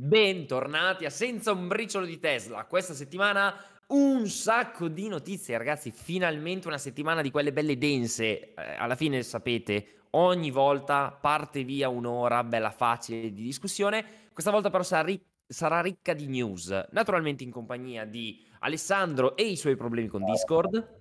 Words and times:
Bentornati 0.00 1.06
a 1.06 1.10
Senza 1.10 1.50
un 1.50 1.66
briciolo 1.66 2.06
di 2.06 2.20
Tesla. 2.20 2.66
Questa 2.66 2.94
settimana 2.94 3.52
un 3.88 4.28
sacco 4.28 4.86
di 4.86 5.08
notizie, 5.08 5.58
ragazzi. 5.58 5.90
Finalmente 5.90 6.68
una 6.68 6.78
settimana 6.78 7.20
di 7.20 7.32
quelle 7.32 7.52
belle 7.52 7.76
dense. 7.76 8.54
Eh, 8.54 8.76
alla 8.78 8.94
fine 8.94 9.24
sapete, 9.24 10.04
ogni 10.10 10.52
volta 10.52 11.10
parte 11.10 11.64
via 11.64 11.88
un'ora 11.88 12.44
bella 12.44 12.70
facile 12.70 13.32
di 13.32 13.42
discussione. 13.42 14.28
Questa 14.32 14.52
volta 14.52 14.70
però 14.70 14.84
sarà, 14.84 15.02
ri- 15.02 15.20
sarà 15.44 15.80
ricca 15.80 16.14
di 16.14 16.28
news. 16.28 16.86
Naturalmente 16.92 17.42
in 17.42 17.50
compagnia 17.50 18.04
di 18.04 18.46
Alessandro 18.60 19.34
e 19.34 19.46
i 19.46 19.56
suoi 19.56 19.74
problemi 19.74 20.06
con 20.06 20.24
Discord. 20.24 20.97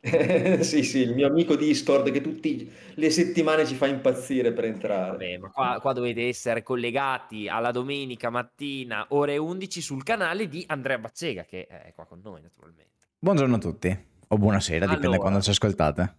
sì, 0.62 0.82
sì, 0.82 0.98
il 0.98 1.14
mio 1.14 1.26
amico 1.26 1.56
Discord 1.56 2.10
che 2.10 2.20
tutte 2.20 2.66
le 2.94 3.10
settimane 3.10 3.66
ci 3.66 3.74
fa 3.74 3.86
impazzire 3.86 4.52
per 4.52 4.64
entrare. 4.64 5.10
Vabbè, 5.10 5.38
ma 5.38 5.50
qua, 5.50 5.78
qua, 5.80 5.92
dovete 5.92 6.28
essere 6.28 6.62
collegati 6.62 7.48
alla 7.48 7.70
domenica 7.70 8.30
mattina, 8.30 9.06
ore 9.10 9.36
11, 9.36 9.80
sul 9.80 10.02
canale 10.02 10.48
di 10.48 10.64
Andrea 10.68 10.98
Baccega, 10.98 11.44
che 11.44 11.66
è 11.66 11.92
qua 11.94 12.06
con 12.06 12.20
noi, 12.22 12.40
naturalmente. 12.42 13.06
Buongiorno 13.18 13.56
a 13.56 13.58
tutti, 13.58 13.98
o 14.28 14.36
buonasera, 14.36 14.84
dipende 14.84 15.06
allora, 15.06 15.20
quando 15.20 15.40
ci 15.40 15.50
ascoltate. 15.50 16.14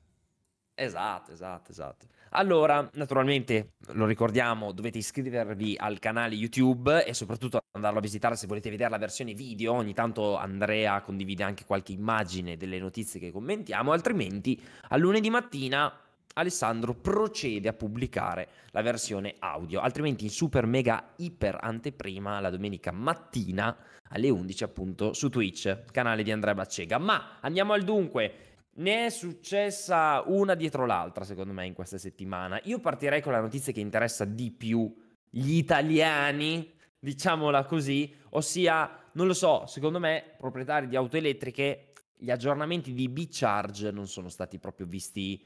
Esatto, 0.76 1.32
esatto, 1.32 1.72
esatto. 1.72 2.06
Allora, 2.32 2.90
naturalmente, 2.94 3.74
lo 3.94 4.06
ricordiamo, 4.06 4.72
dovete 4.72 4.98
iscrivervi 4.98 5.76
al 5.78 6.00
canale 6.00 6.36
YouTube 6.36 7.06
e 7.06 7.14
soprattutto 7.14 7.60
andarlo 7.72 8.00
a 8.00 8.02
visitare 8.02 8.36
se 8.36 8.48
volete 8.48 8.70
vedere 8.70 8.90
la 8.90 8.98
versione 8.98 9.34
video. 9.34 9.74
Ogni 9.74 9.94
tanto 9.94 10.36
Andrea 10.36 11.02
condivide 11.02 11.44
anche 11.44 11.66
qualche 11.66 11.94
immagine 11.94 12.58
delle 12.58 12.80
notizie 12.80 13.20
che 13.20 13.32
commentiamo, 13.32 13.92
altrimenti 13.92 14.62
a 14.90 14.98
lunedì 14.98 15.30
mattina 15.30 15.92
Alessandro 16.38 16.94
procede 16.94 17.68
a 17.68 17.74
pubblicare 17.74 18.48
la 18.72 18.82
versione 18.82 19.36
audio, 19.40 19.80
altrimenti 19.80 20.24
in 20.24 20.30
super 20.30 20.68
mega 20.68 21.14
iper 21.18 21.58
anteprima 21.60 22.40
la 22.40 22.52
domenica 22.52 22.92
mattina 22.92 23.76
alle 24.10 24.30
11 24.30 24.64
appunto 24.64 25.14
su 25.14 25.30
Twitch, 25.30 25.86
canale 25.92 26.24
di 26.24 26.32
Andrea 26.32 26.54
Baccega. 26.54 26.98
Ma 27.00 27.38
andiamo 27.42 27.74
al 27.74 27.84
dunque. 27.84 28.47
Ne 28.78 29.08
è 29.08 29.10
successa 29.10 30.24
una 30.28 30.54
dietro 30.54 30.86
l'altra, 30.86 31.24
secondo 31.24 31.54
me, 31.54 31.66
in 31.66 31.74
questa 31.74 31.98
settimana. 31.98 32.60
Io 32.66 32.80
partirei 32.80 33.22
con 33.22 33.32
la 33.32 33.42
notizia 33.42 33.74
che 33.74 33.80
interessa 33.80 34.24
di 34.24 34.52
più 34.52 34.94
gli 35.30 35.56
italiani, 35.56 36.72
diciamola 37.00 37.66
così, 37.66 38.14
ossia, 38.32 39.10
non 39.14 39.26
lo 39.26 39.34
so, 39.34 39.66
secondo 39.66 40.00
me, 40.00 40.36
proprietari 40.38 40.88
di 40.88 40.96
auto 40.96 41.18
elettriche, 41.18 41.94
gli 42.16 42.30
aggiornamenti 42.30 42.94
di 42.94 43.10
B-Charge 43.10 43.92
non 43.92 44.08
sono 44.08 44.30
stati 44.30 44.60
proprio 44.60 44.86
visti 44.86 45.44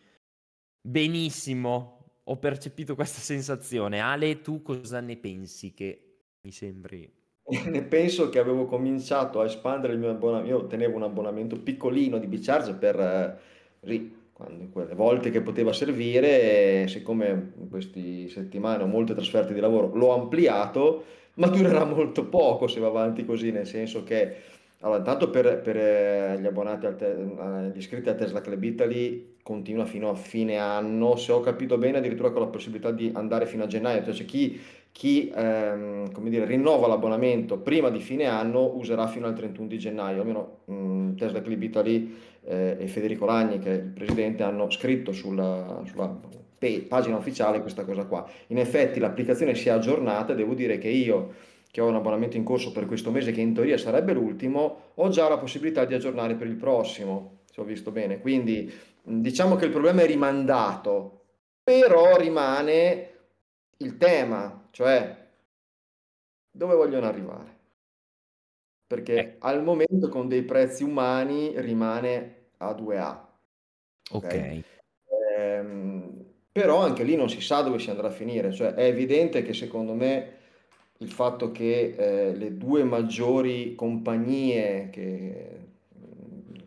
benissimo. 0.81 2.19
Ho 2.25 2.37
percepito 2.37 2.95
questa 2.95 3.19
sensazione. 3.21 3.99
Ale, 3.99 4.41
tu 4.41 4.61
cosa 4.61 4.99
ne 4.99 5.17
pensi 5.17 5.73
che 5.73 6.17
mi 6.41 6.51
sembri 6.51 7.20
ne 7.67 7.83
penso 7.83 8.29
che 8.29 8.39
avevo 8.39 8.65
cominciato 8.65 9.41
a 9.41 9.45
espandere 9.45 9.93
il 9.93 9.99
mio 9.99 10.09
abbonamento, 10.09 10.49
io 10.49 10.67
tenevo 10.67 10.95
un 10.95 11.03
abbonamento 11.03 11.57
piccolino 11.57 12.17
di 12.17 12.27
Bicharge 12.27 12.73
per 12.73 12.99
eh, 12.99 14.09
quando, 14.31 14.67
quelle 14.71 14.95
volte 14.95 15.31
che 15.31 15.41
poteva 15.41 15.73
servire, 15.73 16.83
e 16.83 16.87
siccome 16.87 17.53
in 17.59 17.69
queste 17.69 18.29
settimane 18.29 18.83
ho 18.83 18.87
molte 18.87 19.13
trasferte 19.13 19.53
di 19.53 19.59
lavoro, 19.59 19.91
l'ho 19.93 20.13
ampliato, 20.13 21.03
ma 21.35 21.47
durerà 21.47 21.83
molto 21.85 22.25
poco 22.25 22.67
se 22.67 22.79
va 22.79 22.87
avanti 22.87 23.25
così, 23.25 23.51
nel 23.51 23.67
senso 23.67 24.03
che 24.03 24.35
allora, 24.81 24.99
intanto 24.99 25.29
per, 25.29 25.61
per 25.61 25.77
eh, 25.77 26.37
gli 26.39 26.45
abbonati, 26.45 26.85
al 26.85 26.95
te- 26.95 27.71
gli 27.73 27.77
iscritti 27.77 28.09
a 28.09 28.15
Tesla 28.15 28.41
Club 28.41 28.63
Italy 28.63 29.37
continua 29.41 29.85
fino 29.85 30.09
a 30.09 30.15
fine 30.15 30.57
anno, 30.57 31.15
se 31.15 31.31
ho 31.31 31.39
capito 31.39 31.77
bene 31.77 31.97
addirittura 31.97 32.31
con 32.31 32.41
la 32.41 32.47
possibilità 32.47 32.91
di 32.91 33.11
andare 33.13 33.45
fino 33.45 33.63
a 33.63 33.67
gennaio, 33.67 34.03
cioè 34.13 34.25
chi 34.25 34.59
chi 34.91 35.31
ehm, 35.33 36.11
come 36.11 36.29
dire, 36.29 36.45
rinnova 36.45 36.87
l'abbonamento 36.87 37.59
prima 37.59 37.89
di 37.89 37.99
fine 37.99 38.25
anno 38.25 38.75
userà 38.75 39.07
fino 39.07 39.25
al 39.27 39.33
31 39.33 39.67
di 39.67 39.77
gennaio, 39.77 40.21
almeno 40.21 40.57
mh, 40.65 40.73
mm, 40.73 41.15
Tesla 41.15 41.41
Clip 41.41 41.61
Italy 41.61 42.15
eh, 42.43 42.77
e 42.79 42.87
Federico 42.87 43.25
Ragni, 43.25 43.59
che 43.59 43.71
è 43.71 43.75
il 43.75 43.89
presidente, 43.89 44.43
hanno 44.43 44.69
scritto 44.69 45.11
sulla, 45.11 45.81
sulla 45.85 46.13
pagina 46.87 47.17
ufficiale 47.17 47.61
questa 47.61 47.85
cosa 47.85 48.05
qua. 48.05 48.29
In 48.47 48.57
effetti 48.59 48.99
l'applicazione 48.99 49.55
si 49.55 49.69
è 49.69 49.71
aggiornata, 49.71 50.33
devo 50.33 50.53
dire 50.53 50.77
che 50.77 50.89
io 50.89 51.31
che 51.71 51.79
ho 51.79 51.87
un 51.87 51.95
abbonamento 51.95 52.35
in 52.35 52.43
corso 52.43 52.73
per 52.73 52.85
questo 52.85 53.11
mese, 53.11 53.31
che 53.31 53.39
in 53.39 53.53
teoria 53.53 53.77
sarebbe 53.77 54.11
l'ultimo, 54.11 54.91
ho 54.95 55.09
già 55.09 55.29
la 55.29 55.37
possibilità 55.37 55.85
di 55.85 55.93
aggiornare 55.93 56.35
per 56.35 56.47
il 56.47 56.57
prossimo, 56.57 57.43
se 57.49 57.61
ho 57.61 57.63
visto 57.63 57.91
bene. 57.91 58.19
Quindi 58.19 58.71
diciamo 59.01 59.55
che 59.55 59.65
il 59.65 59.71
problema 59.71 60.01
è 60.01 60.05
rimandato, 60.05 61.21
però 61.63 62.17
rimane 62.17 63.09
il 63.77 63.97
tema, 63.97 64.67
cioè 64.71 65.29
dove 66.51 66.75
vogliono 66.75 67.07
arrivare. 67.07 67.59
Perché 68.85 69.15
eh. 69.15 69.35
al 69.39 69.63
momento 69.63 70.09
con 70.09 70.27
dei 70.27 70.43
prezzi 70.43 70.83
umani 70.83 71.53
rimane 71.61 72.49
a 72.57 72.71
2A. 72.71 73.19
Ok. 74.11 74.23
okay. 74.25 74.63
Ehm, 75.37 76.25
però 76.51 76.81
anche 76.81 77.03
lì 77.03 77.15
non 77.15 77.29
si 77.29 77.39
sa 77.39 77.61
dove 77.61 77.79
si 77.79 77.89
andrà 77.89 78.07
a 78.07 78.11
finire, 78.11 78.51
cioè 78.51 78.73
è 78.73 78.83
evidente 78.83 79.41
che 79.41 79.53
secondo 79.53 79.93
me 79.93 80.39
il 81.01 81.09
fatto 81.09 81.51
che 81.51 81.95
eh, 81.97 82.35
le 82.35 82.57
due 82.57 82.83
maggiori 82.83 83.73
compagnie 83.75 84.89
che, 84.91 85.59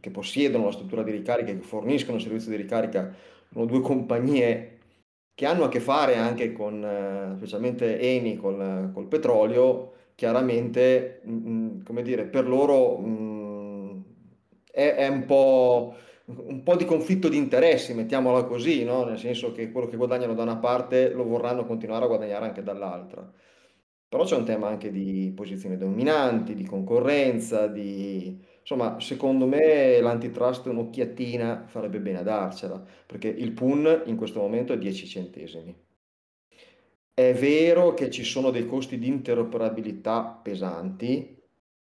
che 0.01 0.11
possiedono 0.11 0.67
la 0.67 0.73
struttura 0.73 1.03
di 1.03 1.13
ricarica, 1.13 1.53
che 1.53 1.63
forniscono 1.63 2.17
il 2.17 2.23
servizio 2.23 2.51
di 2.51 2.57
ricarica, 2.57 3.15
sono 3.53 3.65
due 3.65 3.81
compagnie 3.81 4.71
che 5.35 5.47
hanno 5.47 5.65
a 5.65 5.69
che 5.69 5.81
fare 5.81 6.17
anche 6.17 6.53
con, 6.53 6.85
eh, 6.85 7.35
specialmente 7.37 7.99
Eni, 8.01 8.37
col, 8.37 8.91
col 8.93 9.07
petrolio, 9.07 9.93
chiaramente, 10.17 11.21
mh, 11.25 11.33
mm, 11.33 11.47
mm, 11.47 11.83
come 11.85 12.03
dire, 12.03 12.25
per 12.25 12.49
loro 12.49 12.99
mh, 12.99 13.09
mm, 13.09 14.01
è, 14.71 14.95
è 14.95 15.09
un 15.09 15.25
po' 15.27 15.95
un 16.27 16.63
po' 16.63 16.77
di 16.77 16.87
conflitto 16.87 17.29
di 17.29 17.37
interessi, 17.37 17.93
mettiamola 17.95 18.45
così, 18.45 18.83
no? 18.85 19.05
Nel 19.05 19.19
senso 19.19 19.53
che 19.53 19.71
quello 19.71 19.87
che 19.87 19.97
guadagnano 19.97 20.35
da 20.35 20.43
una 20.43 20.57
parte 20.57 21.11
lo 21.11 21.25
vorranno 21.25 21.67
continuare 21.67 22.05
a 22.05 22.09
guadagnare 22.09 22.47
anche 22.47 22.63
dall'altra. 22.63 23.31
Però 24.15 24.23
c'è 24.23 24.37
un 24.37 24.45
tema 24.45 24.69
anche 24.69 24.93
di 24.93 25.33
posizioni 25.35 25.77
dominanti, 25.77 26.55
di 26.55 26.65
concorrenza, 26.65 27.67
di 27.67 28.39
Insomma, 28.61 29.01
secondo 29.01 29.45
me 29.45 30.01
l'antitrust 30.01 30.67
un'occhiatina 30.67 31.65
farebbe 31.67 31.99
bene 31.99 32.21
a 32.21 32.23
darcela, 32.23 32.81
perché 33.07 33.27
il 33.27 33.51
PUN 33.51 34.05
in 34.07 34.15
questo 34.17 34.39
momento 34.39 34.73
è 34.73 34.79
10 34.79 35.07
centesimi. 35.09 35.77
È 37.13 37.35
vero 37.35 37.93
che 37.95 38.09
ci 38.09 38.23
sono 38.23 38.51
dei 38.51 38.67
costi 38.67 38.99
di 38.99 39.09
interoperabilità 39.09 40.41
pesanti 40.41 41.37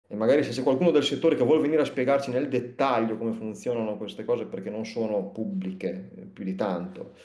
e 0.07 0.16
magari 0.16 0.44
se 0.44 0.51
c'è 0.51 0.61
qualcuno 0.61 0.91
del 0.91 1.03
settore 1.03 1.35
che 1.35 1.44
vuole 1.44 1.61
venire 1.61 1.81
a 1.81 1.85
spiegarci 1.85 2.29
nel 2.29 2.47
dettaglio 2.47 3.17
come 3.17 3.31
funzionano 3.31 3.97
queste 3.97 4.23
cose 4.23 4.46
perché 4.46 4.69
non 4.69 4.85
sono 4.85 5.31
pubbliche 5.31 6.11
eh, 6.16 6.22
più 6.25 6.44
di 6.44 6.53
tanto, 6.53 7.16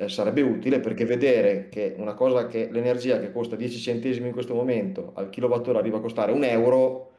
eh, 0.00 0.08
sarebbe 0.08 0.40
utile 0.40 0.80
perché 0.80 1.04
vedere 1.04 1.68
che 1.68 1.94
una 1.98 2.14
cosa 2.14 2.46
che 2.46 2.70
l'energia 2.70 3.20
che 3.20 3.30
costa 3.30 3.54
10 3.54 3.78
centesimi 3.78 4.28
in 4.28 4.32
questo 4.32 4.54
momento 4.54 5.12
al 5.14 5.28
kilowattora 5.28 5.78
arriva 5.78 5.98
a 5.98 6.00
costare 6.00 6.32
un 6.32 6.42
euro 6.42 7.12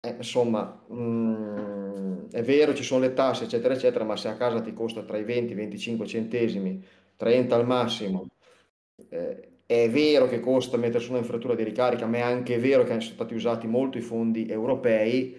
eh, 0.00 0.14
insomma, 0.18 0.84
mh, 0.88 0.94
mm, 0.94 2.28
è 2.30 2.42
vero, 2.42 2.74
ci 2.74 2.84
sono 2.84 3.00
le 3.00 3.14
tasse, 3.14 3.44
eccetera, 3.44 3.74
eccetera, 3.74 4.04
ma 4.04 4.16
se 4.16 4.28
a 4.28 4.36
casa 4.36 4.60
ti 4.60 4.72
costa 4.74 5.02
tra 5.02 5.16
i 5.16 5.24
20 5.24 5.50
e 5.50 5.54
i 5.54 5.56
25 5.56 6.06
centesimi, 6.06 6.84
30 7.16 7.56
al 7.56 7.66
massimo, 7.66 8.28
eh, 9.08 9.48
è 9.66 9.90
vero 9.90 10.28
che 10.28 10.40
costa 10.40 10.76
mettere 10.76 11.02
su 11.02 11.10
una 11.10 11.18
infrastruttura 11.18 11.56
di 11.56 11.64
ricarica, 11.64 12.06
ma 12.06 12.18
è 12.18 12.20
anche 12.20 12.58
vero 12.58 12.84
che 12.84 12.90
sono 13.00 13.14
stati 13.14 13.34
usati 13.34 13.66
molto 13.66 13.98
i 13.98 14.02
fondi 14.02 14.46
europei. 14.48 15.36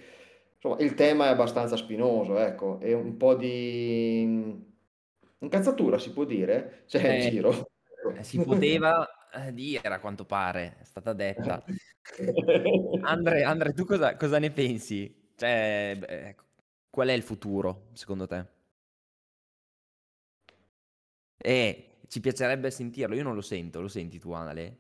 Insomma, 0.56 0.78
il 0.80 0.94
tema 0.96 1.28
è 1.28 1.30
abbastanza 1.30 1.76
spinoso, 1.78 2.38
ecco, 2.40 2.80
è 2.80 2.94
un 2.94 3.18
po' 3.18 3.36
di 3.36 4.74
incazzatura, 5.46 5.98
si 5.98 6.12
può 6.12 6.26
dire, 6.26 6.84
c'è 6.88 7.00
cioè, 7.00 7.12
eh, 7.12 7.30
giro. 7.30 7.72
Eh, 8.16 8.24
si 8.24 8.40
poteva 8.44 9.08
eh, 9.34 9.54
dire 9.54 9.88
a 9.88 10.00
quanto 10.00 10.26
pare, 10.26 10.78
è 10.80 10.84
stata 10.84 11.14
detta. 11.14 11.64
Andre, 13.02 13.44
Andre, 13.44 13.74
tu 13.74 13.86
cosa, 13.86 14.16
cosa 14.16 14.40
ne 14.40 14.52
pensi? 14.52 15.32
Cioè, 15.36 15.96
beh, 15.98 16.36
qual 16.90 17.08
è 17.08 17.14
il 17.14 17.24
futuro, 17.24 17.90
secondo 17.94 18.28
te? 18.28 18.46
Eh, 21.38 21.98
ci 22.08 22.20
piacerebbe 22.20 22.72
sentirlo, 22.72 23.16
io 23.16 23.24
non 23.24 23.36
lo 23.36 23.42
sento, 23.42 23.82
lo 23.82 23.88
senti 23.88 24.20
tu, 24.20 24.32
Ale? 24.32 24.80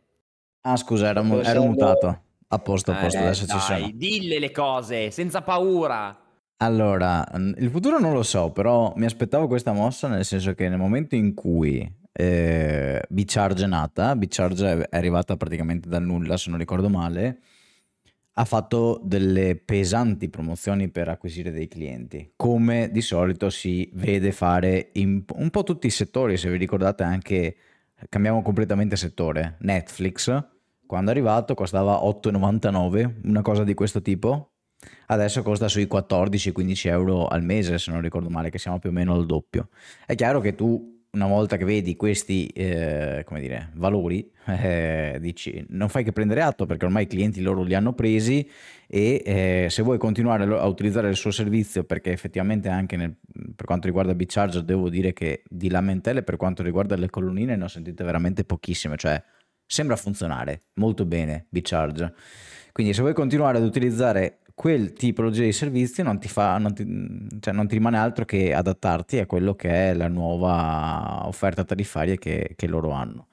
Ah, 0.61 0.77
scusa, 0.77 1.09
ero, 1.09 1.23
mu- 1.23 1.41
ero 1.41 1.63
mutato. 1.63 2.23
A 2.47 2.59
posto, 2.59 2.91
a 2.91 2.95
posto, 2.95 3.19
eh, 3.19 3.23
adesso 3.23 3.45
dai, 3.45 3.59
ci 3.59 3.65
sono. 3.65 3.91
Dille 3.93 4.39
le 4.39 4.51
cose, 4.51 5.11
senza 5.11 5.41
paura. 5.41 6.24
Allora, 6.57 7.25
il 7.57 7.69
futuro 7.69 7.99
non 7.99 8.13
lo 8.13 8.23
so, 8.23 8.51
però 8.51 8.93
mi 8.95 9.05
aspettavo 9.05 9.47
questa 9.47 9.73
mossa 9.73 10.07
nel 10.07 10.23
senso 10.23 10.53
che 10.53 10.69
nel 10.69 10.77
momento 10.77 11.15
in 11.15 11.33
cui 11.33 11.89
eh, 12.11 13.01
B-Charge 13.09 13.65
è 13.65 13.67
nata, 13.67 14.15
B-Charge 14.15 14.87
è 14.87 14.95
arrivata 14.95 15.35
praticamente 15.35 15.89
dal 15.89 16.03
nulla 16.03 16.37
se 16.37 16.49
non 16.49 16.57
ricordo 16.59 16.89
male, 16.89 17.39
ha 18.37 18.45
fatto 18.45 19.01
delle 19.03 19.55
pesanti 19.57 20.29
promozioni 20.29 20.89
per 20.89 21.09
acquisire 21.09 21.51
dei 21.51 21.67
clienti, 21.67 22.33
come 22.35 22.89
di 22.91 23.01
solito 23.01 23.49
si 23.49 23.89
vede 23.93 24.31
fare 24.31 24.91
in 24.93 25.23
un 25.33 25.49
po' 25.49 25.63
tutti 25.63 25.87
i 25.87 25.91
settori, 25.91 26.37
se 26.37 26.49
vi 26.49 26.57
ricordate 26.57 27.03
anche, 27.03 27.55
cambiamo 28.09 28.41
completamente 28.41 28.95
settore, 28.95 29.57
Netflix 29.59 30.53
quando 30.85 31.09
è 31.09 31.13
arrivato 31.13 31.55
costava 31.55 31.95
8,99, 31.95 33.21
una 33.23 33.41
cosa 33.41 33.63
di 33.63 33.73
questo 33.73 34.01
tipo. 34.01 34.54
Adesso 35.07 35.43
costa 35.43 35.67
sui 35.67 35.87
14-15 35.91 36.87
euro 36.89 37.27
al 37.27 37.43
mese, 37.43 37.77
se 37.77 37.91
non 37.91 38.01
ricordo 38.01 38.29
male, 38.29 38.49
che 38.49 38.57
siamo 38.57 38.79
più 38.79 38.89
o 38.89 38.93
meno 38.93 39.13
al 39.13 39.25
doppio. 39.25 39.69
È 40.05 40.15
chiaro 40.15 40.39
che 40.39 40.55
tu 40.55 40.93
una 41.15 41.27
volta 41.27 41.57
che 41.57 41.65
vedi 41.65 41.95
questi 41.95 42.47
eh, 42.47 43.25
dire, 43.39 43.71
valori, 43.75 44.29
eh, 44.45 45.17
dici, 45.19 45.65
non 45.69 45.89
fai 45.89 46.03
che 46.03 46.11
prendere 46.11 46.41
atto 46.41 46.65
perché 46.65 46.85
ormai 46.85 47.03
i 47.03 47.07
clienti 47.07 47.41
loro 47.41 47.63
li 47.63 47.73
hanno 47.73 47.93
presi 47.93 48.47
e 48.87 49.23
eh, 49.25 49.67
se 49.69 49.81
vuoi 49.81 49.97
continuare 49.97 50.43
a 50.43 50.65
utilizzare 50.67 51.09
il 51.09 51.15
suo 51.15 51.31
servizio, 51.31 51.83
perché 51.83 52.11
effettivamente 52.11 52.69
anche 52.69 52.97
nel, 52.97 53.15
per 53.55 53.65
quanto 53.65 53.87
riguarda 53.87 54.13
B-Charger 54.13 54.61
devo 54.61 54.89
dire 54.89 55.13
che 55.13 55.43
di 55.49 55.69
lamentele 55.69 56.21
per 56.21 56.37
quanto 56.37 56.61
riguarda 56.61 56.95
le 56.95 57.09
colonnine 57.09 57.55
ne 57.55 57.63
ho 57.63 57.67
sentite 57.69 58.03
veramente 58.03 58.43
pochissime, 58.43 58.97
cioè 58.97 59.21
sembra 59.65 59.95
funzionare 59.95 60.63
molto 60.75 61.05
bene 61.05 61.47
B-Charge. 61.49 62.13
Quindi 62.71 62.93
se 62.93 63.01
vuoi 63.01 63.13
continuare 63.13 63.57
ad 63.57 63.63
utilizzare 63.63 64.39
quel 64.55 64.93
tipologia 64.93 65.43
di 65.43 65.51
servizi 65.51 66.01
non 66.01 66.17
ti, 66.17 66.29
fa, 66.29 66.57
non, 66.57 66.73
ti, 66.73 66.85
cioè 67.41 67.53
non 67.53 67.67
ti 67.67 67.75
rimane 67.75 67.97
altro 67.97 68.23
che 68.23 68.53
adattarti 68.53 69.19
a 69.19 69.25
quello 69.25 69.53
che 69.53 69.89
è 69.89 69.93
la 69.93 70.07
nuova 70.07 71.27
offerta 71.27 71.65
tariffaria 71.65 72.15
che, 72.15 72.53
che 72.55 72.65
loro 72.65 72.91
hanno. 72.91 73.27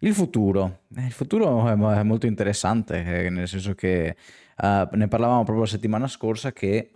Il 0.00 0.12
futuro, 0.12 0.80
eh, 0.96 1.06
il 1.06 1.12
futuro 1.12 1.66
è 1.66 2.02
molto 2.02 2.26
interessante, 2.26 3.04
eh, 3.04 3.30
nel 3.30 3.48
senso 3.48 3.74
che 3.74 4.16
uh, 4.58 4.96
ne 4.96 5.08
parlavamo 5.08 5.44
proprio 5.44 5.60
la 5.60 5.70
settimana 5.70 6.08
scorsa 6.08 6.52
che 6.52 6.90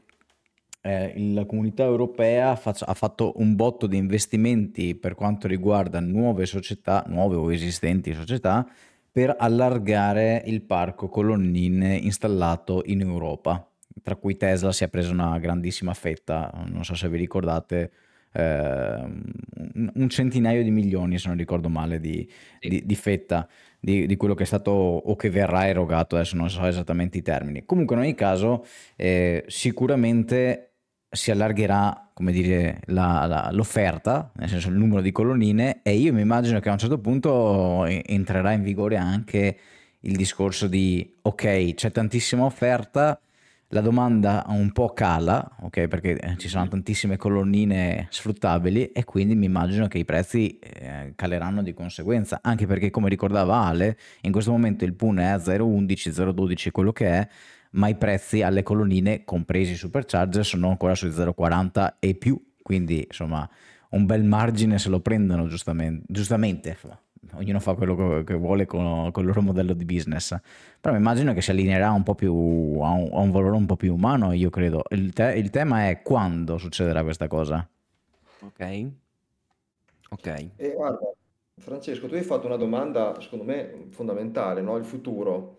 eh, 0.80 1.12
la 1.32 1.46
comunità 1.46 1.84
europea 1.84 2.56
faccia, 2.56 2.86
ha 2.86 2.94
fatto 2.94 3.34
un 3.36 3.54
botto 3.54 3.86
di 3.86 3.96
investimenti 3.96 4.94
per 4.94 5.14
quanto 5.14 5.46
riguarda 5.46 6.00
nuove 6.00 6.46
società, 6.46 7.04
nuove 7.06 7.36
o 7.36 7.52
esistenti 7.52 8.12
società, 8.12 8.66
per 9.10 9.34
allargare 9.38 10.42
il 10.46 10.62
parco 10.62 11.08
colonnine 11.08 11.96
installato 11.96 12.82
in 12.86 13.00
Europa 13.00 13.68
tra 14.02 14.16
cui 14.16 14.36
Tesla 14.36 14.72
si 14.72 14.84
è 14.84 14.88
presa 14.88 15.12
una 15.12 15.38
grandissima 15.38 15.94
fetta, 15.94 16.50
non 16.66 16.84
so 16.84 16.94
se 16.94 17.08
vi 17.08 17.18
ricordate, 17.18 17.90
eh, 18.32 18.40
un 18.40 20.08
centinaio 20.08 20.62
di 20.62 20.70
milioni, 20.70 21.18
se 21.18 21.28
non 21.28 21.36
ricordo 21.36 21.68
male, 21.68 22.00
di, 22.00 22.28
sì. 22.60 22.68
di, 22.68 22.86
di 22.86 22.94
fetta 22.94 23.48
di, 23.80 24.06
di, 24.06 24.16
quello 24.16 24.34
che 24.34 24.42
è 24.42 24.46
stato 24.46 24.70
o 24.70 25.16
che 25.16 25.30
verrà 25.30 25.66
erogato, 25.66 26.16
adesso 26.16 26.36
non 26.36 26.50
so 26.50 26.64
esattamente 26.66 27.18
i 27.18 27.22
termini. 27.22 27.64
Comunque 27.64 27.96
in 27.96 28.02
ogni 28.02 28.14
caso 28.14 28.64
eh, 28.96 29.44
sicuramente 29.46 30.72
si 31.10 31.30
allargherà 31.30 32.07
come 32.18 32.32
dire, 32.32 32.80
la, 32.86 33.26
la, 33.26 33.48
l'offerta, 33.52 34.32
nel 34.38 34.48
senso 34.48 34.70
il 34.70 34.74
numero 34.74 35.00
di 35.00 35.12
colonnine 35.12 35.82
e 35.84 35.94
io 35.94 36.12
mi 36.12 36.20
immagino 36.20 36.58
che 36.58 36.68
a 36.68 36.72
un 36.72 36.78
certo 36.78 36.98
punto 36.98 37.84
entrerà 37.84 38.50
in 38.50 38.64
vigore 38.64 38.96
anche 38.96 39.56
il 40.00 40.16
discorso 40.16 40.66
di 40.66 41.14
ok, 41.22 41.74
c'è 41.74 41.92
tantissima 41.92 42.42
offerta, 42.42 43.20
la 43.68 43.80
domanda 43.80 44.44
un 44.48 44.72
po' 44.72 44.88
cala, 44.94 45.48
ok? 45.60 45.86
Perché 45.86 46.18
eh, 46.18 46.36
ci 46.38 46.48
sono 46.48 46.66
tantissime 46.66 47.16
colonnine 47.16 48.08
sfruttabili 48.10 48.90
e 48.90 49.04
quindi 49.04 49.36
mi 49.36 49.46
immagino 49.46 49.86
che 49.86 49.98
i 49.98 50.04
prezzi 50.04 50.58
eh, 50.58 51.12
caleranno 51.14 51.62
di 51.62 51.72
conseguenza, 51.72 52.40
anche 52.42 52.66
perché 52.66 52.90
come 52.90 53.08
ricordava 53.08 53.58
Ale, 53.58 53.96
in 54.22 54.32
questo 54.32 54.50
momento 54.50 54.84
il 54.84 54.94
PUN 54.94 55.18
è 55.18 55.26
a 55.26 55.36
0,11, 55.36 56.10
0,12 56.10 56.70
quello 56.72 56.90
che 56.90 57.06
è, 57.06 57.28
ma 57.72 57.88
i 57.88 57.96
prezzi 57.96 58.42
alle 58.42 58.62
colonnine, 58.62 59.24
compresi 59.24 59.72
i 59.72 59.76
supercharger, 59.76 60.44
sono 60.44 60.68
ancora 60.68 60.94
sui 60.94 61.10
0,40 61.10 61.94
e 61.98 62.14
più, 62.14 62.40
quindi 62.62 63.04
insomma 63.06 63.48
un 63.90 64.04
bel 64.04 64.24
margine 64.24 64.78
se 64.78 64.88
lo 64.88 65.00
prendono 65.00 65.46
giustamente, 65.46 66.04
giustamente 66.08 66.76
ognuno 67.34 67.60
fa 67.60 67.74
quello 67.74 68.22
che 68.24 68.34
vuole 68.34 68.66
con, 68.66 69.10
con, 69.10 69.22
il 69.22 69.28
loro 69.28 69.42
modello 69.42 69.72
di 69.72 69.84
business. 69.84 70.36
Però 70.80 70.94
mi 70.94 71.00
immagino 71.00 71.32
che 71.34 71.42
si 71.42 71.50
allineerà 71.50 71.90
un 71.90 72.02
po' 72.02 72.14
più 72.14 72.32
a 72.32 72.90
un, 72.90 73.08
a 73.12 73.18
un 73.18 73.30
valore 73.30 73.56
un 73.56 73.66
po' 73.66 73.76
più 73.76 73.94
umano, 73.94 74.32
io 74.32 74.50
credo. 74.50 74.82
Il, 74.90 75.12
te, 75.12 75.34
il, 75.36 75.50
tema 75.50 75.88
è 75.88 76.02
quando 76.02 76.58
succederà 76.58 77.02
questa 77.02 77.26
cosa. 77.26 77.66
Ok. 78.40 78.86
Ok. 80.10 80.48
E 80.56 80.72
guarda, 80.74 81.10
Francesco, 81.58 82.06
tu 82.06 82.14
hai 82.14 82.22
fatto 82.22 82.46
una 82.46 82.56
domanda, 82.56 83.20
secondo 83.20 83.44
me, 83.44 83.86
fondamentale, 83.90 84.60
no? 84.60 84.76
Il 84.76 84.84
futuro. 84.84 85.58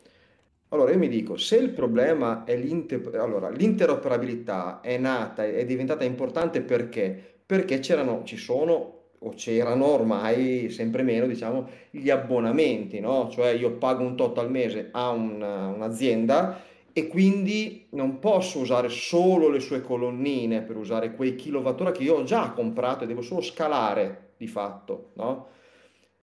Allora, 0.72 0.92
io 0.92 1.00
mi 1.00 1.08
dico, 1.08 1.36
se 1.36 1.56
il 1.58 1.72
problema 1.72 2.44
è 2.44 2.56
l'inter... 2.56 3.16
allora, 3.16 3.50
l'interoperabilità 3.50 4.82
è 4.82 4.98
nata, 4.98 5.44
è 5.44 5.66
diventata 5.66 6.04
importante 6.04 6.62
perché? 6.62 7.38
Perché 7.44 7.80
c'erano, 7.80 8.22
ci 8.24 8.38
sono 8.38 8.98
o 9.18 9.30
c'erano 9.32 9.88
ormai 9.88 10.70
sempre 10.70 11.02
meno, 11.02 11.26
diciamo, 11.26 11.68
gli 11.90 12.12
abbonamenti, 12.12 13.00
no? 13.00 13.30
Cioè 13.32 13.50
io 13.50 13.74
pago 13.74 14.04
un 14.04 14.16
tot 14.16 14.38
al 14.38 14.52
mese 14.52 14.90
a 14.92 15.10
una, 15.10 15.70
un'azienda 15.70 16.62
e 16.94 17.08
quindi 17.08 17.88
non 17.92 18.20
posso 18.20 18.60
usare 18.60 18.90
solo 18.90 19.50
le 19.50 19.60
sue 19.60 19.82
colonnine 19.82 20.62
per 20.62 20.78
usare 20.78 21.16
quei 21.16 21.36
kilowattora 21.36 21.92
che 21.92 22.04
io 22.04 22.18
ho 22.18 22.24
già 22.24 22.52
comprato 22.52 23.04
e 23.04 23.08
devo 23.08 23.22
solo 23.22 23.42
scalare 23.42 24.34
di 24.38 24.48
fatto, 24.48 25.12
no? 25.16 25.48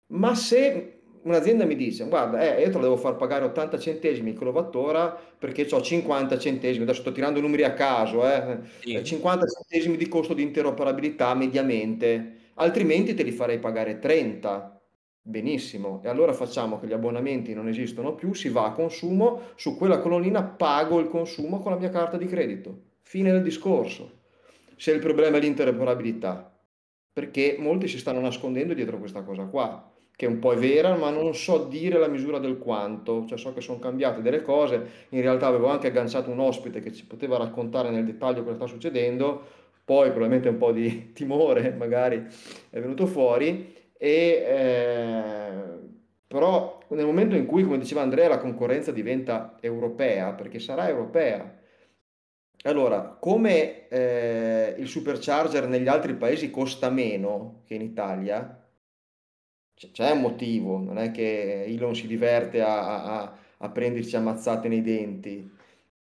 Ma 0.08 0.36
se 0.36 1.03
un'azienda 1.24 1.66
mi 1.66 1.76
dice, 1.76 2.06
guarda, 2.06 2.56
eh, 2.56 2.62
io 2.62 2.68
te 2.68 2.74
lo 2.78 2.84
devo 2.84 2.98
far 2.98 3.16
pagare 3.16 3.46
80 3.46 3.80
centesimi 3.80 4.32
il 4.32 4.38
kilowattora 4.38 5.18
perché 5.38 5.68
ho 5.72 5.82
50 5.82 6.38
centesimi, 6.38 6.84
adesso 6.84 7.02
sto 7.02 7.12
tirando 7.12 7.40
numeri 7.42 7.64
a 7.64 7.74
caso, 7.74 8.26
eh, 8.26 8.60
sì. 8.80 9.04
50 9.04 9.46
centesimi 9.46 9.98
di 9.98 10.08
costo 10.08 10.34
di 10.34 10.44
interoperabilità 10.44 11.34
mediamente 11.34 12.42
altrimenti 12.56 13.14
te 13.14 13.24
li 13.24 13.32
farei 13.32 13.60
pagare 13.60 14.00
30. 14.00 14.70
Benissimo, 15.26 16.02
e 16.04 16.10
allora 16.10 16.34
facciamo 16.34 16.80
che 16.80 16.86
gli 16.86 16.92
abbonamenti 16.92 17.54
non 17.54 17.70
esistono 17.70 18.14
più, 18.14 18.34
si 18.34 18.50
va 18.50 18.66
a 18.66 18.72
consumo, 18.74 19.54
su 19.56 19.78
quella 19.78 20.00
colonnina 20.00 20.44
pago 20.44 21.00
il 21.00 21.08
consumo 21.08 21.60
con 21.60 21.72
la 21.72 21.78
mia 21.78 21.90
carta 21.90 22.18
di 22.18 22.26
credito. 22.26 22.82
Fine 23.04 23.32
del 23.32 23.42
discorso. 23.42 24.20
Se 24.76 24.92
il 24.92 25.00
problema 25.00 25.38
è 25.38 25.40
l'interoperabilità, 25.40 26.54
perché 27.14 27.56
molti 27.58 27.88
si 27.88 28.00
stanno 28.00 28.20
nascondendo 28.20 28.74
dietro 28.74 29.00
questa 29.00 29.24
cosa 29.24 29.46
qua, 29.46 29.93
che 30.16 30.26
un 30.26 30.40
po' 30.40 30.54
è 30.54 30.58
vera, 30.58 30.96
ma 30.96 31.10
non 31.10 31.34
so 31.34 31.66
dire 31.66 31.98
la 31.98 32.08
misura 32.08 32.38
del 32.38 32.58
quanto, 32.58 33.26
cioè 33.26 33.38
so 33.38 33.54
che 33.54 33.62
sono 33.62 33.80
cambiate 33.80 34.22
delle 34.22 34.42
cose, 34.42 35.08
in 35.10 35.22
realtà 35.22 35.48
avevo 35.48 35.68
anche 35.68 35.88
agganciato 35.88 36.30
un 36.30 36.40
ospite 36.40 36.82
che 36.82 36.94
ci 36.94 37.06
poteva 37.06 37.38
raccontare 37.38 37.90
nel 37.90 38.06
dettaglio 38.06 38.44
cosa 38.44 38.56
sta 38.56 38.68
succedendo, 38.68 39.42
poi 39.84 40.10
probabilmente 40.10 40.50
un 40.50 40.58
po' 40.58 40.72
di 40.72 41.12
timore 41.14 41.72
magari 41.72 42.26
è 42.70 42.80
venuto 42.80 43.06
fuori, 43.06 43.74
e, 43.98 44.46
eh, 44.48 45.52
però 46.28 46.80
nel 46.90 47.06
momento 47.06 47.36
in 47.36 47.46
cui, 47.46 47.64
come 47.64 47.80
diceva 47.80 48.02
Andrea, 48.02 48.30
la 48.30 48.38
concorrenza 48.38 48.92
diventa 48.92 49.58
europea, 49.62 50.34
perché 50.34 50.60
sarà 50.60 50.88
europea, 50.88 51.62
allora, 52.66 53.18
come 53.20 53.90
eh, 53.90 54.76
il 54.78 54.88
supercharger 54.88 55.68
negli 55.68 55.88
altri 55.88 56.14
paesi 56.14 56.50
costa 56.50 56.90
meno 56.90 57.64
che 57.66 57.74
in 57.74 57.82
Italia, 57.82 58.63
c'è 59.76 60.12
un 60.12 60.22
motivo, 60.22 60.78
non 60.78 60.98
è 60.98 61.12
che 61.12 61.66
Elon 61.66 61.96
si 61.96 62.08
diverte 62.08 62.62
a, 62.62 63.22
a, 63.22 63.38
a 63.58 63.70
prenderci 63.70 64.16
ammazzate 64.16 64.68
nei 64.68 64.82
denti 64.82 65.52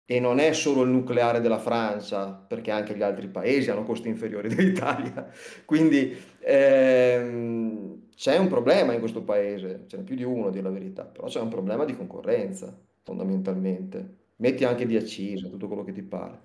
e 0.04 0.18
non 0.18 0.40
è 0.40 0.52
solo 0.52 0.82
il 0.82 0.90
nucleare 0.90 1.40
della 1.40 1.58
Francia, 1.60 2.32
perché 2.32 2.72
anche 2.72 2.96
gli 2.96 3.02
altri 3.02 3.28
paesi 3.28 3.70
hanno 3.70 3.84
costi 3.84 4.08
inferiori 4.08 4.48
dell'Italia. 4.48 5.30
Quindi 5.64 6.16
ehm, 6.40 8.08
c'è 8.16 8.36
un 8.36 8.48
problema 8.48 8.92
in 8.92 8.98
questo 8.98 9.22
paese, 9.22 9.84
ce 9.86 9.98
n'è 9.98 10.02
più 10.02 10.16
di 10.16 10.24
uno 10.24 10.48
a 10.48 10.50
dire 10.50 10.64
la 10.64 10.70
verità, 10.70 11.04
però 11.04 11.28
c'è 11.28 11.40
un 11.40 11.48
problema 11.48 11.84
di 11.84 11.94
concorrenza 11.94 12.76
fondamentalmente. 13.02 14.18
Metti 14.36 14.64
anche 14.64 14.86
di 14.86 14.96
accise, 14.96 15.48
tutto 15.48 15.68
quello 15.68 15.84
che 15.84 15.92
ti 15.92 16.02
pare. 16.02 16.40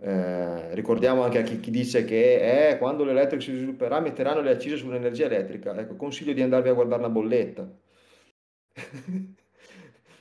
Eh, 0.00 0.74
ricordiamo 0.74 1.22
anche 1.24 1.38
a 1.38 1.42
chi, 1.42 1.58
chi 1.58 1.70
dice 1.70 2.04
che 2.04 2.70
eh, 2.70 2.78
quando 2.78 3.02
l'elettrico 3.02 3.42
si 3.42 3.52
svilupperà 3.54 3.98
metteranno 3.98 4.40
le 4.40 4.52
accise 4.52 4.76
sull'energia 4.76 5.26
elettrica. 5.26 5.76
Ecco, 5.76 5.96
consiglio 5.96 6.32
di 6.32 6.42
andarvi 6.42 6.68
a 6.68 6.74
guardare 6.74 7.02
la 7.02 7.08
bolletta. 7.08 7.68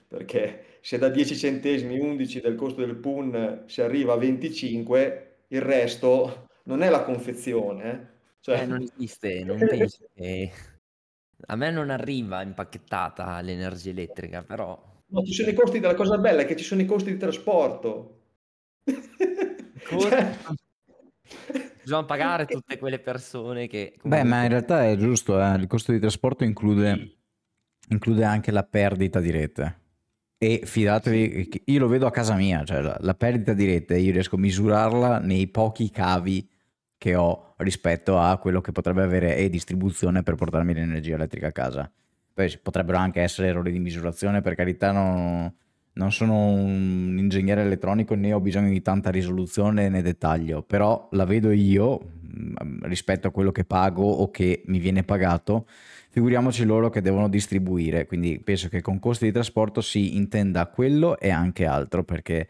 Perché 0.07 0.63
se 0.81 0.97
da 0.97 1.09
10 1.09 1.35
centesimi, 1.35 1.99
11 1.99 2.39
del 2.41 2.55
costo 2.55 2.79
del 2.79 2.95
PUN 2.95 3.63
si 3.67 3.81
arriva 3.81 4.13
a 4.13 4.17
25, 4.17 5.35
il 5.49 5.61
resto 5.61 6.47
non 6.63 6.81
è 6.81 6.89
la 6.89 7.03
confezione. 7.03 7.91
Eh. 7.91 8.15
Cioè... 8.39 8.61
Eh, 8.61 8.65
non 8.65 8.81
esiste, 8.81 9.43
non 9.43 9.57
penso 9.67 10.09
che... 10.15 10.51
A 11.49 11.55
me 11.55 11.69
non 11.69 11.91
arriva 11.91 12.41
impacchettata 12.41 13.39
l'energia 13.41 13.91
elettrica, 13.91 14.41
però... 14.41 14.81
No, 15.09 15.23
ci 15.23 15.33
sono 15.33 15.49
i 15.49 15.53
costi 15.53 15.79
della 15.79 15.93
cosa 15.93 16.17
bella, 16.17 16.41
è 16.41 16.45
che 16.45 16.55
ci 16.55 16.63
sono 16.63 16.81
i 16.81 16.85
costi 16.85 17.11
di 17.11 17.17
trasporto. 17.17 18.21
Cioè... 19.89 20.35
Bisogna 21.81 22.05
pagare 22.05 22.45
tutte 22.45 22.77
quelle 22.77 22.99
persone 22.99 23.67
che... 23.67 23.93
Comunque... 23.97 24.09
Beh, 24.09 24.23
ma 24.27 24.43
in 24.43 24.49
realtà 24.49 24.89
è 24.89 24.95
giusto, 24.97 25.41
eh? 25.41 25.55
il 25.55 25.67
costo 25.67 25.91
di 25.91 25.99
trasporto 25.99 26.43
include, 26.43 27.17
include 27.89 28.23
anche 28.25 28.51
la 28.51 28.63
perdita 28.63 29.19
di 29.19 29.31
rete. 29.31 29.79
E 30.37 30.61
fidatevi, 30.65 31.63
io 31.65 31.79
lo 31.79 31.87
vedo 31.87 32.05
a 32.05 32.11
casa 32.11 32.35
mia, 32.35 32.63
cioè 32.63 32.81
la, 32.81 32.97
la 32.99 33.15
perdita 33.15 33.53
di 33.53 33.65
rete 33.65 33.97
io 33.97 34.11
riesco 34.11 34.35
a 34.35 34.39
misurarla 34.39 35.19
nei 35.19 35.47
pochi 35.47 35.89
cavi 35.89 36.47
che 36.97 37.15
ho 37.15 37.53
rispetto 37.57 38.19
a 38.19 38.37
quello 38.37 38.61
che 38.61 38.71
potrebbe 38.71 39.03
avere 39.03 39.37
e 39.37 39.49
distribuzione 39.49 40.23
per 40.23 40.35
portarmi 40.35 40.73
l'energia 40.73 41.15
elettrica 41.15 41.47
a 41.47 41.51
casa. 41.51 41.91
Poi 42.33 42.59
potrebbero 42.61 42.97
anche 42.97 43.21
essere 43.21 43.47
errori 43.47 43.71
di 43.71 43.79
misurazione, 43.79 44.41
per 44.41 44.55
carità, 44.55 44.91
non, 44.91 45.51
non 45.97 46.11
sono 46.11 46.47
un 46.47 47.15
ingegnere 47.17 47.61
elettronico 47.61 48.15
né 48.15 48.31
ho 48.31 48.39
bisogno 48.39 48.69
di 48.69 48.81
tanta 48.81 49.09
risoluzione 49.09 49.89
né 49.89 50.01
dettaglio, 50.01 50.61
però 50.61 51.09
la 51.11 51.25
vedo 51.25 51.51
io 51.51 51.99
mm, 51.99 52.83
rispetto 52.83 53.27
a 53.27 53.31
quello 53.31 53.51
che 53.51 53.65
pago 53.65 54.03
o 54.03 54.29
che 54.31 54.61
mi 54.67 54.79
viene 54.79 55.03
pagato, 55.03 55.67
figuriamoci 56.09 56.63
loro 56.65 56.89
che 56.89 57.01
devono 57.01 57.27
distribuire, 57.27 58.05
quindi 58.05 58.39
penso 58.39 58.69
che 58.69 58.81
con 58.81 58.99
costi 58.99 59.25
di 59.25 59.31
trasporto 59.31 59.81
si 59.81 60.15
intenda 60.15 60.67
quello 60.67 61.19
e 61.19 61.31
anche 61.31 61.65
altro, 61.65 62.03
perché 62.03 62.47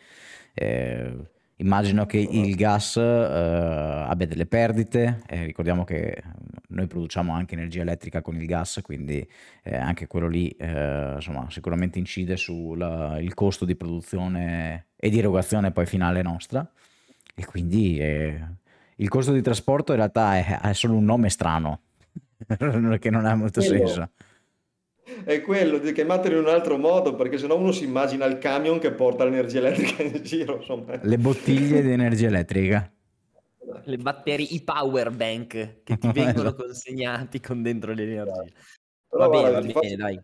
eh, 0.54 1.14
Immagino 1.60 2.06
che 2.06 2.20
il 2.20 2.56
gas 2.56 2.98
eh, 2.98 3.02
abbia 3.02 4.28
delle 4.28 4.46
perdite, 4.46 5.24
eh, 5.26 5.44
ricordiamo 5.46 5.84
che 5.84 6.22
noi 6.70 6.86
produciamo 6.86 7.34
anche 7.34 7.56
energia 7.56 7.82
elettrica 7.82 8.22
con 8.22 8.36
il 8.36 8.46
gas, 8.46 8.80
quindi 8.84 9.28
eh, 9.64 9.76
anche 9.76 10.06
quello 10.06 10.28
lì 10.28 10.50
eh, 10.50 11.14
insomma, 11.16 11.50
sicuramente 11.50 11.98
incide 11.98 12.38
sul 12.38 13.32
costo 13.34 13.66
di 13.66 13.76
produzione 13.76 14.90
e 14.96 15.10
di 15.10 15.18
erogazione 15.18 15.72
poi 15.72 15.88
finale 15.88 16.22
nostra. 16.22 16.70
E 17.34 17.46
quindi 17.46 17.98
eh, 17.98 18.40
il 18.98 19.10
costo 19.10 19.34
di 19.34 19.42
trasporto 19.42 19.94
in 19.94 19.98
realtà 19.98 20.38
è, 20.38 20.60
è 20.60 20.74
solo 20.74 20.94
un 20.94 21.06
nome 21.06 21.30
strano, 21.30 21.82
che 23.00 23.10
non 23.10 23.26
ha 23.26 23.34
molto 23.34 23.62
senso. 23.62 24.12
È 25.24 25.42
quello, 25.42 25.78
di 25.78 25.92
chiamatelo 25.92 26.38
in 26.38 26.44
un 26.46 26.50
altro 26.50 26.78
modo, 26.78 27.16
perché 27.16 27.38
sennò 27.38 27.58
uno 27.58 27.72
si 27.72 27.84
immagina 27.86 28.26
il 28.26 28.38
camion 28.38 28.80
che 28.80 28.92
porta 28.92 29.24
l'energia 29.24 29.60
elettrica 29.60 30.04
in 30.04 30.22
giro, 30.24 30.58
insomma. 30.58 31.00
Le 31.02 31.18
bottiglie 31.18 31.82
di 31.82 31.92
energia 31.92 32.28
elettrica. 32.28 32.92
Le 33.84 33.98
batterie, 33.98 34.48
i 34.50 34.62
power 34.64 35.12
bank 35.12 35.84
che 35.84 35.98
ti 35.98 36.12
vengono 36.12 36.50
Esatto. 36.50 36.64
consegnati 36.64 37.40
con 37.40 37.62
dentro 37.62 37.94
l'energia. 37.94 38.44
Però 39.10 39.30
Va 39.30 39.30
bene, 39.30 39.52
va 39.52 39.80
bene, 39.80 39.96
dai. 39.96 40.20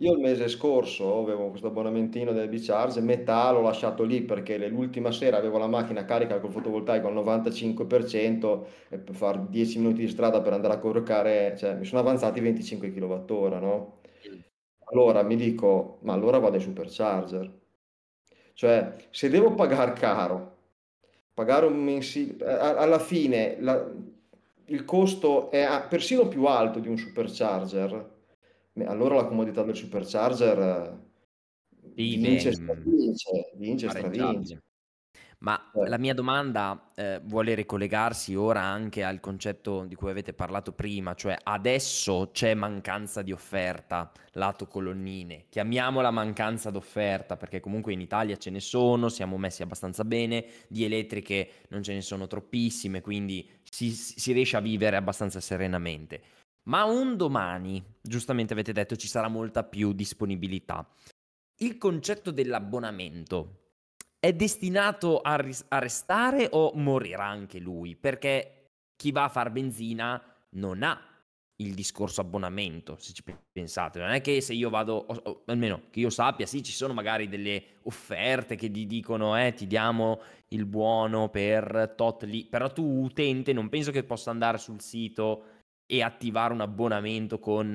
Io 0.00 0.12
il 0.12 0.18
mese 0.20 0.46
scorso 0.48 1.18
avevo 1.20 1.48
questo 1.50 1.66
abbonamentino 1.68 2.32
del 2.32 2.48
Bicharge, 2.48 3.00
metà 3.00 3.50
l'ho 3.50 3.60
lasciato 3.62 4.04
lì 4.04 4.22
perché 4.22 4.56
le- 4.56 4.68
l'ultima 4.68 5.10
sera 5.12 5.36
avevo 5.38 5.58
la 5.58 5.66
macchina 5.66 6.04
carica 6.04 6.38
col 6.40 6.50
fotovoltaico 6.52 7.08
al 7.08 7.14
95% 7.14 8.66
e 8.88 8.98
per 8.98 9.14
fare 9.16 9.46
10 9.48 9.78
minuti 9.78 10.00
di 10.02 10.08
strada 10.08 10.40
per 10.40 10.52
andare 10.52 10.74
a 10.74 10.78
caricare, 10.80 11.56
cioè 11.56 11.74
mi 11.74 11.84
sono 11.84 12.00
avanzati 12.00 12.40
25 12.40 12.92
kWh, 12.92 13.58
no? 13.58 13.98
Allora 14.90 15.22
mi 15.22 15.36
dico, 15.36 15.98
ma 16.02 16.12
allora 16.14 16.38
vado 16.38 16.56
ai 16.56 16.62
supercharger. 16.62 17.52
Cioè, 18.54 18.96
se 19.10 19.28
devo 19.28 19.54
pagare 19.54 19.92
caro, 19.92 20.56
pagare 21.34 21.66
un 21.66 21.82
mensile, 21.82 22.44
alla 22.44 22.98
fine 22.98 23.56
la- 23.60 23.90
il 24.66 24.84
costo 24.84 25.50
è 25.50 25.66
persino 25.88 26.26
più 26.28 26.44
alto 26.46 26.78
di 26.80 26.88
un 26.88 26.96
supercharger, 26.98 28.16
beh, 28.78 28.86
allora 28.86 29.16
la 29.16 29.26
comodità 29.26 29.62
del 29.62 29.76
supercharger 29.76 30.58
eh, 30.58 31.92
Sì, 31.94 32.16
vince, 32.16 32.48
mm, 32.48 32.52
stravince, 32.52 33.50
vince, 33.56 33.88
stravince. 33.88 34.62
Ma 35.40 35.70
Cioè, 35.72 35.88
la 35.88 35.98
mia 35.98 36.14
domanda 36.14 36.90
eh, 36.96 37.20
vuole 37.22 37.54
ricollegarsi 37.54 38.34
ora 38.34 38.62
anche 38.62 39.04
al 39.04 39.20
concetto 39.20 39.84
di 39.84 39.94
cui 39.94 40.10
avete 40.10 40.32
parlato 40.32 40.72
prima, 40.72 41.14
cioè 41.14 41.36
adesso 41.40 42.30
c'è 42.32 42.54
mancanza 42.54 43.22
di 43.22 43.30
offerta 43.30 44.10
lato 44.32 44.66
colonnine. 44.66 45.44
Chiamiamola 45.48 46.10
mancanza 46.10 46.70
d'offerta 46.70 47.36
perché 47.36 47.60
comunque 47.60 47.92
in 47.92 48.00
Italia 48.00 48.36
ce 48.36 48.50
ne 48.50 48.58
sono, 48.58 49.08
siamo 49.08 49.38
messi 49.38 49.62
abbastanza 49.62 50.04
bene, 50.04 50.44
di 50.66 50.84
elettriche 50.84 51.50
non 51.68 51.84
ce 51.84 51.94
ne 51.94 52.02
sono 52.02 52.26
troppissime, 52.26 53.00
quindi 53.00 53.48
si, 53.62 53.92
si 53.92 54.32
riesce 54.32 54.56
a 54.56 54.60
vivere 54.60 54.96
abbastanza 54.96 55.38
serenamente. 55.38 56.20
Ma 56.68 56.84
un 56.84 57.16
domani, 57.16 57.82
giustamente 58.00 58.52
avete 58.52 58.72
detto, 58.72 58.96
ci 58.96 59.08
sarà 59.08 59.28
molta 59.28 59.64
più 59.64 59.92
disponibilità. 59.92 60.86
Il 61.60 61.78
concetto 61.78 62.30
dell'abbonamento 62.30 63.70
è 64.20 64.32
destinato 64.34 65.20
a, 65.20 65.36
ris- 65.36 65.64
a 65.68 65.78
restare 65.78 66.48
o 66.52 66.72
morirà 66.74 67.24
anche 67.24 67.58
lui? 67.58 67.96
Perché 67.96 68.66
chi 68.96 69.12
va 69.12 69.24
a 69.24 69.28
far 69.28 69.50
benzina 69.50 70.22
non 70.50 70.82
ha 70.82 71.00
il 71.60 71.74
discorso 71.74 72.20
abbonamento, 72.20 72.96
se 73.00 73.12
ci 73.12 73.22
pe- 73.22 73.36
pensate. 73.50 73.98
Non 73.98 74.10
è 74.10 74.20
che 74.20 74.40
se 74.40 74.52
io 74.52 74.68
vado, 74.70 74.94
o- 74.94 75.20
o 75.24 75.42
almeno 75.46 75.84
che 75.90 76.00
io 76.00 76.10
sappia, 76.10 76.46
sì, 76.46 76.62
ci 76.62 76.72
sono 76.72 76.92
magari 76.92 77.28
delle 77.28 77.78
offerte 77.84 78.56
che 78.56 78.70
ti 78.70 78.86
dicono, 78.86 79.36
eh, 79.36 79.54
ti 79.54 79.66
diamo 79.66 80.20
il 80.48 80.66
buono 80.66 81.30
per 81.30 81.94
tot 81.96 82.24
lì, 82.24 82.44
però 82.44 82.70
tu 82.70 82.84
utente 82.84 83.52
non 83.52 83.68
penso 83.70 83.90
che 83.90 84.04
possa 84.04 84.30
andare 84.30 84.58
sul 84.58 84.80
sito 84.80 85.56
e 85.90 86.02
attivare 86.02 86.52
un 86.52 86.60
abbonamento 86.60 87.38
con 87.38 87.72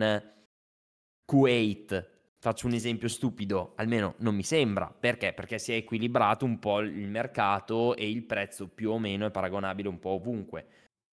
Q8. 1.32 2.06
Faccio 2.40 2.68
un 2.68 2.74
esempio 2.74 3.08
stupido, 3.08 3.74
almeno 3.78 4.16
non 4.20 4.36
mi 4.36 4.44
sembra. 4.44 4.94
Perché? 4.98 5.34
Perché 5.34 5.58
si 5.58 5.72
è 5.72 5.76
equilibrato 5.76 6.46
un 6.46 6.60
po' 6.60 6.80
il 6.82 7.08
mercato 7.08 7.96
e 7.96 8.10
il 8.10 8.24
prezzo 8.24 8.68
più 8.68 8.92
o 8.92 9.00
meno 9.00 9.26
è 9.26 9.32
paragonabile 9.32 9.88
un 9.88 10.00
po' 10.00 10.10
ovunque. 10.12 10.66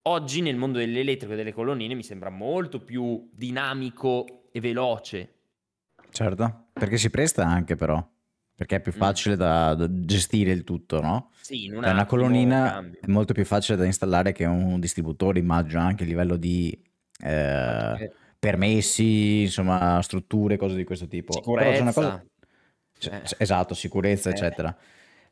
Oggi 0.09 0.40
nel 0.40 0.57
mondo 0.57 0.78
dell'elettrico 0.78 1.33
e 1.33 1.37
delle 1.37 1.52
colonnine 1.52 1.95
mi 1.95 2.02
sembra 2.02 2.30
molto 2.30 2.80
più 2.80 3.28
dinamico 3.33 4.49
e 4.50 4.61
veloce. 4.61 5.35
Certo, 6.11 6.66
perché 6.73 6.97
si 6.97 7.11
presta 7.11 7.47
anche 7.47 7.76
però, 7.76 8.04
perché 8.57 8.76
è 8.76 8.80
più 8.80 8.92
Mm. 8.92 8.99
facile 8.99 9.37
da, 9.37 9.75
da 9.75 9.87
gestire 9.88 10.50
il 10.50 10.64
tutto, 10.64 11.00
no? 11.00 11.30
Sì, 11.40 11.66
in 11.66 11.76
un 11.76 11.83
Cioè 11.83 11.92
una 11.92 12.07
colonnina 12.07 12.71
cambia. 12.73 13.00
è 13.02 13.07
molto 13.07 13.33
più 13.35 13.45
facile 13.45 13.78
da 13.78 13.85
installare 13.85 14.33
che 14.33 14.45
un 14.47 14.80
distributore, 14.80 15.38
immagino, 15.38 15.80
anche 15.80 16.02
a 16.02 16.07
livello 16.07 16.37
di 16.37 16.76
eh, 17.22 18.12
permessi, 18.38 19.42
insomma, 19.42 20.00
strutture, 20.02 20.56
cose 20.56 20.76
di 20.76 20.84
questo 20.84 21.06
tipo. 21.06 21.32
Una 21.80 21.92
cosa, 21.92 22.10
sicurezza. 22.10 22.26
c'è- 22.98 23.22
Cioè, 23.22 23.42
esatto, 23.42 23.74
sicurezza, 23.74 24.28
eh, 24.28 24.32
eccetera. 24.32 24.76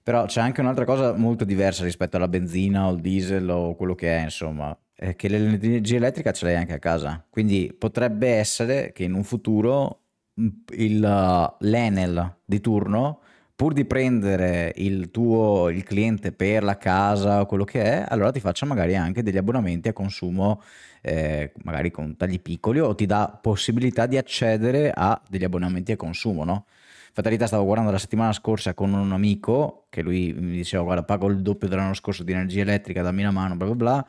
Però 0.03 0.25
c'è 0.27 0.41
anche 0.41 0.61
un'altra 0.61 0.85
cosa 0.85 1.13
molto 1.15 1.45
diversa 1.45 1.85
rispetto 1.85 2.17
alla 2.17 2.29
benzina 2.29 2.87
o 2.89 2.93
il 2.93 3.01
diesel 3.01 3.49
o 3.51 3.75
quello 3.75 3.95
che 3.95 4.17
è, 4.17 4.23
insomma, 4.23 4.77
è 4.95 5.15
che 5.17 5.29
l'energia 5.29 5.97
elettrica 5.97 6.33
ce 6.33 6.47
l'hai 6.47 6.57
anche 6.57 6.73
a 6.73 6.79
casa. 6.79 7.25
Quindi 7.29 7.75
potrebbe 7.77 8.29
essere 8.31 8.93
che 8.93 9.05
in 9.05 9.13
un 9.13 9.25
futuro 9.25 10.03
mm, 10.41 10.49
il, 10.77 11.57
l'Enel 11.61 12.37
di 12.45 12.61
turno, 12.61 13.21
pur 13.55 13.73
di 13.75 13.85
prendere 13.85 14.73
il 14.77 15.11
tuo 15.11 15.69
il 15.69 15.83
cliente 15.83 16.33
per 16.33 16.63
la 16.63 16.79
casa 16.79 17.41
o 17.41 17.47
quello 17.47 17.65
che 17.65 17.83
è, 17.83 18.05
allora 18.09 18.31
ti 18.31 18.41
faccia 18.41 18.65
magari 18.67 18.95
anche 18.97 19.23
degli 19.23 19.37
abbonamenti 19.37 19.89
a 19.89 19.93
consumo, 19.93 20.63
eh, 21.03 21.53
magari 21.65 21.91
con 21.91 22.17
tagli 22.17 22.41
piccoli, 22.41 22.81
o 22.81 22.95
ti 22.95 23.07
dà 23.07 23.39
possibilità 23.41 24.07
di 24.07 24.17
accedere 24.17 24.91
a 24.95 25.21
degli 25.29 25.45
abbonamenti 25.45 25.93
a 25.93 25.97
consumo, 25.97 26.45
no? 26.45 26.67
Fatalità, 27.13 27.47
stavo 27.47 27.65
guardando 27.65 27.91
la 27.91 27.99
settimana 27.99 28.33
scorsa 28.33 28.75
con 28.75 28.93
un 28.93 29.13
amico 29.13 29.87
che 29.91 30.03
lui 30.03 30.33
mi 30.33 30.53
diceva: 30.57 30.83
Guarda, 30.85 31.03
pago 31.05 31.29
il 31.29 31.41
doppio 31.43 31.69
dell'anno 31.69 31.95
scorso 31.95 32.23
di 32.23 32.33
energia 32.33 32.61
elettrica, 32.61 33.03
dammi 33.03 33.23
una 33.23 33.31
mano, 33.33 33.57
bla 33.57 33.67
bla 33.67 33.75
bla. 33.75 34.07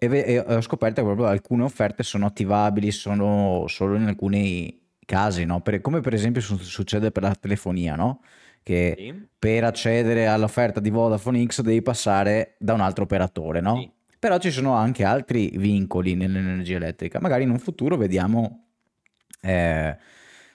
E, 0.00 0.38
ho 0.38 0.60
scoperto 0.60 1.00
che 1.00 1.06
proprio 1.06 1.26
alcune 1.26 1.64
offerte 1.64 2.04
sono 2.04 2.26
attivabili 2.26 2.92
sono 2.92 3.64
solo 3.66 3.96
in 3.96 4.06
alcuni 4.06 4.80
casi, 5.04 5.44
no? 5.44 5.60
Per- 5.60 5.80
come 5.80 6.00
per 6.00 6.14
esempio 6.14 6.40
su- 6.40 6.56
succede 6.58 7.10
per 7.10 7.24
la 7.24 7.34
telefonia, 7.34 7.96
no? 7.96 8.20
Che 8.62 8.94
sì, 8.96 9.26
per 9.36 9.64
accedere 9.64 10.26
all'offerta 10.28 10.78
di 10.78 10.90
Vodafone 10.90 11.44
X 11.44 11.62
devi 11.62 11.82
passare 11.82 12.54
da 12.58 12.74
un 12.74 12.80
altro 12.80 13.04
operatore, 13.04 13.60
sì. 13.74 13.90
Però 14.18 14.38
ci 14.38 14.50
sono 14.50 14.74
anche 14.74 15.04
altri 15.04 15.52
vincoli 15.56 16.14
nell'energia 16.14 16.76
elettrica. 16.76 17.20
Magari 17.20 17.44
in 17.44 17.50
un 17.50 17.58
futuro 17.58 17.96
vediamo, 17.96 18.64
eh, 19.40 19.96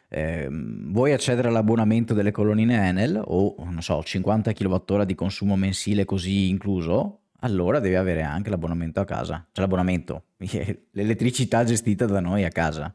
ehm, 0.10 0.92
vuoi 0.92 1.14
accedere 1.14 1.48
all'abbonamento 1.48 2.14
delle 2.14 2.32
colonnine 2.32 2.88
Enel 2.88 3.22
o, 3.24 3.56
non 3.60 3.82
so, 3.82 4.04
50 4.04 4.52
kWh 4.52 5.04
di 5.04 5.16
consumo 5.16 5.56
mensile 5.56 6.04
così 6.04 6.50
incluso, 6.50 7.20
allora 7.40 7.80
devi 7.80 7.96
avere 7.96 8.22
anche 8.24 8.50
l'abbonamento 8.50 9.00
a 9.00 9.06
casa. 9.06 9.46
Cioè 9.52 9.64
l'abbonamento, 9.64 10.24
l'elettricità 10.92 11.64
gestita 11.64 12.06
da 12.06 12.20
noi 12.20 12.44
a 12.44 12.50
casa. 12.50 12.94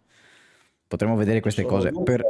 Potremmo 0.86 1.16
vedere 1.16 1.40
queste 1.40 1.64
cose. 1.64 1.92
Per... 2.02 2.22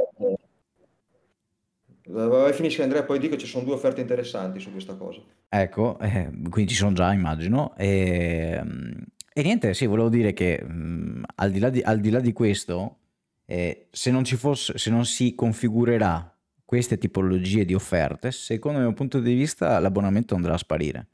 Vai, 2.11 2.53
finisci 2.55 2.81
Andrea, 2.81 3.03
poi 3.03 3.19
dico 3.19 3.37
ci 3.37 3.47
sono 3.47 3.65
due 3.65 3.75
offerte 3.75 4.00
interessanti 4.00 4.61
su 4.61 4.71
questa 4.73 4.95
cosa. 4.95 5.21
Ecco, 5.49 5.99
eh, 5.99 6.31
quindi 6.49 6.73
ci 6.73 6.77
sono 6.77 6.93
già, 6.93 7.12
immagino. 7.12 7.77
E, 7.77 8.59
mm, 8.62 8.93
e 9.33 9.43
niente, 9.43 9.75
sì, 9.75 9.85
volevo 9.87 10.09
dire 10.09 10.33
che 10.33 10.62
mm, 10.65 11.23
al 11.37 11.50
di 11.50 11.59
là 11.59 11.69
di, 11.69 11.81
al 11.81 12.00
di 12.00 12.11
là 12.11 12.21
di 12.21 12.33
questo, 12.33 12.97
eh, 13.45 13.88
se 13.91 14.11
non 14.11 14.25
fosse, 14.25 14.79
se 14.79 14.91
non 14.91 15.05
si 15.05 15.35
configurerà 15.35 16.35
queste 16.65 16.97
tipologie 16.97 17.67
di 17.67 17.75
offerte, 17.75 18.31
secondo 18.31 18.79
il 18.79 18.85
mio 18.85 18.95
punto 18.95 19.21
di 19.21 19.35
vista, 19.35 19.79
l'abbonamento 19.79 20.35
andrà 20.35 20.55
a 20.55 20.59
sparire. 20.59 21.07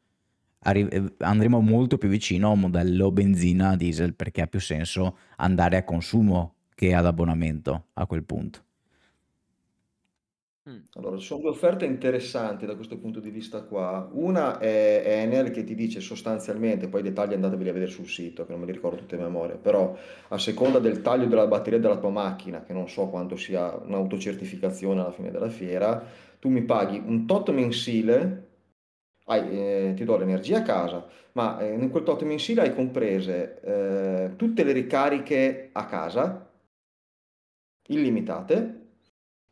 Arri- 0.61 0.89
eh, 0.89 1.15
andremo 1.19 1.61
molto 1.61 1.99
più 1.99 2.09
vicino 2.09 2.49
a 2.49 2.53
un 2.53 2.61
modello 2.61 3.11
benzina 3.11 3.77
diesel 3.77 4.15
perché 4.15 4.43
ha 4.43 4.47
più 4.47 4.61
senso 4.61 5.19
andare 5.37 5.77
a 5.77 5.85
consumo 5.85 6.55
che 6.75 6.95
ad 6.95 7.05
abbonamento 7.05 7.87
a 7.95 8.07
quel 8.07 8.23
punto. 8.23 8.63
Mm. 10.68 10.78
Allora, 10.94 11.18
ci 11.18 11.26
sono 11.26 11.42
due 11.42 11.50
offerte 11.50 11.85
interessanti 11.85 12.64
da 12.64 12.75
questo 12.75 12.97
punto 12.99 13.21
di 13.21 13.28
vista 13.28 13.62
qua. 13.64 14.09
Una 14.12 14.59
è 14.59 15.02
Enel 15.04 15.50
che 15.50 15.62
ti 15.62 15.75
dice 15.75 16.00
sostanzialmente, 16.00 16.88
poi 16.88 17.00
i 17.00 17.02
dettagli 17.02 17.35
andateveli 17.35 17.68
a 17.68 17.73
vedere 17.75 17.90
sul 17.90 18.09
sito, 18.09 18.47
che 18.47 18.52
non 18.52 18.61
me 18.61 18.66
li 18.66 18.73
ricordo 18.73 18.97
tutti 18.97 19.14
a 19.14 19.18
memoria, 19.18 19.56
però 19.56 19.94
a 20.28 20.38
seconda 20.38 20.78
del 20.78 21.02
taglio 21.02 21.26
della 21.26 21.47
batteria 21.47 21.78
della 21.78 21.99
tua 21.99 22.09
macchina, 22.09 22.62
che 22.64 22.73
non 22.73 22.88
so 22.88 23.09
quanto 23.09 23.37
sia 23.37 23.75
un'autocertificazione 23.75 25.00
alla 25.00 25.12
fine 25.12 25.30
della 25.30 25.50
fiera, 25.50 26.02
tu 26.38 26.49
mi 26.49 26.62
paghi 26.62 26.97
un 27.04 27.26
tot 27.26 27.50
mensile, 27.50 28.49
hai, 29.26 29.40
eh, 29.50 29.92
ti 29.94 30.04
do 30.04 30.16
l'energia 30.16 30.59
a 30.59 30.62
casa, 30.62 31.06
ma 31.33 31.61
eh, 31.61 31.75
in 31.75 31.90
quel 31.90 32.04
tot 32.04 32.23
mensile 32.23 32.62
hai 32.62 32.75
comprese 32.75 33.61
eh, 33.61 34.37
tutte 34.37 34.64
le 34.64 34.73
ricariche 34.73 35.68
a 35.73 35.85
casa, 35.85 36.50
illimitate, 37.88 38.80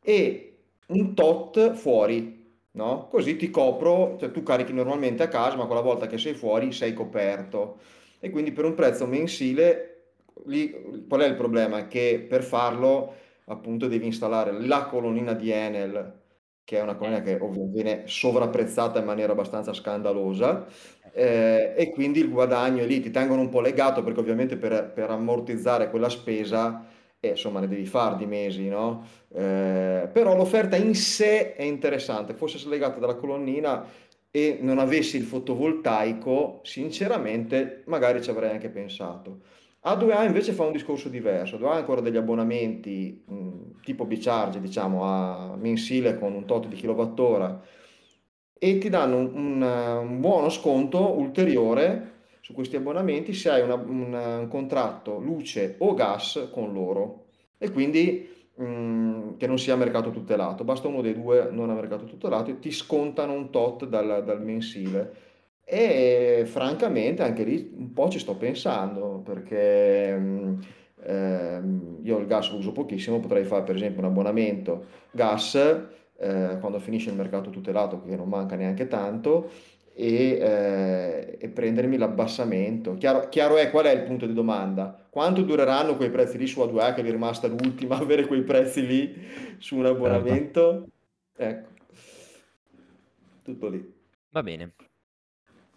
e 0.02 0.51
un 0.93 1.15
tot 1.15 1.73
fuori, 1.75 2.41
no? 2.73 3.09
Così 3.09 3.37
ti 3.37 3.51
copro, 3.51 4.17
cioè 4.19 4.31
tu 4.31 4.43
carichi 4.43 4.73
normalmente 4.73 5.23
a 5.23 5.29
casa, 5.29 5.57
ma 5.57 5.67
quella 5.67 5.81
volta 5.81 6.07
che 6.07 6.19
sei 6.19 6.35
fuori 6.35 6.73
sei 6.73 6.95
coperto. 6.95 7.79
E 8.21 8.31
quindi 8.31 8.53
per 8.53 8.65
un 8.65 8.75
prezzo 8.75 9.07
mensile, 9.07 10.15
lì, 10.47 11.05
qual 11.09 11.21
è 11.23 11.27
il 11.27 11.35
problema? 11.35 11.87
Che 11.87 12.25
per 12.29 12.43
farlo 12.43 13.15
appunto 13.47 13.89
devi 13.89 14.07
installare 14.07 14.53
la 14.67 14.85
colonnina 14.87 15.33
di 15.35 15.51
Enel, 15.51 16.21
che 16.65 16.79
è 16.79 16.83
una 16.83 16.95
colonnina 16.95 17.23
che 17.23 17.35
ovviamente 17.41 17.83
viene 17.83 18.03
sovrapprezzata 18.07 19.01
in 19.01 19.05
maniera 19.05 19.33
abbastanza 19.33 19.73
scandalosa, 19.73 20.67
eh, 21.13 21.75
e 21.77 21.91
quindi 21.91 22.21
il 22.21 22.31
guadagno 22.31 22.83
è 22.83 22.87
lì, 22.87 23.01
ti 23.01 23.11
tengono 23.11 23.41
un 23.41 23.49
po' 23.49 23.61
legato 23.61 24.03
perché 24.03 24.21
ovviamente 24.21 24.57
per, 24.57 24.93
per 24.93 25.11
ammortizzare 25.11 25.91
quella 25.91 26.09
spesa 26.09 26.87
e 27.25 27.29
insomma 27.29 27.61
ne 27.61 27.69
devi 27.69 27.87
fare 27.87 28.17
di 28.17 28.26
mesi, 28.26 28.67
no? 28.69 29.07
Eh, 29.33 30.09
però 30.12 30.35
l'offerta 30.35 30.75
in 30.75 30.93
sé 30.97 31.55
è 31.55 31.62
interessante, 31.62 32.35
fosse 32.35 32.59
slegata 32.59 32.99
dalla 32.99 33.14
colonnina 33.14 33.87
e 34.29 34.59
non 34.61 34.81
avessi 34.81 35.19
il 35.19 35.23
fotovoltaico, 35.23 36.61
sinceramente 36.64 37.85
magari 37.87 38.21
ci 38.21 38.31
avrei 38.31 38.50
anche 38.50 38.71
pensato. 38.71 39.43
A2A 39.85 40.25
invece 40.25 40.52
fa 40.52 40.64
un 40.64 40.73
discorso 40.73 41.09
diverso, 41.09 41.59
A2A 41.59 41.67
ha 41.69 41.75
ancora 41.76 42.00
degli 42.00 42.17
abbonamenti 42.17 43.23
mh, 43.25 43.83
tipo 43.83 44.05
Bicharge, 44.05 44.61
diciamo, 44.61 45.05
a 45.05 45.55
mensile 45.57 46.19
con 46.19 46.33
un 46.35 46.45
tot 46.45 46.67
di 46.67 46.75
kilowattora 46.75 47.62
e 48.59 48.79
ti 48.79 48.88
danno 48.88 49.19
un, 49.19 49.35
un, 49.35 49.62
un 49.62 50.21
buono 50.21 50.49
sconto 50.49 51.17
ulteriore 51.19 52.12
su 52.52 52.59
questi 52.59 52.76
abbonamenti 52.76 53.32
se 53.32 53.50
hai 53.50 53.62
una, 53.62 53.75
una, 53.75 54.38
un 54.38 54.49
contratto 54.49 55.18
luce 55.18 55.76
o 55.78 55.94
gas 55.94 56.49
con 56.52 56.73
loro 56.73 57.25
e 57.56 57.71
quindi 57.71 58.28
mh, 58.56 58.64
mm, 58.64 59.37
che 59.38 59.47
non 59.47 59.59
sia 59.59 59.75
mercato 59.75 60.11
tutelato, 60.11 60.62
basta 60.62 60.88
uno 60.88 61.00
dei 61.00 61.14
due 61.14 61.49
non 61.50 61.71
a 61.71 61.75
mercato 61.75 62.04
tutelato 62.04 62.50
e 62.50 62.59
ti 62.59 62.71
scontano 62.71 63.32
un 63.32 63.50
tot 63.50 63.87
dal, 63.87 64.23
dal 64.25 64.42
mensile. 64.42 65.30
E 65.64 66.42
francamente 66.44 67.23
anche 67.23 67.44
lì 67.44 67.73
un 67.75 67.92
po' 67.92 68.09
ci 68.11 68.18
sto 68.18 68.37
pensando 68.37 69.23
perché 69.25 70.14
mh, 70.14 70.59
ehm, 71.04 71.99
io 72.02 72.18
il 72.18 72.26
gas 72.26 72.50
lo 72.50 72.59
uso 72.59 72.73
pochissimo, 72.73 73.21
potrei 73.21 73.44
fare 73.44 73.62
per 73.62 73.76
esempio 73.76 74.00
un 74.00 74.09
abbonamento 74.09 74.85
gas 75.12 75.54
eh, 75.54 76.59
quando 76.61 76.78
finisce 76.78 77.11
il 77.11 77.16
mercato 77.16 77.50
tutelato 77.50 78.02
che 78.02 78.16
non 78.16 78.28
manca 78.28 78.56
neanche 78.56 78.87
tanto 78.88 79.50
e, 79.95 80.39
eh, 80.41 81.37
e 81.39 81.49
prendermi 81.49 81.97
l'abbassamento. 81.97 82.95
Chiaro, 82.95 83.29
chiaro, 83.29 83.57
è 83.57 83.71
qual 83.71 83.87
è 83.87 83.91
il 83.91 84.03
punto 84.03 84.27
di 84.27 84.33
domanda? 84.33 85.07
Quanto 85.11 85.43
dureranno 85.43 85.97
quei 85.97 86.11
prezzi 86.11 86.39
lì 86.39 86.47
su 86.47 86.61
A2A 86.61 86.95
che 86.95 87.03
è 87.03 87.11
rimasta 87.11 87.47
l'ultima, 87.47 87.99
avere 88.01 88.27
quei 88.27 88.43
prezzi 88.43 88.87
lì 88.87 89.27
su 89.59 89.77
un 89.77 89.87
abbonamento? 89.87 90.87
Ecco, 91.37 91.69
tutto 93.43 93.69
lì. 93.69 93.93
Va 94.31 94.43
bene. 94.43 94.73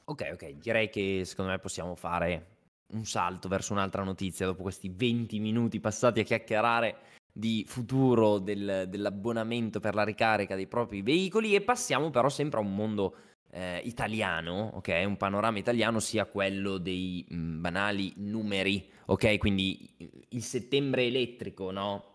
Ok, 0.06 0.30
ok, 0.34 0.50
direi 0.60 0.90
che 0.90 1.24
secondo 1.26 1.52
me 1.52 1.60
possiamo 1.60 1.96
fare 1.96 2.54
un 2.94 3.06
salto 3.06 3.48
verso 3.48 3.74
un'altra 3.74 4.04
notizia 4.04 4.46
dopo 4.46 4.62
questi 4.62 4.90
20 4.94 5.40
minuti 5.40 5.80
passati 5.80 6.20
a 6.20 6.24
chiacchierare 6.24 6.96
di 7.34 7.66
futuro 7.68 8.38
del, 8.38 8.86
dell'abbonamento 8.88 9.80
per 9.80 9.96
la 9.96 10.04
ricarica 10.04 10.56
dei 10.56 10.68
propri 10.68 11.02
veicoli 11.02 11.56
e 11.56 11.62
passiamo 11.62 12.12
però 12.12 12.30
sempre 12.30 12.60
a 12.60 12.64
un 12.64 12.74
mondo 12.74 13.16
eh, 13.56 13.82
italiano, 13.86 14.72
ok? 14.74 15.04
Un 15.06 15.16
panorama 15.16 15.58
italiano 15.58 16.00
sia 16.02 16.26
quello 16.26 16.78
dei 16.78 17.26
mh, 17.28 17.36
mm, 17.36 17.62
banali 17.62 18.14
numeri, 18.18 18.92
ok? 19.06 19.38
Quindi 19.38 20.26
il 20.30 20.44
settembre 20.44 21.06
elettrico, 21.06 21.72
no? 21.72 22.14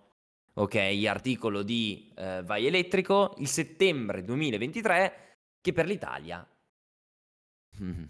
Ok, 0.54 0.74
articolo 1.08 1.62
di 1.62 2.12
eh, 2.14 2.42
Vai 2.44 2.66
Elettrico, 2.66 3.34
il 3.38 3.46
settembre 3.46 4.22
2023 4.22 5.36
che 5.62 5.72
per 5.72 5.86
l'Italia 5.86 6.46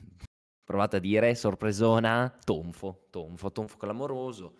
provate 0.64 0.96
a 0.96 1.00
dire 1.00 1.34
sorpresona, 1.36 2.36
tonfo, 2.44 3.06
tonfo, 3.10 3.52
tonfo 3.52 3.76
clamoroso. 3.76 4.54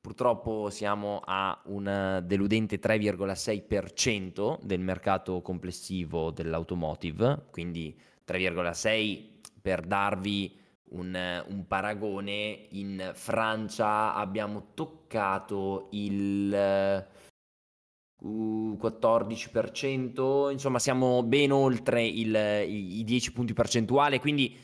Purtroppo 0.00 0.68
siamo 0.68 1.22
a 1.24 1.58
un 1.64 2.22
deludente 2.26 2.78
3,6% 2.78 4.58
del 4.62 4.80
mercato 4.80 5.40
complessivo 5.40 6.30
dell'automotive, 6.30 7.46
quindi 7.50 7.98
3,6 8.26 9.40
per 9.60 9.82
darvi 9.82 10.60
un, 10.90 11.44
un, 11.48 11.66
paragone, 11.66 12.66
in 12.70 13.10
Francia 13.14 14.14
abbiamo 14.14 14.72
toccato 14.74 15.88
il 15.92 17.06
uh, 18.22 18.78
14%, 18.80 20.50
insomma 20.50 20.78
siamo 20.78 21.22
ben 21.22 21.52
oltre 21.52 22.04
il, 22.04 22.34
i, 22.34 23.00
i 23.00 23.04
10 23.04 23.32
punti 23.32 23.52
percentuali, 23.52 24.18
quindi 24.20 24.56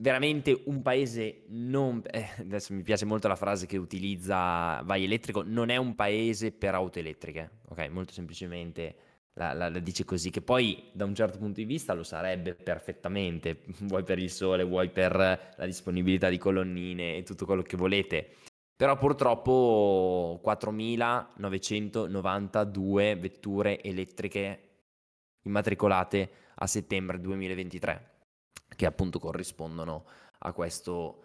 veramente 0.00 0.62
un 0.66 0.82
paese 0.82 1.44
non... 1.48 2.02
Eh, 2.10 2.28
adesso 2.38 2.72
mi 2.74 2.82
piace 2.82 3.04
molto 3.04 3.28
la 3.28 3.36
frase 3.36 3.66
che 3.66 3.76
utilizza 3.76 4.82
Vai 4.84 5.04
Elettrico, 5.04 5.42
non 5.42 5.70
è 5.70 5.76
un 5.76 5.94
paese 5.94 6.52
per 6.52 6.74
auto 6.74 6.98
elettriche, 6.98 7.60
ok? 7.68 7.88
Molto 7.88 8.12
semplicemente 8.12 8.96
la, 9.38 9.52
la, 9.52 9.68
la, 9.68 9.78
dice 9.78 10.04
così, 10.04 10.30
che 10.30 10.42
poi 10.42 10.90
da 10.92 11.04
un 11.04 11.14
certo 11.14 11.38
punto 11.38 11.60
di 11.60 11.64
vista 11.64 11.94
lo 11.94 12.02
sarebbe 12.02 12.54
perfettamente, 12.54 13.62
vuoi 13.86 14.02
per 14.02 14.18
il 14.18 14.30
sole, 14.30 14.64
vuoi 14.64 14.90
per 14.90 15.14
la 15.14 15.64
disponibilità 15.64 16.28
di 16.28 16.38
colonnine 16.38 17.16
e 17.16 17.22
tutto 17.22 17.46
quello 17.46 17.62
che 17.62 17.76
volete. 17.76 18.34
Però 18.76 18.96
purtroppo 18.96 20.40
4.992 20.44 23.18
vetture 23.18 23.80
elettriche 23.82 24.62
immatricolate 25.42 26.30
a 26.56 26.66
settembre 26.66 27.20
2023 27.20 28.16
che 28.76 28.86
appunto 28.86 29.18
corrispondono 29.18 30.04
a 30.38 30.52
questo 30.52 31.24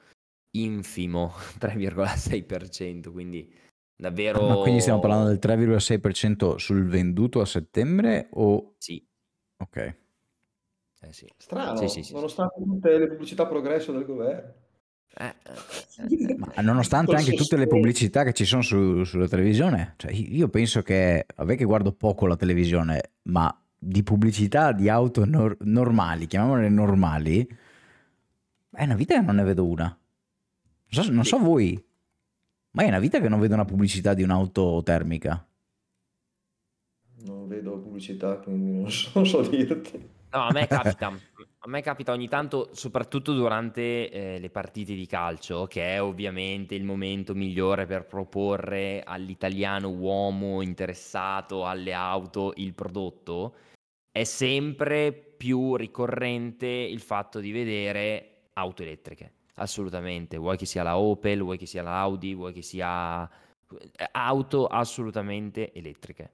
infimo 0.55 1.33
3,6%, 1.59 3.11
quindi 3.11 3.53
davvero... 3.95 4.47
Ma 4.47 4.55
quindi 4.55 4.81
stiamo 4.81 4.99
parlando 4.99 5.27
del 5.27 5.39
3,6% 5.41 6.55
sul 6.55 6.85
venduto 6.85 7.41
a 7.41 7.45
settembre 7.45 8.27
o... 8.31 8.75
Sì. 8.77 9.05
Ok. 9.57 9.95
Eh 11.01 11.11
sì. 11.11 11.27
Strano, 11.37 11.75
sì, 11.75 11.87
sì, 11.89 12.03
sì, 12.03 12.13
nonostante 12.13 12.63
tutte 12.63 12.97
le 12.97 13.07
pubblicità 13.07 13.45
progresso 13.45 13.91
del 13.91 14.05
governo. 14.05 14.53
Eh, 15.15 15.25
eh, 15.25 16.31
eh, 16.31 16.35
ma 16.37 16.61
nonostante 16.61 17.15
anche 17.15 17.33
tutte 17.33 17.57
le 17.57 17.67
pubblicità 17.67 18.23
che 18.23 18.33
ci 18.33 18.45
sono 18.45 18.61
su, 18.61 19.03
sulla 19.03 19.27
televisione, 19.27 19.93
cioè 19.97 20.11
io 20.11 20.49
penso 20.49 20.81
che, 20.81 21.25
vabbè 21.35 21.55
che 21.55 21.65
guardo 21.65 21.91
poco 21.91 22.25
la 22.25 22.35
televisione, 22.35 23.11
ma 23.23 23.55
di 23.77 24.01
pubblicità 24.01 24.71
di 24.71 24.89
auto 24.89 25.25
nor- 25.25 25.57
normali, 25.61 26.25
chiamiamole 26.25 26.69
normali, 26.69 27.47
è 28.71 28.83
una 28.83 28.95
vita 28.95 29.15
che 29.15 29.21
non 29.21 29.35
ne 29.35 29.43
vedo 29.43 29.65
una. 29.65 29.85
Non 29.85 31.03
so, 31.03 31.11
non 31.11 31.25
so 31.25 31.37
voi, 31.37 31.83
ma 32.73 32.83
è 32.83 32.87
una 32.87 32.99
vita 32.99 33.19
che 33.19 33.29
non 33.29 33.39
vedo 33.39 33.53
una 33.53 33.65
pubblicità 33.65 34.13
di 34.13 34.23
un'auto 34.23 34.81
termica. 34.83 35.45
Non 37.25 37.47
vedo 37.47 37.79
pubblicità, 37.79 38.37
quindi 38.37 38.71
non 38.71 38.89
so, 38.91 39.11
non 39.13 39.25
so 39.25 39.41
dirti. 39.41 40.09
No, 40.31 40.41
a 40.47 40.51
me 40.51 40.65
capita. 40.67 41.07
A 41.65 41.69
me 41.69 41.81
capita 41.81 42.11
ogni 42.11 42.27
tanto, 42.27 42.71
soprattutto 42.73 43.31
durante 43.31 44.09
eh, 44.09 44.37
le 44.37 44.49
partite 44.49 44.93
di 44.95 45.05
calcio, 45.05 45.65
che 45.65 45.95
è 45.95 46.01
ovviamente 46.01 46.75
il 46.75 46.83
momento 46.83 47.33
migliore 47.33 47.85
per 47.85 48.05
proporre 48.05 49.01
all'italiano 49.05 49.87
uomo 49.87 50.61
interessato 50.61 51.65
alle 51.65 51.93
auto 51.93 52.51
il 52.57 52.73
prodotto 52.73 53.55
è 54.11 54.25
sempre 54.25 55.13
più 55.13 55.75
ricorrente 55.75 56.67
il 56.67 56.99
fatto 56.99 57.39
di 57.39 57.51
vedere 57.51 58.49
auto 58.53 58.83
elettriche. 58.83 59.33
Assolutamente, 59.55 60.37
vuoi 60.37 60.57
che 60.57 60.65
sia 60.65 60.83
la 60.83 60.97
Opel, 60.97 61.41
vuoi 61.41 61.57
che 61.57 61.65
sia 61.65 61.83
la 61.83 61.99
Audi, 61.99 62.33
vuoi 62.33 62.53
che 62.53 62.61
sia 62.61 63.27
eh, 63.27 64.09
auto 64.11 64.67
assolutamente 64.67 65.71
elettriche. 65.73 66.31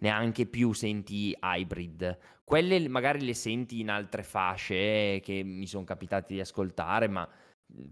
Neanche 0.00 0.46
più 0.46 0.72
senti 0.72 1.36
hybrid. 1.40 2.18
Quelle 2.44 2.88
magari 2.88 3.24
le 3.24 3.34
senti 3.34 3.80
in 3.80 3.90
altre 3.90 4.22
fasce 4.22 5.20
che 5.20 5.42
mi 5.44 5.66
sono 5.66 5.84
capitati 5.84 6.34
di 6.34 6.40
ascoltare, 6.40 7.08
ma 7.08 7.28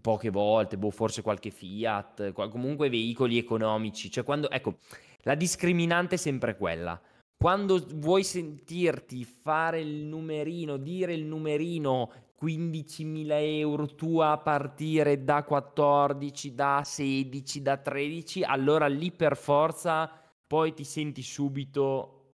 poche 0.00 0.30
volte, 0.30 0.76
boh, 0.76 0.90
forse 0.90 1.22
qualche 1.22 1.50
Fiat, 1.50 2.32
comunque 2.32 2.88
veicoli 2.90 3.38
economici. 3.38 4.10
Cioè 4.10 4.24
quando, 4.24 4.50
ecco, 4.50 4.78
la 5.22 5.34
discriminante 5.34 6.16
è 6.16 6.18
sempre 6.18 6.56
quella 6.56 7.00
quando 7.40 7.82
vuoi 7.94 8.22
sentirti 8.22 9.24
fare 9.24 9.80
il 9.80 10.04
numerino, 10.04 10.76
dire 10.76 11.14
il 11.14 11.24
numerino 11.24 12.12
15.000 12.40 13.26
euro 13.58 13.94
tu 13.94 14.18
a 14.18 14.38
partire 14.38 15.22
da 15.24 15.44
14, 15.44 16.54
da 16.54 16.82
16, 16.84 17.62
da 17.62 17.76
13, 17.76 18.42
allora 18.42 18.86
lì 18.86 19.12
per 19.12 19.36
forza 19.36 20.10
poi 20.46 20.72
ti 20.72 20.84
senti 20.84 21.22
subito 21.22 22.34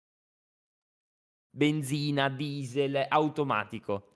benzina, 1.51 2.29
diesel, 2.29 3.05
automatico. 3.07 4.07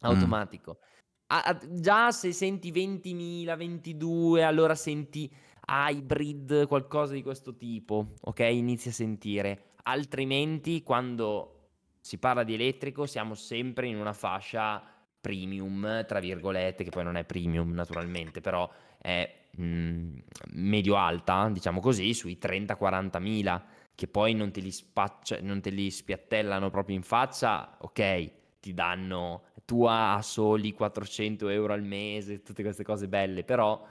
Automatico. 0.00 0.78
Mm. 0.80 0.88
A, 1.32 1.58
già 1.70 2.10
se 2.10 2.32
senti 2.32 2.72
20.000, 2.72 3.56
22, 3.56 4.42
allora 4.42 4.74
senti 4.74 5.32
hybrid, 5.66 6.66
qualcosa 6.66 7.12
di 7.12 7.22
questo 7.22 7.56
tipo, 7.56 8.14
ok? 8.22 8.40
Inizi 8.40 8.88
a 8.88 8.92
sentire. 8.92 9.74
Altrimenti, 9.84 10.82
quando 10.82 11.68
si 12.00 12.18
parla 12.18 12.42
di 12.42 12.54
elettrico, 12.54 13.06
siamo 13.06 13.34
sempre 13.34 13.86
in 13.86 13.96
una 13.96 14.12
fascia 14.12 14.82
premium, 15.20 16.04
tra 16.06 16.20
virgolette, 16.20 16.84
che 16.84 16.90
poi 16.90 17.04
non 17.04 17.16
è 17.16 17.24
premium 17.24 17.72
naturalmente, 17.72 18.40
però 18.40 18.70
è 18.98 19.30
mh, 19.56 19.62
mm, 19.64 20.18
medio-alta, 20.52 21.48
diciamo 21.50 21.80
così, 21.80 22.14
sui 22.14 22.38
30-40 22.40 23.20
mila, 23.20 23.64
che 23.94 24.08
poi 24.08 24.34
non 24.34 24.50
te, 24.50 24.60
li 24.60 24.70
spaccia, 24.70 25.38
non 25.40 25.60
te 25.60 25.70
li 25.70 25.90
spiattellano 25.90 26.70
proprio 26.70 26.96
in 26.96 27.02
faccia, 27.02 27.76
ok, 27.80 28.30
ti 28.60 28.74
danno 28.74 29.44
tu 29.64 29.84
a 29.84 30.20
soli 30.22 30.72
400 30.72 31.48
euro 31.48 31.72
al 31.72 31.82
mese, 31.82 32.42
tutte 32.42 32.62
queste 32.62 32.82
cose 32.82 33.08
belle, 33.08 33.44
però 33.44 33.86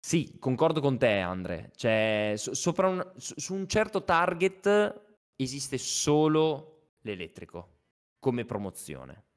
sì, 0.00 0.38
concordo 0.38 0.80
con 0.80 0.96
te 0.96 1.18
Andre, 1.18 1.70
cioè 1.76 2.32
so, 2.36 2.74
un, 2.78 3.12
su 3.16 3.54
un 3.54 3.68
certo 3.68 4.04
target 4.04 5.02
esiste 5.36 5.76
solo 5.76 6.94
l'elettrico 7.02 7.76
come 8.18 8.44
promozione. 8.44 9.27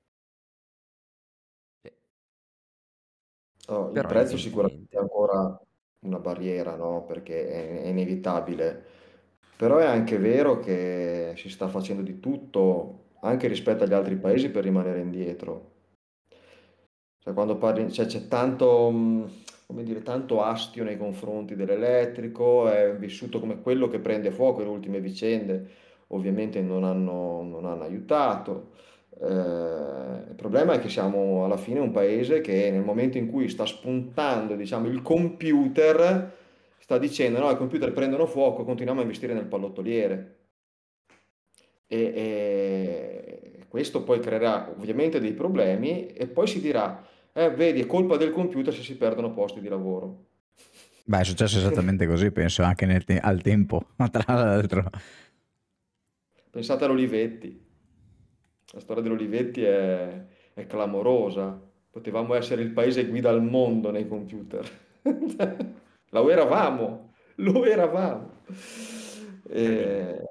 Oh, 3.72 3.90
il 3.94 4.06
prezzo 4.06 4.38
sicuramente 4.38 4.98
è 4.98 5.00
ancora 5.00 5.58
una 6.00 6.20
barriera, 6.20 6.76
no? 6.76 7.06
Perché 7.06 7.48
è, 7.48 7.82
è 7.84 7.88
inevitabile. 7.88 8.86
Però 9.56 9.78
è 9.78 9.86
anche 9.86 10.18
vero 10.18 10.60
che 10.60 11.34
si 11.38 11.50
sta 11.50 11.68
facendo 11.70 12.02
di 12.02 12.20
tutto 12.20 13.06
anche 13.22 13.48
rispetto 13.48 13.84
agli 13.84 13.94
altri 13.94 14.18
paesi 14.18 14.50
per 14.50 14.64
rimanere 14.64 15.00
indietro. 15.00 15.70
Cioè, 17.20 17.34
quando 17.34 17.58
parli, 17.58 17.92
cioè, 17.92 18.06
c'è 18.08 18.28
tanto, 18.28 18.92
come 19.68 19.84
dire, 19.84 20.02
tanto 20.02 20.42
astio 20.42 20.84
nei 20.84 20.98
confronti 20.98 21.56
dell'elettrico, 21.56 22.68
è 22.70 22.96
vissuto 22.96 23.40
come 23.40 23.62
quello 23.62 23.88
che 23.88 24.00
prende 24.00 24.32
fuoco, 24.32 24.62
le 24.62 24.70
ultime 24.70 25.00
vicende 25.00 25.70
ovviamente 26.14 26.62
non 26.62 26.84
hanno, 26.84 27.42
non 27.44 27.66
hanno 27.66 27.84
aiutato. 27.84 28.72
Eh, 29.22 30.30
il 30.30 30.36
problema 30.36 30.74
è 30.74 30.80
che 30.80 30.90
siamo 30.90 31.46
alla 31.46 31.58
fine 31.58 31.80
un 31.80 31.92
paese 31.92 32.42
che 32.42 32.72
nel 32.72 32.82
momento 32.82 33.18
in 33.18 33.30
cui 33.30 33.50
sta 33.50 33.66
spuntando, 33.66 34.56
diciamo, 34.56 34.88
il 34.88 35.02
computer, 35.04 36.36
sta 36.80 36.98
dicendo 36.98 37.40
no, 37.40 37.52
i 37.52 37.58
computer 37.58 37.94
prendono 37.94 38.26
fuoco, 38.26 38.64
continuiamo 38.64 39.00
a 39.00 39.04
investire 39.04 39.34
nel 39.34 39.46
pallottoliere. 39.46 40.38
E, 41.86 42.14
e 43.60 43.66
questo 43.68 44.04
poi 44.04 44.20
creerà 44.20 44.74
ovviamente 44.76 45.20
dei 45.20 45.34
problemi 45.34 46.08
e 46.08 46.26
poi 46.28 46.48
si 46.48 46.60
dirà, 46.60 47.06
eh, 47.34 47.52
vedi, 47.52 47.82
è 47.82 47.86
colpa 47.86 48.18
del 48.18 48.32
computer 48.32 48.74
se 48.74 48.82
si 48.82 48.96
perdono 48.96 49.32
posti 49.32 49.62
di 49.62 49.68
lavoro. 49.68 50.26
Beh, 51.04 51.20
è 51.20 51.24
successo 51.24 51.58
esattamente 51.58 52.08
così, 52.08 52.32
penso, 52.32 52.64
anche 52.64 53.04
te- 53.04 53.20
al 53.20 53.42
tempo, 53.42 53.88
tra 54.12 54.34
l'altro. 54.34 54.90
Pensate 56.50 56.86
all'Olivetti. 56.86 57.70
La 58.72 58.80
storia 58.80 59.04
dell'Olivetti 59.04 59.64
è, 59.64 60.26
è 60.54 60.66
clamorosa. 60.66 61.60
Potevamo 61.90 62.34
essere 62.36 62.62
il 62.62 62.72
paese 62.72 63.06
guida 63.08 63.30
al 63.30 63.44
mondo 63.44 63.92
nei 63.92 64.08
computer. 64.08 64.66
lo 66.10 66.30
eravamo, 66.30 67.14
lo 67.36 67.66
eravamo. 67.66 68.44
E... 69.50 70.24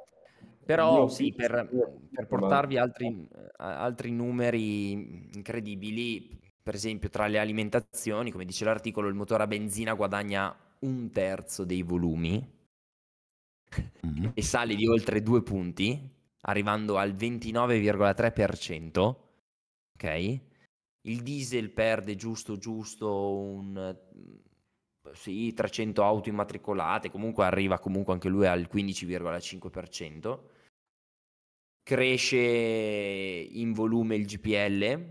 Però 0.65 1.09
sì, 1.09 1.33
per, 1.35 1.69
per 2.13 2.27
portarvi 2.27 2.79
altri, 2.79 3.29
altri 3.57 4.13
numeri 4.13 4.93
incredibili, 5.35 6.39
per 6.63 6.75
esempio 6.75 7.09
tra 7.09 7.27
le 7.27 7.39
alimentazioni, 7.39 8.31
come 8.31 8.45
dice 8.45 8.65
l'articolo, 8.65 9.09
il 9.09 9.15
motore 9.15 9.43
a 9.43 9.49
benzina 9.49 9.95
guadagna 9.95 10.55
un 10.81 11.11
terzo 11.11 11.65
dei 11.65 11.83
volumi 11.83 12.59
mm-hmm. 14.07 14.31
e 14.33 14.43
sale 14.43 14.75
di 14.75 14.87
oltre 14.87 15.23
due 15.23 15.43
punti, 15.43 16.09
arrivando 16.43 16.97
al 16.97 17.15
29,3%. 17.15 19.17
Ok? 19.95 20.41
Il 21.03 21.23
diesel 21.23 21.71
perde 21.71 22.17
giusto 22.17 22.57
giusto 22.57 23.33
un 23.33 23.97
sì, 25.13 25.53
300 25.53 26.05
auto 26.05 26.29
immatricolate, 26.29 27.11
comunque 27.11 27.45
arriva 27.45 27.79
comunque 27.79 28.13
anche 28.13 28.29
lui 28.29 28.47
al 28.47 28.69
15,5% 28.71 30.39
cresce 31.91 32.37
in 32.37 33.73
volume 33.73 34.15
il 34.15 34.25
GPL, 34.25 35.05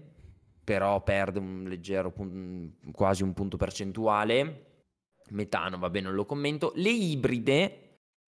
però 0.64 1.04
perde 1.04 1.40
un 1.40 1.66
leggero, 1.68 2.14
quasi 2.94 3.24
un 3.24 3.34
punto 3.34 3.58
percentuale. 3.58 4.68
Metano, 5.32 5.78
vabbè, 5.78 6.00
non 6.00 6.14
lo 6.14 6.26
commento. 6.26 6.72
Le 6.76 6.90
ibride 6.90 7.89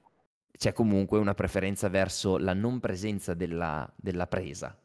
c'è 0.56 0.72
comunque 0.72 1.18
una 1.18 1.34
preferenza 1.34 1.88
verso 1.88 2.38
la 2.38 2.54
non 2.54 2.78
presenza 2.78 3.34
della, 3.34 3.92
della 3.96 4.28
presa 4.28 4.78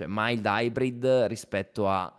cioè 0.00 0.08
mild 0.08 0.46
hybrid 0.46 1.04
rispetto 1.26 1.88
a 1.88 2.10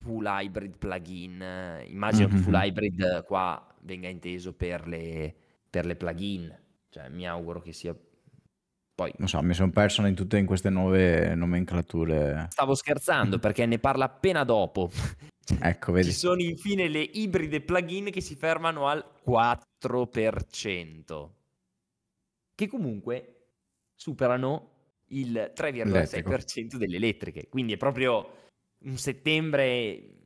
full 0.00 0.26
hybrid 0.26 0.76
plugin. 0.76 1.84
Immagino 1.86 2.28
mm-hmm. 2.28 2.36
che 2.36 2.42
full 2.42 2.54
hybrid 2.54 3.24
qua 3.24 3.74
venga 3.80 4.08
inteso 4.08 4.52
per 4.52 4.86
le, 4.86 5.34
per 5.70 5.86
le 5.86 5.96
plugin. 5.96 6.54
Cioè 6.90 7.08
mi 7.08 7.26
auguro 7.26 7.60
che 7.60 7.72
sia 7.72 7.96
poi... 8.96 9.12
Non 9.18 9.28
so, 9.28 9.42
mi 9.42 9.52
sono 9.52 9.70
perso 9.70 10.04
in 10.06 10.14
tutte 10.14 10.38
in 10.38 10.46
queste 10.46 10.70
nuove 10.70 11.34
nomenclature. 11.34 12.46
Stavo 12.48 12.74
scherzando 12.74 13.38
perché 13.38 13.66
ne 13.66 13.78
parla 13.78 14.06
appena 14.06 14.42
dopo. 14.42 14.90
ecco, 15.60 15.92
vedi. 15.92 16.08
Ci 16.08 16.14
sono 16.14 16.40
infine 16.40 16.88
le 16.88 17.02
ibride 17.02 17.60
plugin 17.60 18.10
che 18.10 18.22
si 18.22 18.36
fermano 18.36 18.88
al 18.88 19.04
4%. 19.22 21.28
Che 22.54 22.68
comunque 22.68 23.48
superano 23.94 24.70
il 25.08 25.52
3,6% 25.54 26.76
delle 26.76 26.96
elettriche. 26.96 27.48
Quindi 27.50 27.74
è 27.74 27.76
proprio 27.76 28.44
un 28.78 28.96
settembre 28.96 30.20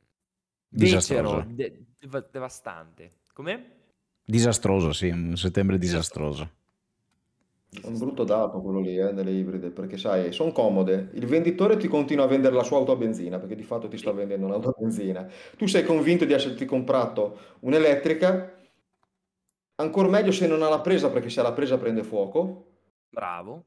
becero, 0.69 1.43
de- 1.45 1.87
devastante. 2.31 3.23
Come? 3.33 3.79
Disastroso, 4.23 4.93
sì, 4.93 5.09
un 5.09 5.35
settembre 5.35 5.77
disastroso. 5.77 6.59
È 7.73 7.87
un 7.87 7.97
brutto 7.97 8.25
dato 8.25 8.59
quello 8.61 8.81
lì 8.81 8.97
eh, 8.97 9.13
delle 9.13 9.31
ibride, 9.31 9.69
perché 9.69 9.95
sai, 9.95 10.33
sono 10.33 10.51
comode. 10.51 11.09
Il 11.13 11.25
venditore 11.25 11.77
ti 11.77 11.87
continua 11.87 12.25
a 12.25 12.27
vendere 12.27 12.53
la 12.53 12.63
sua 12.63 12.77
auto 12.77 12.91
a 12.91 12.97
benzina, 12.97 13.39
perché 13.39 13.55
di 13.55 13.63
fatto 13.63 13.87
ti 13.87 13.97
sta 13.97 14.11
vendendo 14.11 14.45
un'auto 14.45 14.69
a 14.69 14.75
benzina. 14.77 15.25
Tu 15.55 15.67
sei 15.67 15.85
convinto 15.85 16.25
di 16.25 16.33
esserti 16.33 16.65
comprato 16.65 17.37
un'elettrica, 17.61 18.57
ancora 19.75 20.09
meglio 20.09 20.33
se 20.33 20.47
non 20.47 20.63
ha 20.63 20.67
la 20.67 20.81
presa, 20.81 21.09
perché 21.09 21.29
se 21.29 21.39
ha 21.39 21.43
la 21.43 21.53
presa 21.53 21.77
prende 21.77 22.03
fuoco. 22.03 22.65
Bravo. 23.09 23.63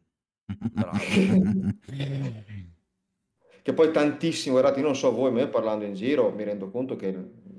Che 3.63 3.73
poi 3.73 3.91
tantissimo, 3.91 4.59
guardate, 4.59 4.81
io 4.81 4.85
non 4.85 4.97
so 4.97 5.13
voi, 5.13 5.33
ma 5.33 5.41
io 5.41 5.49
parlando 5.49 5.87
in 5.87 5.95
giro 5.95 6.31
mi 6.31 6.45
rendo 6.45 6.69
conto 6.69 6.95
che 6.97 7.11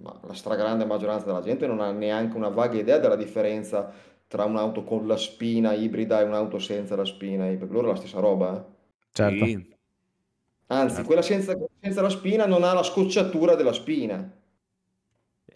la 0.03 0.33
stragrande 0.35 0.85
maggioranza 0.85 1.25
della 1.25 1.41
gente 1.41 1.65
non 1.65 1.79
ha 1.79 1.89
neanche 1.89 2.37
una 2.37 2.49
vaga 2.49 2.77
idea 2.77 2.99
della 2.99 3.15
differenza 3.15 4.13
tra 4.27 4.45
un'auto 4.45 4.83
con 4.83 5.07
la 5.07 5.17
spina 5.17 5.73
ibrida 5.73 6.21
e 6.21 6.23
un'auto 6.23 6.59
senza 6.59 6.95
la 6.95 7.05
spina, 7.05 7.45
per 7.47 7.69
loro 7.71 7.87
è 7.87 7.91
la 7.91 7.97
stessa 7.97 8.19
roba. 8.19 8.57
eh. 8.67 8.73
Certo. 9.11 9.45
Sì, 9.45 9.75
Anzi, 10.67 10.95
certo. 10.95 11.05
quella 11.05 11.21
senza, 11.23 11.57
senza 11.81 12.01
la 12.03 12.09
spina 12.09 12.45
non 12.45 12.63
ha 12.63 12.73
la 12.73 12.83
scocciatura 12.83 13.55
della 13.55 13.73
spina, 13.73 14.31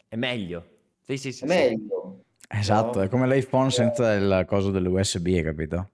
È 0.07 0.15
meglio. 0.15 0.67
Sì, 1.03 1.17
sì, 1.17 1.31
sì, 1.31 1.43
è 1.43 1.47
sì. 1.47 1.47
meglio, 1.47 2.23
Esatto, 2.49 2.99
no? 2.99 3.03
è 3.03 3.07
come 3.09 3.27
l'iPhone 3.27 3.69
senza 3.71 4.13
il 4.13 4.45
coso 4.47 4.71
dell'USB, 4.71 5.25
hai 5.27 5.43
capito? 5.43 5.91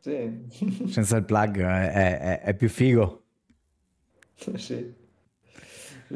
Sì. 0.00 0.46
Senza 0.86 1.16
il 1.18 1.24
plug 1.24 1.60
è, 1.60 2.18
è- 2.18 2.40
è 2.40 2.54
più 2.54 2.68
figo. 2.68 3.24
Sì, 4.36 4.56
sì, 4.58 4.94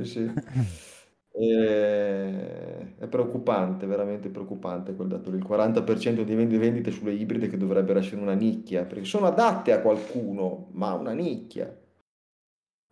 sì. 0.05 0.31
Eh, 1.41 2.97
è 2.99 3.07
preoccupante, 3.07 3.87
veramente 3.87 4.29
preoccupante 4.29 4.95
quel 4.95 5.09
dato. 5.09 5.31
Il 5.31 5.43
40% 5.43 6.25
di 6.25 6.35
vendi- 6.35 6.57
vendite 6.59 6.91
sulle 6.91 7.13
ibride 7.13 7.49
che 7.49 7.57
dovrebbero 7.57 8.01
essere 8.01 8.21
una 8.21 8.35
nicchia, 8.35 8.85
perché 8.85 9.05
sono 9.05 9.27
adatte 9.27 9.73
a 9.73 9.81
qualcuno, 9.81 10.69
ma 10.73 10.95
una 10.95 11.13
nicchia. 11.13 11.73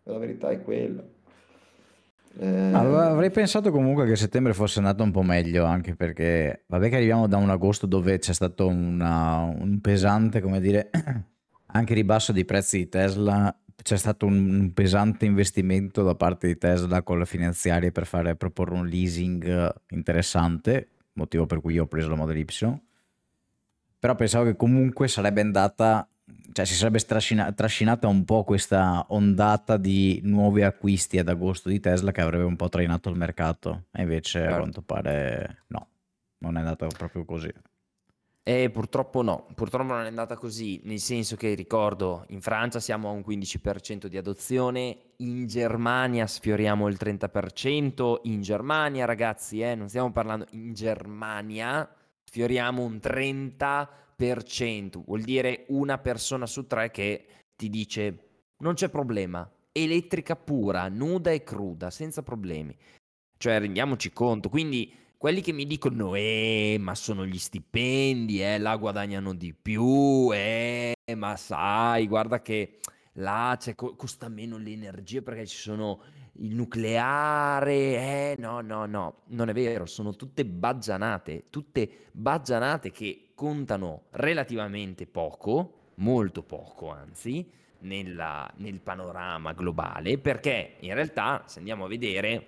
La 0.05 0.17
verità 0.17 0.49
è 0.49 0.63
quella. 0.63 1.03
Eh, 2.39 2.71
avrei 2.73 3.31
pensato 3.31 3.71
comunque 3.71 4.05
che 4.05 4.15
settembre 4.15 4.53
fosse 4.53 4.79
andato 4.79 5.01
un 5.03 5.11
po' 5.11 5.23
meglio, 5.23 5.65
anche 5.65 5.95
perché 5.95 6.65
vabbè 6.67 6.89
che 6.89 6.95
arriviamo 6.97 7.27
da 7.27 7.37
un 7.37 7.49
agosto 7.49 7.87
dove 7.87 8.19
c'è 8.19 8.33
stato 8.33 8.67
una- 8.67 9.41
un 9.41 9.79
pesante, 9.81 10.39
come 10.41 10.59
dire, 10.59 10.89
anche 11.67 11.93
ribasso 11.93 12.31
dei 12.31 12.45
prezzi 12.45 12.77
di 12.77 12.89
Tesla, 12.89 13.55
c'è 13.81 13.97
stato 13.97 14.25
un, 14.25 14.71
pesante 14.73 15.25
investimento 15.25 16.03
da 16.03 16.15
parte 16.15 16.47
di 16.47 16.57
Tesla 16.57 17.01
con 17.03 17.19
le 17.19 17.25
finanziarie 17.25 17.91
per 17.91 18.05
fare, 18.05 18.35
proporre 18.35 18.75
un 18.75 18.87
leasing 18.87 19.73
interessante, 19.89 20.89
motivo 21.13 21.45
per 21.45 21.61
cui 21.61 21.73
io 21.73 21.83
ho 21.83 21.87
preso 21.87 22.09
la 22.09 22.15
Model 22.15 22.37
Y, 22.37 22.81
però 23.99 24.15
pensavo 24.15 24.45
che 24.45 24.55
comunque 24.55 25.07
sarebbe 25.07 25.41
andata 25.41 26.07
cioè 26.51 26.65
si 26.65 26.73
sarebbe 26.73 26.99
strascina- 26.99 27.51
trascinata 27.51 28.07
un 28.07 28.25
po' 28.25 28.43
questa 28.43 29.05
ondata 29.09 29.77
di 29.77 30.19
nuovi 30.23 30.63
acquisti 30.63 31.19
ad 31.19 31.29
agosto 31.29 31.69
di 31.69 31.79
Tesla 31.79 32.11
che 32.11 32.21
avrebbe 32.21 32.43
un 32.43 32.55
po' 32.55 32.67
trainato 32.67 33.09
il 33.09 33.15
mercato 33.15 33.85
e 33.91 34.01
invece 34.01 34.39
a 34.39 34.41
Certo. 34.41 34.57
quanto 34.57 34.81
pare 34.81 35.63
no, 35.67 35.87
non 36.39 36.57
è 36.57 36.59
andato 36.59 36.87
proprio 36.97 37.25
così. 37.25 37.53
E 38.47 38.69
purtroppo 38.69 39.21
no, 39.21 39.45
purtroppo 39.55 39.91
non 39.91 40.05
è 40.05 40.07
andata 40.07 40.37
così, 40.37 40.79
nel 40.85 40.99
senso 40.99 41.35
che 41.35 41.53
ricordo, 41.53 42.23
in 42.29 42.39
Francia 42.39 42.79
siamo 42.79 43.09
a 43.09 43.11
un 43.11 43.21
15% 43.27 44.05
di 44.05 44.15
adozione, 44.15 44.97
in 45.17 45.47
Germania 45.47 46.25
sfioriamo 46.25 46.87
il 46.87 46.95
30%, 46.97 48.21
in 48.23 48.41
Germania 48.41 49.03
ragazzi, 49.03 49.59
eh, 49.59 49.75
non 49.75 49.89
stiamo 49.89 50.13
parlando, 50.13 50.45
in 50.51 50.71
Germania 50.71 51.93
sfioriamo 52.23 52.81
un 52.81 53.01
30%, 53.03 55.03
vuol 55.03 55.23
dire 55.23 55.65
una 55.67 55.97
persona 55.97 56.45
su 56.45 56.65
tre 56.67 56.89
che 56.89 57.25
ti 57.53 57.69
dice 57.69 58.45
non 58.59 58.75
c'è 58.75 58.87
problema, 58.87 59.45
elettrica 59.73 60.37
pura, 60.37 60.87
nuda 60.87 61.31
e 61.31 61.43
cruda, 61.43 61.89
senza 61.89 62.23
problemi. 62.23 62.73
Cioè, 63.37 63.59
rendiamoci 63.59 64.13
conto, 64.13 64.47
quindi 64.47 65.05
quelli 65.17 65.41
che 65.41 65.51
mi 65.51 65.65
dicono, 65.65 66.13
eh, 66.15 66.77
ma 66.79 66.93
sono 66.95 67.25
gli 67.25 67.37
stipendi, 67.39 68.41
eh, 68.41 68.59
là 68.59 68.75
guadagnano 68.77 69.33
di 69.33 69.53
più, 69.53 70.29
eh, 70.31 70.93
ma 71.15 71.35
sai, 71.35 72.07
guarda 72.07 72.41
che 72.41 72.79
là 73.13 73.57
co- 73.75 73.95
costa 73.95 74.29
meno 74.29 74.57
l'energia 74.57 75.21
perché 75.21 75.47
ci 75.47 75.57
sono 75.57 76.01
il 76.39 76.53
nucleare, 76.53 77.73
eh, 77.73 78.35
no, 78.37 78.61
no, 78.61 78.85
no, 78.85 79.21
non 79.29 79.49
è 79.49 79.53
vero, 79.53 79.87
sono 79.87 80.15
tutte 80.15 80.45
baggianate, 80.45 81.45
tutte 81.49 81.89
baggianate 82.11 82.91
che 82.91 83.29
contano 83.33 84.03
relativamente 84.11 85.07
poco, 85.07 85.73
molto 85.95 86.43
poco 86.43 86.91
anzi, 86.91 87.49
nella- 87.79 88.51
nel 88.57 88.79
panorama 88.81 89.53
globale, 89.53 90.19
perché 90.19 90.75
in 90.81 90.93
realtà, 90.93 91.43
se 91.47 91.57
andiamo 91.57 91.85
a 91.85 91.87
vedere, 91.87 92.45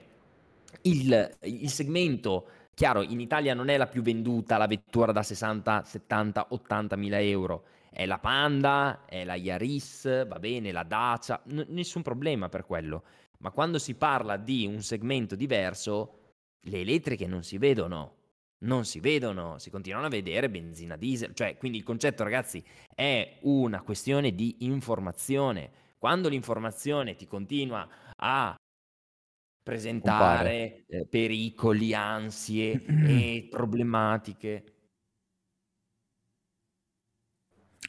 il, 0.84 1.38
il 1.44 1.70
segmento, 1.70 2.48
chiaro, 2.80 3.02
in 3.02 3.20
Italia 3.20 3.54
non 3.54 3.68
è 3.68 3.76
la 3.76 3.88
più 3.88 4.02
venduta 4.02 4.56
la 4.56 4.65
vettura 4.65 5.12
da 5.12 5.22
60, 5.22 5.84
70, 5.84 6.46
80 6.52 6.96
mila 6.96 7.20
euro, 7.20 7.65
è 7.89 8.06
la 8.06 8.20
Panda, 8.20 9.04
è 9.06 9.26
la 9.26 9.36
Yaris, 9.36 10.26
va 10.26 10.39
bene, 10.39 10.72
la 10.72 10.84
Dacia, 10.84 11.42
n- 11.48 11.65
nessun 11.72 12.04
problema 12.04 12.48
per 12.48 12.65
quello. 12.65 13.04
Ma 13.39 13.52
quando 13.52 13.80
si 13.80 13.96
parla 13.96 14.38
di 14.38 14.65
un 14.65 14.82
segmento 14.82 15.36
diverso, 15.36 16.36
le 16.62 16.80
elettriche 16.80 17.28
non 17.28 17.44
si 17.44 17.58
vedono. 17.58 18.15
Non 18.60 18.86
si 18.86 19.02
vedono, 19.02 19.58
si 19.58 19.70
continuano 19.70 20.06
a 20.06 20.10
vedere 20.10 20.50
benzina 20.50 20.96
diesel, 20.96 21.34
cioè 21.34 21.58
quindi 21.58 21.78
il 21.78 21.84
concetto 21.84 22.24
ragazzi 22.24 22.63
è 22.96 23.39
una 23.42 23.82
questione 23.82 24.34
di 24.34 24.56
informazione. 24.60 25.70
Quando 25.98 26.30
l'informazione 26.30 27.15
ti 27.15 27.28
continua 27.28 27.86
a 28.15 28.58
presentare 29.63 30.86
eh, 30.88 31.06
pericoli, 31.08 31.93
ansie 31.93 32.84
e 32.86 33.48
problematiche. 33.50 34.63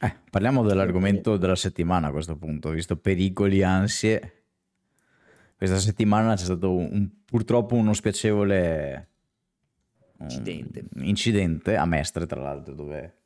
Eh, 0.03 0.15
parliamo 0.29 0.63
dell'argomento 0.63 1.37
della 1.37 1.55
settimana 1.55 2.07
a 2.07 2.11
questo 2.11 2.35
punto, 2.37 2.69
visto 2.71 2.97
pericoli, 2.97 3.61
ansie. 3.63 4.45
Questa 5.55 5.77
settimana 5.77 6.35
c'è 6.35 6.43
stato 6.43 6.75
un- 6.75 7.07
purtroppo 7.23 7.75
uno 7.75 7.93
spiacevole 7.93 9.09
Incidente. 10.19 10.85
incidente 10.97 11.75
a 11.75 11.85
Mestre, 11.85 12.25
tra 12.25 12.41
l'altro, 12.41 12.73
dove 12.73 13.17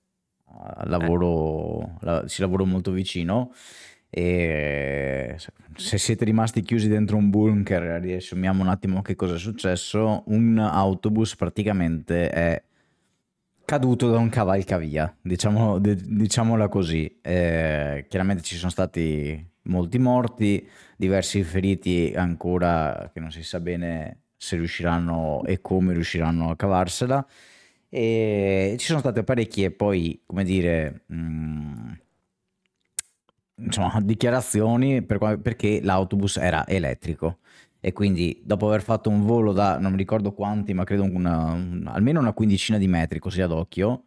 uh, 0.46 0.88
lavoro, 0.88 1.98
la- 2.02 2.28
ci 2.28 2.42
lavoro 2.42 2.66
molto 2.66 2.92
vicino. 2.92 3.54
E 4.10 5.36
se- 5.76 5.98
siete 5.98 6.26
rimasti 6.26 6.62
chiusi 6.62 6.88
dentro 6.88 7.18
un 7.18 7.30
bunker, 7.30 8.02
riassumiamo 8.02 8.62
un 8.62 8.70
attimo 8.70 9.02
che 9.02 9.16
cosa 9.16 9.36
è 9.36 9.40
successo. 9.40 10.24
Un 10.28 10.58
autobus 10.58 11.36
praticamente 11.36 12.30
è 12.30 12.64
caduto 13.66 14.10
da 14.10 14.18
un 14.18 14.30
cavalcavia, 14.30 15.14
diciamo, 15.22 15.80
de- 15.80 15.96
diciamola 15.96 16.68
così. 16.70 17.20
Eh, 17.22 18.06
chiaramente 18.08 18.44
ci 18.44 18.56
sono 18.56 18.72
stati 18.72 19.44
molti 19.64 19.98
morti, 19.98 20.68
diversi 20.96 21.44
feriti 21.44 22.14
ancora 22.16 23.10
che 23.12 23.20
non 23.20 23.32
si 23.32 23.44
sa 23.44 23.60
bene 23.60 24.22
se 24.38 24.58
riusciranno 24.58 25.44
e 25.46 25.62
come 25.62 25.94
riusciranno 25.94 26.52
a 26.52 26.56
cavarsela. 26.56 27.26
E 27.90 28.76
ci 28.78 28.86
sono 28.88 29.00
state 29.00 29.24
parecchie 29.24 29.72
poi, 29.72 30.22
come 30.26 30.44
dire, 30.44 31.04
mh, 31.08 31.94
insomma, 33.56 34.00
dichiarazioni 34.02 35.04
per 35.04 35.40
perché 35.42 35.82
l'autobus 35.82 36.38
era 36.38 36.68
elettrico. 36.68 37.40
E 37.80 37.94
quindi 37.94 38.42
dopo 38.44 38.68
aver 38.68 38.82
fatto 38.82 39.10
un 39.10 39.22
volo 39.26 39.52
da 39.54 39.78
non 39.78 39.92
mi 39.92 39.98
ricordo 39.98 40.34
quanti, 40.34 40.74
ma 40.74 40.84
credo 40.84 41.04
una- 41.04 41.52
un- 41.54 41.86
almeno 41.88 42.20
una 42.20 42.34
quindicina 42.34 42.78
di 42.80 42.88
metri 42.88 43.20
così 43.20 43.42
ad 43.42 43.52
occhio, 43.52 44.06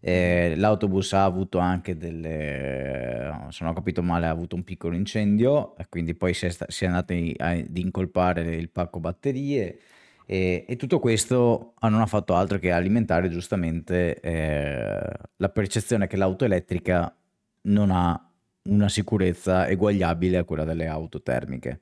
eh, 0.00 0.54
l'autobus 0.56 1.12
ha 1.12 1.24
avuto 1.24 1.58
anche 1.58 1.96
delle, 1.98 3.30
se 3.50 3.64
non 3.64 3.72
ho 3.72 3.74
capito 3.74 4.02
male, 4.02 4.26
ha 4.26 4.30
avuto 4.30 4.54
un 4.56 4.64
piccolo 4.64 4.94
incendio 4.94 5.76
e 5.76 5.86
quindi 5.90 6.14
poi 6.14 6.32
si 6.34 6.46
è, 6.46 6.48
sta- 6.50 6.66
si 6.68 6.84
è 6.84 6.86
andati 6.86 7.34
ad 7.38 7.76
incolpare 7.76 8.54
il 8.56 8.70
pacco 8.70 8.98
batterie 9.00 9.78
e, 10.24 10.64
e 10.66 10.76
tutto 10.76 10.98
questo 11.00 11.74
ah, 11.80 11.88
non 11.88 12.00
ha 12.00 12.06
fatto 12.06 12.34
altro 12.34 12.58
che 12.58 12.70
alimentare 12.72 13.28
giustamente 13.28 14.20
eh, 14.20 15.12
la 15.36 15.48
percezione 15.50 16.06
che 16.06 16.16
l'auto 16.16 16.44
elettrica 16.46 17.14
non 17.62 17.90
ha 17.90 18.27
una 18.64 18.88
sicurezza 18.88 19.66
eguagliabile 19.68 20.38
a 20.38 20.44
quella 20.44 20.64
delle 20.64 20.86
auto 20.86 21.22
termiche. 21.22 21.80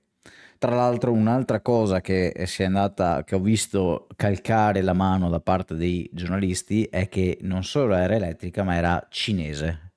Tra 0.58 0.74
l'altro, 0.74 1.12
un'altra 1.12 1.60
cosa 1.60 2.00
che 2.00 2.32
si 2.46 2.62
è 2.62 2.66
andata, 2.66 3.24
che 3.24 3.34
ho 3.34 3.40
visto 3.40 4.06
calcare 4.16 4.80
la 4.80 4.94
mano 4.94 5.28
da 5.28 5.40
parte 5.40 5.74
dei 5.74 6.08
giornalisti 6.12 6.84
è 6.84 7.08
che 7.08 7.38
non 7.42 7.62
solo 7.62 7.94
era 7.94 8.14
elettrica, 8.14 8.62
ma 8.62 8.74
era 8.74 9.06
cinese 9.10 9.92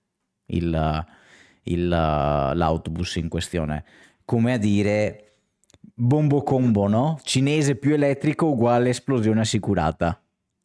il, 0.47 1.05
il- 1.63 1.87
l'autobus 1.87 3.15
in 3.15 3.29
questione. 3.29 3.85
Come 4.25 4.53
a 4.53 4.57
dire, 4.57 5.37
bombo 5.93 6.43
combo, 6.43 6.87
no? 6.87 7.19
Cinese 7.23 7.75
più 7.75 7.93
elettrico 7.93 8.47
uguale 8.47 8.89
esplosione 8.89 9.41
assicurata. 9.41 10.21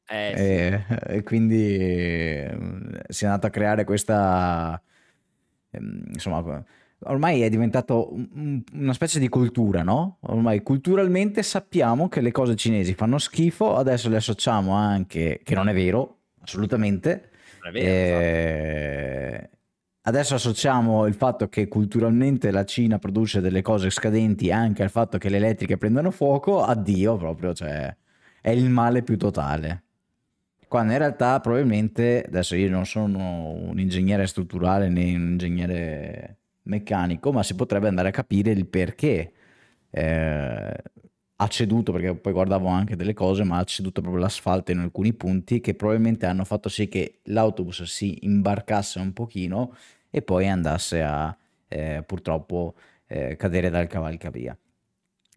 Eh, 0.07 0.33
sì. 0.37 0.43
E, 0.43 0.85
e 1.17 1.23
quindi 1.23 1.77
eh, 1.77 2.57
si 3.09 3.25
è 3.25 3.27
andata 3.29 3.47
a 3.47 3.51
creare 3.51 3.85
questa, 3.85 4.81
insomma, 5.81 6.65
ormai 7.07 7.43
è 7.43 7.49
diventato 7.49 8.13
un- 8.13 8.29
un- 8.35 8.63
una 8.75 8.93
specie 8.93 9.19
di 9.19 9.29
cultura, 9.29 9.83
no? 9.83 10.19
Ormai 10.21 10.63
culturalmente 10.63 11.43
sappiamo 11.43 12.09
che 12.09 12.21
le 12.21 12.33
cose 12.33 12.57
cinesi 12.57 12.95
fanno 12.95 13.19
schifo, 13.19 13.77
adesso 13.77 14.09
le 14.09 14.17
associamo 14.17 14.73
anche, 14.73 15.41
che 15.43 15.55
non 15.55 15.69
è 15.69 15.75
vero, 15.75 16.19
assolutamente. 16.41 17.31
Non 17.63 17.75
è 17.77 17.81
vero, 17.81 18.19
esatto. 18.19 19.45
Eh, 19.45 19.51
adesso 20.03 20.35
associamo 20.35 21.07
il 21.07 21.15
fatto 21.15 21.49
che 21.49 21.69
culturalmente 21.69 22.51
la 22.51 22.65
Cina 22.65 22.99
produce 22.99 23.41
delle 23.41 23.63
cose 23.63 23.91
scadenti 23.91 24.51
anche 24.51 24.83
al 24.83 24.91
fatto 24.91 25.19
che 25.19 25.29
le 25.29 25.37
elettriche 25.39 25.77
prendano 25.79 26.11
fuoco, 26.11 26.63
addio 26.63 27.17
proprio, 27.17 27.55
cioè 27.55 27.95
è 28.41 28.51
il 28.51 28.69
male 28.69 29.03
più 29.03 29.17
totale. 29.17 29.84
Quando 30.69 30.93
in 30.93 30.99
realtà 30.99 31.41
probabilmente, 31.41 32.25
adesso 32.27 32.55
io 32.55 32.71
non 32.71 32.87
sono 32.87 33.51
un 33.51 33.79
ingegnere 33.79 34.27
strutturale 34.27 34.89
né 34.89 35.15
un 35.15 35.31
ingegnere 35.33 36.39
meccanico, 36.63 37.33
ma 37.33 37.43
si 37.43 37.55
potrebbe 37.55 37.89
andare 37.89 38.09
a 38.09 38.13
capire 38.13 38.51
il 38.51 38.67
perché 38.67 39.33
eh, 39.91 40.77
ha 41.37 41.49
ceduto, 41.49 41.93
perché 41.93 42.15
poi 42.15 42.33
guardavo 42.33 42.69
anche 42.69 42.97
delle 42.97 43.15
cose, 43.15 43.45
ma 43.45 43.59
ha 43.59 43.65
ceduto 43.65 44.01
proprio 44.01 44.23
l'asfalto 44.23 44.71
in 44.73 44.79
alcuni 44.79 45.13
punti 45.13 45.61
che 45.61 45.75
probabilmente 45.75 46.27
hanno 46.27 46.45
fatto 46.45 46.69
sì 46.69 46.89
che 46.89 47.21
l'autobus 47.25 47.83
si 47.83 48.19
imbarcasse 48.23 48.99
un 48.99 49.13
pochino 49.13 49.75
e 50.11 50.23
poi 50.23 50.49
andasse 50.49 51.03
a 51.03 51.37
eh, 51.69 52.03
purtroppo 52.07 52.75
eh, 53.07 53.37
cadere 53.37 53.71
dal 53.71 53.87
cavalcavia. 53.87 54.57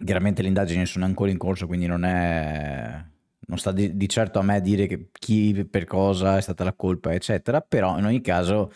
chiaramente 0.03 0.41
le 0.41 0.49
indagini 0.49 0.85
sono 0.85 1.05
ancora 1.05 1.31
in 1.31 1.37
corso, 1.37 1.67
quindi 1.67 1.87
non 1.87 2.05
è... 2.05 3.03
Non 3.47 3.57
sta 3.57 3.71
di, 3.71 3.95
di 3.95 4.09
certo 4.09 4.39
a 4.39 4.43
me 4.43 4.61
dire 4.61 4.87
che 4.87 5.09
chi 5.11 5.65
per 5.69 5.85
cosa 5.85 6.37
è 6.37 6.41
stata 6.41 6.63
la 6.63 6.73
colpa, 6.73 7.13
eccetera, 7.13 7.61
però 7.61 7.97
in 7.97 8.05
ogni 8.05 8.21
caso 8.21 8.71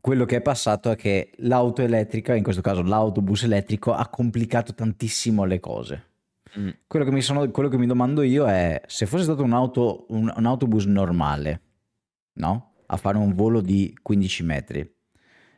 quello 0.00 0.24
che 0.24 0.36
è 0.36 0.40
passato 0.40 0.90
è 0.90 0.96
che 0.96 1.32
l'auto 1.38 1.82
elettrica, 1.82 2.34
in 2.34 2.42
questo 2.42 2.62
caso 2.62 2.82
l'autobus 2.82 3.44
elettrico, 3.44 3.92
ha 3.92 4.08
complicato 4.08 4.74
tantissimo 4.74 5.44
le 5.44 5.60
cose. 5.60 6.04
Mm. 6.58 6.68
Quello, 6.86 7.04
che 7.04 7.12
mi 7.12 7.20
sono, 7.20 7.48
quello, 7.50 7.68
che 7.68 7.78
mi 7.78 7.86
domando 7.86 8.22
io 8.22 8.46
è 8.46 8.80
se 8.86 9.06
fosse 9.06 9.24
stato 9.24 9.42
un, 9.42 9.52
auto, 9.52 10.06
un, 10.08 10.32
un 10.34 10.46
autobus 10.46 10.84
normale, 10.86 11.60
no? 12.34 12.72
A 12.86 12.96
fare 12.96 13.18
un 13.18 13.34
volo 13.34 13.60
di 13.60 13.96
15 14.02 14.42
metri, 14.42 14.94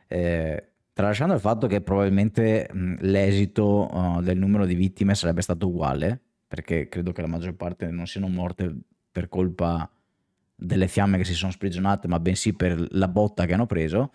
eh, 0.07 0.73
tralasciando 0.93 1.33
il 1.33 1.39
fatto 1.39 1.65
che 1.65 1.81
probabilmente 1.81 2.69
mh, 2.71 2.95
l'esito 2.99 3.89
uh, 3.91 4.21
del 4.21 4.37
numero 4.37 4.65
di 4.65 4.75
vittime 4.75 5.15
sarebbe 5.15 5.41
stato 5.41 5.67
uguale, 5.67 6.21
perché 6.53 6.87
credo 6.87 7.13
che 7.13 7.21
la 7.21 7.27
maggior 7.27 7.55
parte 7.55 7.87
non 7.87 8.05
siano 8.05 8.27
morte 8.27 8.71
per 9.11 9.27
colpa 9.27 9.89
delle 10.55 10.87
fiamme 10.87 11.17
che 11.17 11.23
si 11.23 11.33
sono 11.33 11.51
sprigionate, 11.51 12.07
ma 12.07 12.19
bensì 12.19 12.53
per 12.53 12.89
la 12.91 13.07
botta 13.07 13.47
che 13.47 13.53
hanno 13.53 13.65
preso. 13.65 14.11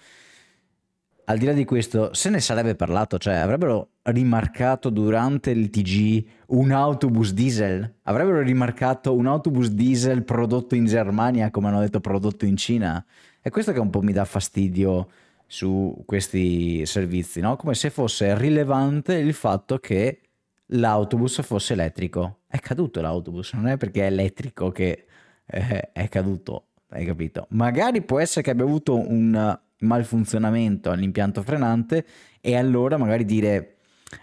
Al 1.24 1.37
di 1.37 1.46
là 1.46 1.53
di 1.53 1.64
questo, 1.64 2.14
se 2.14 2.31
ne 2.31 2.38
sarebbe 2.38 2.77
parlato, 2.77 3.18
cioè 3.18 3.35
avrebbero 3.35 3.94
rimarcato 4.03 4.88
durante 4.88 5.51
il 5.51 5.68
TG 5.68 6.27
un 6.51 6.70
autobus 6.70 7.33
diesel? 7.33 7.96
Avrebbero 8.05 8.40
rimarcato 8.40 9.16
un 9.16 9.27
autobus 9.27 9.70
diesel 9.70 10.22
prodotto 10.22 10.77
in 10.77 10.85
Germania, 10.85 11.51
come 11.51 11.66
hanno 11.66 11.81
detto 11.81 11.98
prodotto 11.98 12.44
in 12.44 12.57
Cina? 12.57 13.05
È 13.40 13.51
questo 13.51 13.72
che 13.72 13.81
un 13.81 13.90
po' 13.90 14.01
mi 14.01 14.12
dà 14.12 14.24
fastidio 14.24 15.11
su 15.44 16.05
questi 16.07 16.87
servizi, 16.87 17.40
no? 17.40 17.57
Come 17.57 17.74
se 17.74 17.90
fosse 17.90 18.38
rilevante 18.38 19.16
il 19.16 19.35
fatto 19.35 19.79
che 19.81 20.20
l'autobus 20.68 21.42
fosse 21.42 21.74
elettrico. 21.74 22.40
È 22.46 22.59
caduto 22.59 23.00
l'autobus, 23.00 23.52
non 23.52 23.68
è 23.68 23.76
perché 23.76 24.02
è 24.02 24.07
elettrico 24.07 24.70
che 24.70 25.07
eh, 25.46 25.92
è 25.92 26.09
caduto, 26.09 26.68
hai 26.90 27.04
capito? 27.04 27.46
Magari 27.50 28.02
può 28.02 28.18
essere 28.18 28.42
che 28.42 28.50
abbia 28.50 28.64
avuto 28.64 28.96
un 28.96 29.59
malfunzionamento 29.81 30.90
all'impianto 30.90 31.42
frenante 31.42 32.04
e 32.40 32.57
allora 32.57 32.96
magari 32.96 33.24
dire 33.24 33.76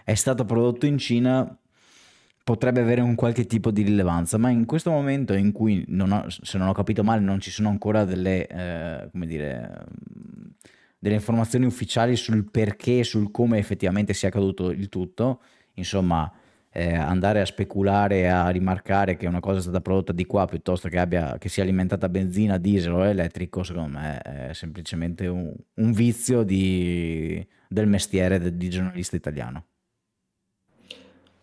è 0.04 0.14
stato 0.14 0.44
prodotto 0.44 0.86
in 0.86 0.98
Cina 0.98 1.58
potrebbe 2.46 2.80
avere 2.80 3.00
un 3.00 3.16
qualche 3.16 3.44
tipo 3.46 3.72
di 3.72 3.82
rilevanza, 3.82 4.38
ma 4.38 4.50
in 4.50 4.66
questo 4.66 4.90
momento 4.90 5.32
in 5.32 5.50
cui, 5.50 5.84
non 5.88 6.12
ho, 6.12 6.26
se 6.28 6.58
non 6.58 6.68
ho 6.68 6.72
capito 6.72 7.02
male, 7.02 7.20
non 7.20 7.40
ci 7.40 7.50
sono 7.50 7.68
ancora 7.68 8.04
delle, 8.04 8.46
eh, 8.46 9.08
come 9.10 9.26
dire, 9.26 9.84
delle 10.96 11.16
informazioni 11.16 11.66
ufficiali 11.66 12.14
sul 12.14 12.48
perché, 12.48 13.02
sul 13.02 13.32
come 13.32 13.58
effettivamente 13.58 14.14
sia 14.14 14.28
accaduto 14.28 14.70
il 14.70 14.88
tutto, 14.88 15.40
insomma, 15.76 16.30
eh, 16.76 16.94
andare 16.94 17.40
a 17.40 17.46
speculare 17.46 18.18
e 18.18 18.26
a 18.26 18.50
rimarcare 18.50 19.16
che 19.16 19.26
una 19.26 19.40
cosa 19.40 19.60
è 19.60 19.62
stata 19.62 19.80
prodotta 19.80 20.12
di 20.12 20.26
qua 20.26 20.44
piuttosto 20.44 20.88
che, 20.88 20.98
abbia, 20.98 21.38
che 21.38 21.48
sia 21.48 21.62
alimentata 21.62 22.04
a 22.04 22.10
benzina, 22.10 22.58
diesel 22.58 22.92
o 22.92 23.06
elettrico, 23.06 23.62
secondo 23.62 23.98
me 23.98 24.18
è 24.18 24.52
semplicemente 24.52 25.26
un, 25.26 25.54
un 25.74 25.92
vizio 25.92 26.42
di, 26.42 27.44
del 27.66 27.86
mestiere 27.86 28.38
de, 28.38 28.54
di 28.56 28.68
giornalista 28.68 29.16
italiano. 29.16 29.64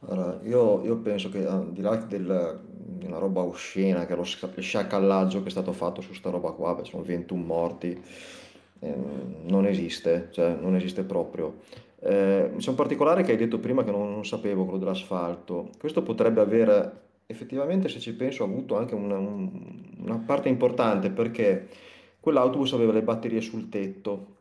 Allora, 0.08 0.40
io, 0.44 0.84
io 0.84 0.98
penso 0.98 1.30
che 1.30 1.46
al 1.48 1.72
di 1.72 1.82
là 1.82 1.96
del, 1.96 2.60
di 2.70 3.06
una 3.08 3.18
roba 3.18 3.42
oscena, 3.42 4.06
che 4.06 4.14
è 4.14 4.16
lo 4.16 4.24
sciacallaggio 4.24 5.42
che 5.42 5.48
è 5.48 5.52
stato 5.52 5.72
fatto 5.72 6.02
su 6.02 6.14
sta 6.14 6.30
roba 6.30 6.52
qua, 6.52 6.76
beh, 6.76 6.84
sono 6.84 7.02
21 7.02 7.44
morti, 7.44 8.04
eh, 8.80 8.96
non 9.46 9.66
esiste, 9.66 10.28
cioè 10.32 10.56
non 10.60 10.76
esiste 10.76 11.04
proprio. 11.04 11.62
Eh, 12.06 12.52
c'è 12.58 12.70
un 12.70 12.76
particolare 12.76 13.24
che 13.24 13.32
hai 13.32 13.38
detto 13.38 13.60
prima 13.60 13.84
che 13.84 13.92
non, 13.92 14.12
non 14.12 14.26
sapevo, 14.26 14.64
quello 14.66 14.80
dell'asfalto. 14.80 15.70
Questo 15.80 16.04
potrebbe 16.04 16.42
aver 16.42 17.02
effettivamente, 17.26 17.88
se 17.90 18.00
ci 18.00 18.14
penso, 18.14 18.44
avuto 18.44 18.76
anche 18.76 18.94
una, 18.96 19.18
un- 19.18 19.92
una 20.00 20.18
parte 20.18 20.50
importante 20.50 21.10
perché 21.12 21.68
quell'autobus 22.20 22.74
aveva 22.74 22.92
le 22.94 23.04
batterie 23.04 23.42
sul 23.42 23.70
tetto 23.70 24.32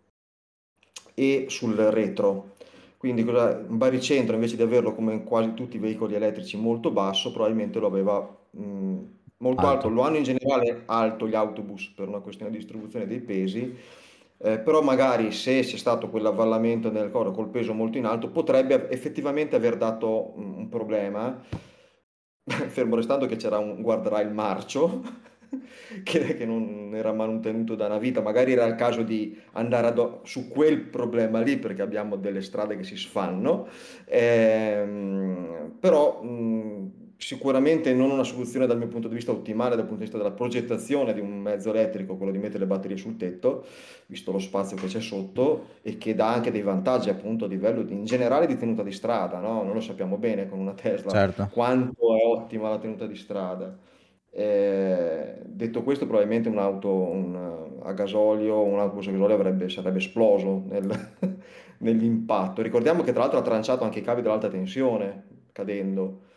e 1.15 1.47
sul 1.49 1.75
retro. 1.77 2.55
Quindi 2.97 3.25
cosa- 3.25 3.65
un 3.69 3.79
baricentro 3.79 4.35
invece 4.35 4.57
di 4.57 4.63
averlo 4.63 4.95
come 4.95 5.13
in 5.15 5.25
quasi 5.25 5.55
tutti 5.55 5.77
i 5.77 5.81
veicoli 5.81 6.15
elettrici 6.15 6.57
molto 6.57 6.91
basso, 6.91 7.33
probabilmente 7.33 7.79
lo 7.81 7.87
aveva 7.89 8.21
mh, 8.51 8.99
molto 9.39 9.67
alto. 9.67 9.87
Alto. 9.87 9.89
Lo 9.89 10.03
hanno 10.03 10.17
in 10.19 10.23
generale 10.23 10.83
alto 10.87 11.27
gli 11.29 11.35
autobus 11.35 11.89
per 11.97 12.09
una 12.09 12.21
questione 12.21 12.51
di 12.51 12.59
distribuzione 12.59 13.07
dei 13.07 13.21
pesi 13.21 13.75
eh, 14.45 14.59
però 14.59 14.83
magari 14.83 15.31
se 15.31 15.61
c'è 15.61 15.77
stato 15.77 16.09
quell'avvallamento 16.11 16.91
nel 16.91 17.11
coro 17.11 17.31
col 17.31 17.49
peso 17.49 17.73
molto 17.73 17.97
in 17.97 18.07
alto 18.07 18.29
potrebbe 18.29 18.91
effettivamente 18.91 19.55
aver 19.55 19.77
dato 19.77 20.33
un, 20.37 20.69
problema, 20.69 21.41
fermo 22.43 22.97
restando 22.97 23.27
che 23.27 23.37
c'era 23.37 23.59
un 23.59 23.81
guardrail 23.83 24.33
marcio 24.33 25.01
che, 26.03 26.35
che, 26.35 26.45
non 26.45 26.91
era 26.95 27.13
manutenuto 27.13 27.77
da 27.77 27.87
una 27.87 27.99
vita, 27.99 28.21
magari 28.21 28.53
era 28.53 28.65
il 28.67 28.75
caso 28.75 29.03
di 29.03 29.41
andare 29.53 29.87
ad, 29.87 30.19
su 30.25 30.49
quel 30.49 30.81
problema 30.81 31.41
lì 31.41 31.57
perché 31.59 31.83
abbiamo 31.83 32.17
delle 32.17 32.43
strade 32.43 32.77
che 32.77 32.83
si 32.83 32.97
sfanno, 32.97 33.69
ehm, 34.07 35.77
però 35.79 36.21
mh, 36.21 37.02
sicuramente 37.23 37.95
non 37.95 38.11
una 38.11 38.25
soluzione 38.25 38.67
dal 38.67 38.77
mio 38.77 38.89
punto 38.89 39.07
di 39.07 39.15
vista 39.15 39.31
ottimale 39.31 39.77
dal 39.77 39.85
punto 39.85 40.01
di 40.01 40.03
vista 40.03 40.19
della 40.19 40.33
progettazione 40.33 41.15
di 41.15 41.21
un 41.21 41.39
mezzo 41.39 41.71
elettrico, 41.71 42.17
quello 42.17 42.33
di 42.33 42.39
mettere 42.39 42.59
le 42.59 42.67
batterie 42.67 42.97
sul 42.97 43.17
tetto, 43.17 43.65
visto 44.07 44.33
lo 44.33 44.41
spazio 44.41 44.77
che 44.77 44.89
c'è 44.89 45.01
sotto 45.01 45.67
e 45.83 45.99
che 45.99 46.17
dà 46.17 46.33
anche 46.33 46.51
dei 46.51 46.63
vantaggi 46.63 47.11
appunto 47.11 47.45
a 47.45 47.49
livello 47.49 47.83
di, 47.83 47.95
in 47.95 48.05
generale 48.05 48.47
di 48.47 48.57
tenuta 48.57 48.83
di 48.83 48.91
strada, 48.91 49.39
no? 49.39 49.63
Non 49.63 49.73
lo 49.73 49.81
sappiamo 49.81 50.17
bene 50.17 50.49
con 50.49 50.59
una 50.59 50.73
Tesla 50.73 51.11
Certo. 51.11 51.49
quanto 51.53 52.17
è 52.17 52.25
ottima 52.25 52.69
la 52.69 52.79
tenuta 52.79 53.07
di 53.07 53.15
strada. 53.15 53.79
Eh, 54.35 55.37
detto 55.45 55.83
questo, 55.85 56.07
probabilmente 56.07 56.49
un'auto 56.49 56.93
un, 56.93 57.79
a 57.83 57.93
gasolio, 57.93 58.63
un 58.63 58.81
autobus 58.81 59.07
a 59.07 59.11
gasolio 59.13 59.35
avrebbe, 59.37 59.69
sarebbe 59.69 59.99
esploso 59.99 60.65
nel, 60.67 60.91
nell'impatto. 61.79 62.63
Ricordiamo 62.63 63.03
che 63.05 63.13
tra 63.13 63.21
l'altro 63.21 63.39
ha 63.39 63.43
tranciato 63.43 63.85
anche 63.85 64.01
i 64.01 64.03
cavi 64.03 64.23
dell'alta 64.23 64.49
tensione 64.49 65.31
cadendo. 65.53 66.31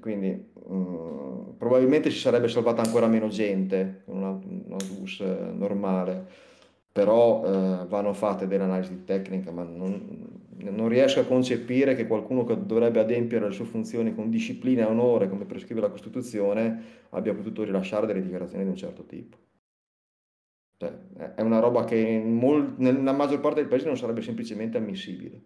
Quindi 0.00 0.30
mh, 0.68 1.54
probabilmente 1.58 2.10
si 2.10 2.18
sarebbe 2.18 2.48
salvata 2.48 2.82
ancora 2.82 3.06
meno 3.06 3.28
gente 3.28 4.02
con 4.04 4.16
un 4.16 4.72
autobus 4.72 5.20
eh, 5.20 5.50
normale, 5.52 6.26
però 6.92 7.44
eh, 7.82 7.86
vanno 7.86 8.12
fatte 8.12 8.46
delle 8.46 8.64
analisi 8.64 9.04
tecniche, 9.04 9.50
ma 9.50 9.62
non, 9.62 10.44
non 10.58 10.88
riesco 10.88 11.20
a 11.20 11.24
concepire 11.24 11.94
che 11.94 12.06
qualcuno 12.06 12.44
che 12.44 12.64
dovrebbe 12.64 13.00
adempiere 13.00 13.46
le 13.48 13.52
sue 13.54 13.64
funzioni 13.66 14.14
con 14.14 14.30
disciplina 14.30 14.82
e 14.82 14.90
onore, 14.90 15.28
come 15.28 15.44
prescrive 15.44 15.80
la 15.80 15.90
Costituzione, 15.90 16.82
abbia 17.10 17.34
potuto 17.34 17.62
rilasciare 17.62 18.06
delle 18.06 18.22
dichiarazioni 18.22 18.64
di 18.64 18.70
un 18.70 18.76
certo 18.76 19.04
tipo. 19.04 19.36
Cioè, 20.78 21.34
è 21.34 21.42
una 21.42 21.58
roba 21.58 21.84
che 21.84 22.18
mol- 22.18 22.76
nella 22.78 23.12
maggior 23.12 23.40
parte 23.40 23.60
dei 23.60 23.68
paesi 23.68 23.84
non 23.84 23.98
sarebbe 23.98 24.22
semplicemente 24.22 24.78
ammissibile. 24.78 25.42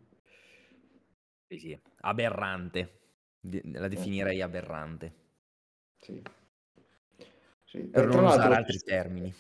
Sì, 1.49 1.59
sì, 1.59 1.79
aberrante. 2.01 3.00
La 3.41 3.87
eh. 3.87 3.89
definirei 3.89 4.43
aberrante. 4.43 5.13
Sì. 5.99 6.23
Sì. 7.65 7.79
Per 7.85 8.05
non 8.09 8.25
usare 8.25 8.57
altri 8.57 8.79
termini. 8.79 9.33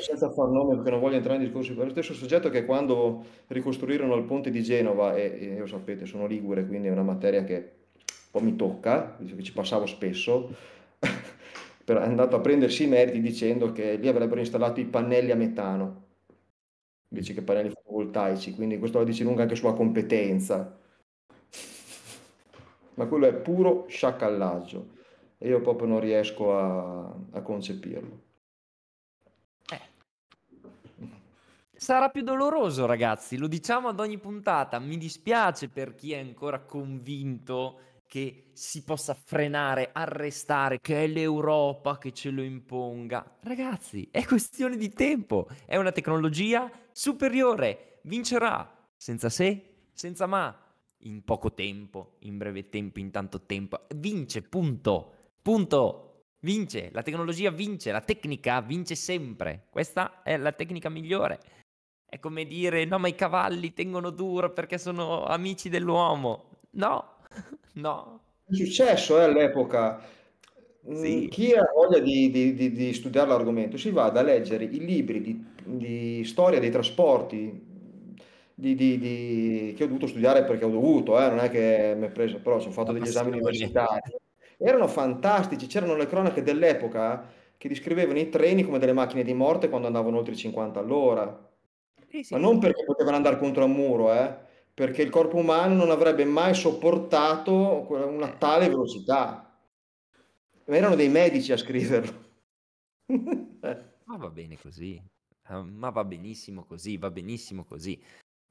Senza 0.00 0.30
far 0.30 0.48
nome 0.48 0.76
perché 0.76 0.90
non 0.90 1.00
voglio 1.00 1.16
entrare 1.16 1.38
in 1.38 1.44
discorsi 1.44 1.74
per 1.74 1.86
lo 1.86 1.90
stesso 1.90 2.14
soggetto 2.14 2.48
che 2.48 2.64
quando 2.64 3.24
ricostruirono 3.48 4.14
il 4.14 4.22
ponte 4.22 4.50
di 4.50 4.62
Genova, 4.62 5.16
e, 5.16 5.36
e 5.40 5.44
io 5.54 5.66
sapete 5.66 6.06
sono 6.06 6.26
ligure, 6.26 6.64
quindi 6.64 6.86
è 6.86 6.92
una 6.92 7.02
materia 7.02 7.42
che 7.42 7.54
un 7.56 8.30
po' 8.30 8.40
mi 8.40 8.54
tocca, 8.54 9.16
visto 9.18 9.34
che 9.34 9.42
ci 9.42 9.52
passavo 9.52 9.86
spesso, 9.86 10.54
è 11.84 11.92
andato 11.92 12.36
a 12.36 12.40
prendersi 12.40 12.84
i 12.84 12.86
meriti 12.86 13.20
dicendo 13.20 13.72
che 13.72 13.96
lì 13.96 14.06
avrebbero 14.06 14.38
installato 14.38 14.78
i 14.78 14.84
pannelli 14.84 15.32
a 15.32 15.36
metano 15.36 16.10
invece 17.08 17.34
che 17.34 17.42
pannelli 17.42 17.70
fotovoltaici, 17.70 18.54
quindi 18.54 18.78
questo 18.78 18.98
lo 18.98 19.04
dice 19.04 19.24
lunga 19.24 19.42
anche 19.42 19.56
sulla 19.56 19.72
competenza 19.72 20.78
ma 22.94 23.06
quello 23.06 23.26
è 23.26 23.34
puro 23.34 23.86
sciacallaggio 23.88 25.00
e 25.38 25.48
io 25.48 25.60
proprio 25.60 25.88
non 25.88 26.00
riesco 26.00 26.56
a, 26.56 27.14
a 27.32 27.40
concepirlo. 27.42 28.20
Eh. 29.70 29.80
Sarà 31.74 32.10
più 32.10 32.22
doloroso, 32.22 32.86
ragazzi, 32.86 33.36
lo 33.36 33.48
diciamo 33.48 33.88
ad 33.88 33.98
ogni 33.98 34.18
puntata. 34.18 34.78
Mi 34.78 34.96
dispiace 34.96 35.68
per 35.68 35.94
chi 35.94 36.12
è 36.12 36.18
ancora 36.18 36.60
convinto 36.60 37.78
che 38.06 38.50
si 38.52 38.84
possa 38.84 39.14
frenare, 39.14 39.88
arrestare, 39.90 40.78
che 40.80 41.04
è 41.04 41.06
l'Europa 41.06 41.96
che 41.96 42.12
ce 42.12 42.30
lo 42.30 42.42
imponga. 42.42 43.38
Ragazzi, 43.40 44.06
è 44.12 44.24
questione 44.26 44.76
di 44.76 44.90
tempo, 44.90 45.48
è 45.64 45.76
una 45.76 45.92
tecnologia 45.92 46.70
superiore, 46.92 48.00
vincerà, 48.02 48.70
senza 48.96 49.30
se, 49.30 49.86
senza 49.94 50.26
ma 50.26 50.54
in 51.04 51.24
poco 51.24 51.52
tempo, 51.52 52.16
in 52.20 52.38
breve 52.38 52.68
tempo, 52.68 52.98
in 52.98 53.10
tanto 53.10 53.42
tempo. 53.42 53.86
Vince, 53.96 54.42
punto. 54.42 55.12
Punto. 55.40 56.08
Vince, 56.40 56.90
la 56.92 57.02
tecnologia 57.02 57.50
vince, 57.50 57.92
la 57.92 58.00
tecnica 58.00 58.60
vince 58.60 58.94
sempre. 58.96 59.66
Questa 59.70 60.22
è 60.22 60.36
la 60.36 60.52
tecnica 60.52 60.88
migliore. 60.88 61.40
È 62.04 62.18
come 62.18 62.46
dire, 62.46 62.84
no, 62.84 62.98
ma 62.98 63.08
i 63.08 63.14
cavalli 63.14 63.72
tengono 63.72 64.10
duro 64.10 64.52
perché 64.52 64.76
sono 64.78 65.24
amici 65.24 65.68
dell'uomo. 65.68 66.50
No, 66.72 67.16
No. 67.74 68.20
È 68.44 68.54
successo 68.54 69.18
eh, 69.18 69.24
all'epoca. 69.24 70.00
Sì. 70.94 71.28
Chi 71.30 71.52
ha 71.52 71.62
voglia 71.72 72.00
di, 72.00 72.30
di- 72.30 72.54
di- 72.54 72.72
di 72.72 72.92
studiare 72.92 73.28
l'argomento 73.28 73.76
si 73.76 73.90
vada 73.90 74.20
a 74.20 74.24
leggere 74.24 74.64
i 74.64 74.84
libri 74.84 75.20
di 75.64 76.24
storia 76.24 76.58
dei 76.58 76.70
trasporti 76.70 77.71
di- 78.62 78.76
di- 78.76 78.98
di- 78.98 79.74
che 79.76 79.82
ho 79.82 79.86
dovuto 79.88 80.06
studiare 80.06 80.44
perché 80.44 80.64
ho 80.64 80.70
dovuto, 80.70 81.20
eh, 81.20 81.28
non 81.28 81.40
è 81.40 81.50
che 81.50 81.94
mi 81.96 82.06
è 82.06 82.10
preso, 82.10 82.38
però 82.38 82.56
ho 82.56 82.70
fatto 82.70 82.92
degli 82.92 83.08
esami 83.08 83.30
universitari. 83.32 84.12
Erano 84.56 84.86
fantastici, 84.86 85.66
c'erano 85.66 85.96
le 85.96 86.06
cronache 86.06 86.42
dell'epoca 86.42 87.28
che 87.58 87.68
descrivevano 87.68 88.20
i 88.20 88.28
treni 88.28 88.62
come 88.62 88.78
delle 88.78 88.92
macchine 88.92 89.24
di 89.24 89.34
morte 89.34 89.68
quando 89.68 89.88
andavano 89.88 90.18
oltre 90.18 90.34
i 90.34 90.36
50 90.36 90.78
all'ora. 90.78 91.50
Sì, 92.08 92.22
sì. 92.22 92.34
Ma 92.34 92.38
non 92.38 92.60
perché 92.60 92.84
potevano 92.84 93.16
andare 93.16 93.38
contro 93.38 93.64
un 93.64 93.72
muro, 93.72 94.12
eh, 94.12 94.32
perché 94.72 95.02
il 95.02 95.10
corpo 95.10 95.36
umano 95.38 95.74
non 95.74 95.90
avrebbe 95.90 96.24
mai 96.24 96.54
sopportato 96.54 97.86
una 97.90 98.30
tale 98.30 98.68
velocità. 98.68 99.58
Ma 100.66 100.76
erano 100.76 100.94
dei 100.94 101.08
medici 101.08 101.50
a 101.50 101.56
scriverlo. 101.56 102.30
Eh, 103.06 103.90
Ma 104.06 104.16
va 104.16 104.30
bene 104.30 104.56
così. 104.56 105.02
Eh, 105.48 105.62
Ma 105.62 105.90
va 105.90 106.04
benissimo 106.04 106.64
così, 106.64 106.96
va 106.96 107.10
benissimo 107.10 107.64
così. 107.64 108.00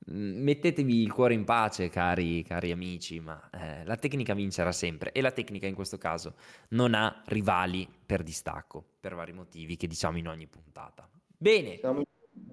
Mettetevi 0.03 1.01
il 1.03 1.11
cuore 1.13 1.35
in 1.35 1.43
pace, 1.43 1.87
cari, 1.89 2.41
cari 2.43 2.71
amici, 2.71 3.19
ma 3.19 3.49
eh, 3.51 3.85
la 3.85 3.95
tecnica 3.95 4.33
vincerà 4.33 4.71
sempre 4.71 5.11
e 5.11 5.21
la 5.21 5.31
tecnica 5.31 5.67
in 5.67 5.75
questo 5.75 5.97
caso 5.99 6.33
non 6.69 6.95
ha 6.95 7.21
rivali 7.27 7.87
per 8.03 8.23
distacco, 8.23 8.83
per 8.99 9.13
vari 9.13 9.31
motivi 9.31 9.77
che 9.77 9.85
diciamo 9.87 10.17
in 10.17 10.27
ogni 10.27 10.47
puntata. 10.47 11.07
Bene, 11.37 11.77
siamo- 11.77 12.01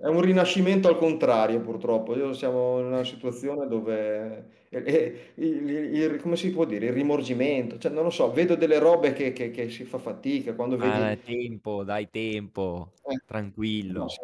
È 0.00 0.06
un 0.06 0.20
rinascimento 0.20 0.88
al 0.88 0.96
contrario, 0.98 1.60
purtroppo. 1.60 2.14
Io 2.16 2.32
siamo 2.34 2.80
in 2.80 2.86
una 2.86 3.04
situazione 3.04 3.66
dove, 3.66 4.66
eh, 4.68 4.82
eh, 4.84 5.32
il, 5.36 5.68
il- 5.70 5.94
il- 5.94 6.20
come 6.20 6.36
si 6.36 6.50
può 6.50 6.64
dire, 6.64 6.86
il 6.86 6.92
rimorgimento, 6.92 7.78
cioè 7.78 7.90
non 7.92 8.02
lo 8.04 8.10
so, 8.10 8.30
vedo 8.30 8.56
delle 8.56 8.78
robe 8.78 9.12
che, 9.12 9.32
che- 9.32 9.50
che 9.50 9.70
si 9.70 9.84
fa 9.84 9.98
fatica 9.98 10.54
quando 10.54 10.76
ma 10.76 11.08
vedi... 11.14 11.22
tempo, 11.22 11.82
dai 11.84 12.10
tempo, 12.10 12.92
eh, 13.06 13.20
tranquillo. 13.24 14.08
sì, 14.08 14.18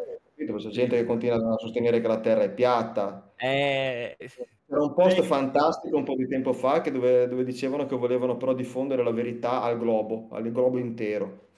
capito? 0.47 0.69
C'è 0.69 0.73
gente 0.75 0.97
che 0.97 1.05
continua 1.05 1.37
a 1.55 1.59
sostenere 1.59 2.01
che 2.01 2.09
la 2.09 2.21
Terra 2.21 2.43
è 2.43 2.51
piatta. 2.53 3.33
Eh, 3.37 4.17
C'era 4.67 4.83
un 4.83 4.93
post 4.93 5.23
fantastico 5.23 5.97
un 5.97 6.05
po' 6.05 6.17
di 6.17 6.29
tempo 6.29 6.53
fa 6.53 6.83
che 6.83 6.91
dove, 6.91 7.27
dove 7.29 7.45
dicevano 7.45 7.87
che 7.87 7.97
volevano 7.97 8.37
però 8.37 8.53
diffondere 8.53 9.03
la 9.03 9.11
verità 9.11 9.63
al 9.63 9.79
globo, 9.79 10.29
al 10.33 10.53
globo 10.53 10.77
intero. 10.77 11.49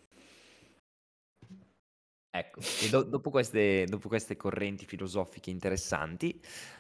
Ecco, 2.31 2.61
do- 2.91 3.03
dopo 3.05 3.31
queste, 3.31 3.87
dopo 3.89 4.09
queste 4.09 4.37
correnti 4.37 4.85
filosofiche 4.85 5.49
interessanti, 5.51 6.39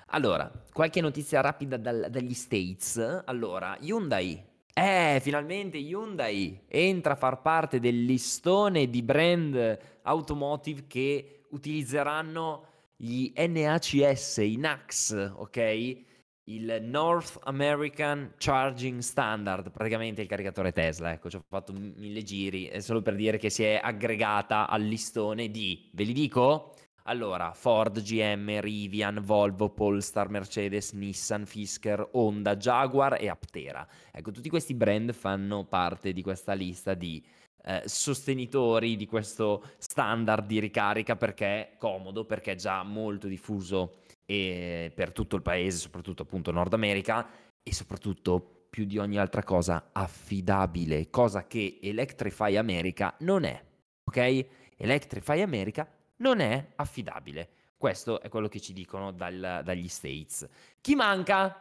allora, 0.08 0.50
qualche 0.72 1.00
notizia 1.00 1.40
rapida 1.40 1.78
dal- 1.78 2.08
dagli 2.10 2.34
States. 2.34 3.22
Allora, 3.24 3.74
Hyundai, 3.80 4.42
eh, 4.74 5.18
finalmente 5.22 5.78
Hyundai 5.78 6.60
entra 6.68 7.14
a 7.14 7.16
far 7.16 7.40
parte 7.40 7.80
del 7.80 8.04
listone 8.04 8.90
di 8.90 9.02
brand 9.02 9.78
automotive 10.02 10.84
che 10.86 11.45
utilizzeranno 11.56 12.66
gli 12.96 13.32
NACS, 13.34 14.38
i 14.38 14.56
NACS, 14.56 15.32
ok? 15.36 16.04
Il 16.48 16.78
North 16.82 17.40
American 17.42 18.34
Charging 18.38 19.00
Standard, 19.00 19.72
praticamente 19.72 20.22
il 20.22 20.28
caricatore 20.28 20.70
Tesla, 20.70 21.10
ecco, 21.12 21.28
ci 21.28 21.36
ho 21.36 21.44
fatto 21.48 21.72
mille 21.72 22.22
giri, 22.22 22.66
è 22.66 22.78
solo 22.78 23.02
per 23.02 23.16
dire 23.16 23.36
che 23.36 23.50
si 23.50 23.64
è 23.64 23.80
aggregata 23.82 24.68
al 24.68 24.82
listone 24.82 25.50
di, 25.50 25.90
ve 25.92 26.04
li 26.04 26.12
dico? 26.12 26.72
Allora, 27.08 27.52
Ford, 27.52 28.00
GM, 28.00 28.60
Rivian, 28.60 29.20
Volvo, 29.22 29.70
Polestar, 29.70 30.28
Mercedes, 30.28 30.92
Nissan, 30.92 31.46
Fisker, 31.46 32.08
Honda, 32.12 32.56
Jaguar 32.56 33.20
e 33.20 33.28
Aptera. 33.28 33.86
Ecco, 34.10 34.32
tutti 34.32 34.48
questi 34.48 34.74
brand 34.74 35.12
fanno 35.12 35.64
parte 35.66 36.12
di 36.12 36.22
questa 36.22 36.52
lista 36.52 36.94
di 36.94 37.24
eh, 37.68 37.82
sostenitori 37.84 38.94
di 38.94 39.06
questo 39.06 39.70
standard 39.78 40.46
di 40.46 40.60
ricarica 40.60 41.16
perché 41.16 41.46
è 41.46 41.76
comodo, 41.76 42.24
perché 42.24 42.52
è 42.52 42.54
già 42.54 42.82
molto 42.84 43.26
diffuso 43.26 44.02
e 44.24 44.92
per 44.94 45.12
tutto 45.12 45.34
il 45.34 45.42
paese, 45.42 45.78
soprattutto 45.78 46.22
appunto 46.22 46.52
Nord 46.52 46.72
America 46.74 47.28
e 47.62 47.74
soprattutto 47.74 48.66
più 48.70 48.84
di 48.84 48.98
ogni 48.98 49.18
altra 49.18 49.42
cosa 49.42 49.90
affidabile, 49.92 51.10
cosa 51.10 51.46
che 51.46 51.80
Electrify 51.82 52.56
America 52.56 53.14
non 53.20 53.42
è, 53.42 53.60
ok? 54.04 54.46
Electrify 54.76 55.40
America 55.40 55.88
non 56.18 56.38
è 56.38 56.72
affidabile. 56.76 57.48
Questo 57.76 58.20
è 58.20 58.28
quello 58.28 58.48
che 58.48 58.60
ci 58.60 58.72
dicono 58.72 59.10
dal- 59.10 59.62
dagli 59.64 59.88
States. 59.88 60.48
Chi 60.80 60.94
manca? 60.94 61.60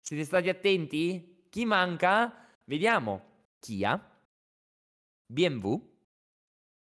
Siete 0.00 0.24
stati 0.24 0.48
attenti? 0.48 1.46
Chi 1.48 1.64
manca? 1.64 2.46
Vediamo. 2.64 3.28
Kia, 3.58 4.09
BMW, 5.30 5.74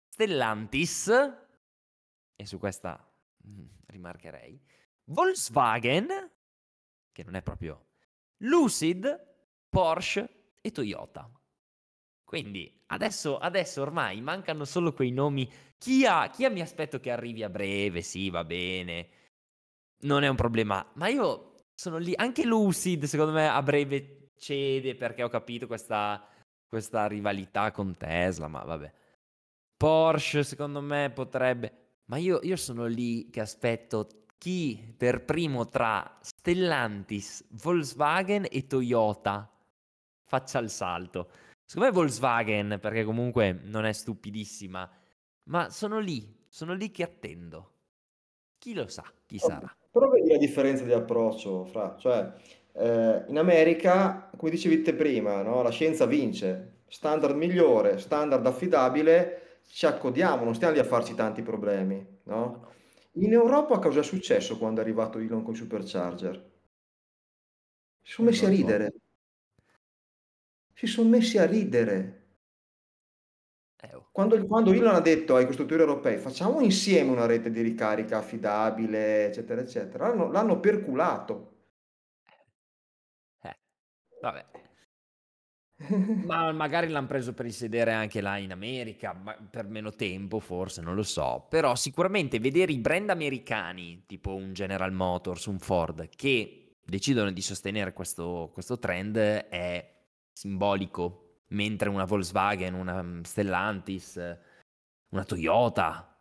Stellantis, 0.08 1.08
e 2.36 2.46
su 2.46 2.58
questa 2.58 2.96
mm, 3.46 3.66
rimarcherei, 3.86 4.60
Volkswagen, 5.06 6.08
che 7.10 7.24
non 7.24 7.34
è 7.34 7.42
proprio 7.42 7.88
Lucid, 8.38 9.34
Porsche 9.68 10.54
e 10.60 10.70
Toyota. 10.70 11.30
Quindi 12.24 12.82
adesso, 12.86 13.38
adesso 13.38 13.82
ormai 13.82 14.20
mancano 14.20 14.64
solo 14.64 14.92
quei 14.92 15.10
nomi. 15.10 15.50
Chia, 15.78 16.28
Chia 16.28 16.50
mi 16.50 16.60
aspetto 16.60 17.00
che 17.00 17.10
arrivi 17.10 17.42
a 17.42 17.48
breve, 17.48 18.02
sì, 18.02 18.30
va 18.30 18.44
bene. 18.44 19.08
Non 20.00 20.22
è 20.22 20.28
un 20.28 20.36
problema. 20.36 20.88
Ma 20.94 21.08
io 21.08 21.64
sono 21.74 21.98
lì. 21.98 22.14
Anche 22.16 22.44
Lucid, 22.44 23.04
secondo 23.04 23.32
me, 23.32 23.48
a 23.48 23.62
breve 23.62 24.32
cede 24.36 24.94
perché 24.94 25.22
ho 25.22 25.28
capito 25.28 25.66
questa, 25.66 26.26
questa 26.66 27.06
rivalità 27.06 27.70
con 27.70 27.96
Tesla. 27.96 28.48
Ma 28.48 28.62
vabbè. 28.62 28.92
Porsche, 29.76 30.42
secondo 30.42 30.80
me, 30.80 31.10
potrebbe. 31.14 31.84
Ma 32.06 32.16
io, 32.18 32.40
io 32.42 32.56
sono 32.56 32.86
lì 32.86 33.30
che 33.30 33.40
aspetto 33.40 34.06
chi 34.38 34.94
per 34.96 35.24
primo 35.24 35.66
tra 35.66 36.18
Stellantis, 36.20 37.44
Volkswagen 37.62 38.46
e 38.50 38.66
Toyota 38.66 39.50
faccia 40.24 40.58
il 40.58 40.70
salto. 40.70 41.30
Secondo 41.64 41.88
me 41.88 41.94
Volkswagen, 41.94 42.78
perché 42.80 43.04
comunque 43.04 43.52
non 43.52 43.84
è 43.84 43.92
stupidissima, 43.92 44.88
ma 45.44 45.70
sono 45.70 45.98
lì, 45.98 46.44
sono 46.48 46.74
lì 46.74 46.90
che 46.90 47.02
attendo. 47.02 47.72
Chi 48.58 48.74
lo 48.74 48.86
sa, 48.88 49.04
chi 49.26 49.38
sarà. 49.38 49.74
Però 49.90 50.08
vedi 50.08 50.28
la 50.28 50.38
differenza 50.38 50.84
di 50.84 50.92
approccio, 50.92 51.64
fra, 51.64 51.96
cioè 51.98 52.32
eh, 52.78 53.24
in 53.28 53.38
America, 53.38 54.30
come 54.36 54.50
dicevi 54.50 54.82
te 54.82 54.94
prima, 54.94 55.42
no? 55.42 55.62
La 55.62 55.70
scienza 55.70 56.06
vince, 56.06 56.82
standard 56.88 57.36
migliore, 57.36 57.98
standard 57.98 58.44
affidabile, 58.46 59.60
ci 59.68 59.86
accodiamo, 59.86 60.44
non 60.44 60.54
stiamo 60.54 60.74
lì 60.74 60.80
a 60.80 60.84
farci 60.84 61.14
tanti 61.14 61.42
problemi, 61.42 62.04
no? 62.24 62.74
In 63.12 63.32
Europa 63.32 63.78
cosa 63.78 64.00
è 64.00 64.02
successo 64.02 64.58
quando 64.58 64.80
è 64.80 64.84
arrivato 64.84 65.18
Elon 65.18 65.42
con 65.42 65.54
i 65.54 65.56
supercharger? 65.56 66.54
Si 68.02 68.12
sono 68.12 68.28
messi 68.28 68.44
a 68.44 68.48
ridere. 68.48 68.92
Si 70.74 70.86
sono 70.86 71.08
messi 71.08 71.38
a 71.38 71.46
ridere. 71.46 72.24
Eh, 73.80 73.94
oh. 73.94 74.08
Quando, 74.12 74.46
quando 74.46 74.72
Elon 74.72 74.94
ha 74.94 75.00
detto 75.00 75.34
ai 75.34 75.46
costruttori 75.46 75.80
europei 75.80 76.18
facciamo 76.18 76.60
insieme 76.60 77.10
una 77.10 77.24
rete 77.24 77.50
di 77.50 77.62
ricarica 77.62 78.18
affidabile, 78.18 79.26
eccetera, 79.26 79.62
eccetera, 79.62 80.08
l'hanno, 80.08 80.30
l'hanno 80.30 80.60
perculato. 80.60 81.55
Vabbè. 84.20 84.44
Ma 86.24 86.52
magari 86.52 86.88
l'hanno 86.88 87.06
preso 87.06 87.34
per 87.34 87.44
il 87.44 87.52
sedere 87.52 87.92
anche 87.92 88.22
là 88.22 88.38
in 88.38 88.50
America, 88.50 89.14
per 89.50 89.66
meno 89.66 89.92
tempo 89.92 90.38
forse, 90.40 90.80
non 90.80 90.94
lo 90.94 91.02
so. 91.02 91.46
Però 91.50 91.74
sicuramente 91.74 92.38
vedere 92.38 92.72
i 92.72 92.78
brand 92.78 93.10
americani, 93.10 94.04
tipo 94.06 94.34
un 94.34 94.54
General 94.54 94.90
Motors, 94.92 95.44
un 95.46 95.58
Ford, 95.58 96.08
che 96.08 96.76
decidono 96.82 97.30
di 97.30 97.42
sostenere 97.42 97.92
questo, 97.92 98.50
questo 98.54 98.78
trend 98.78 99.18
è 99.18 99.94
simbolico, 100.32 101.42
mentre 101.48 101.90
una 101.90 102.04
Volkswagen, 102.04 102.72
una 102.72 103.20
Stellantis, 103.22 104.16
una 105.10 105.24
Toyota, 105.24 106.18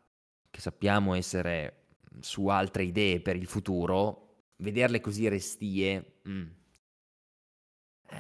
che 0.52 0.60
sappiamo 0.60 1.14
essere 1.14 1.86
su 2.20 2.48
altre 2.48 2.84
idee 2.84 3.22
per 3.22 3.38
il 3.38 3.48
futuro, 3.48 4.44
vederle 4.58 5.00
così 5.00 5.30
restie... 5.30 6.20
mm, 6.28 6.48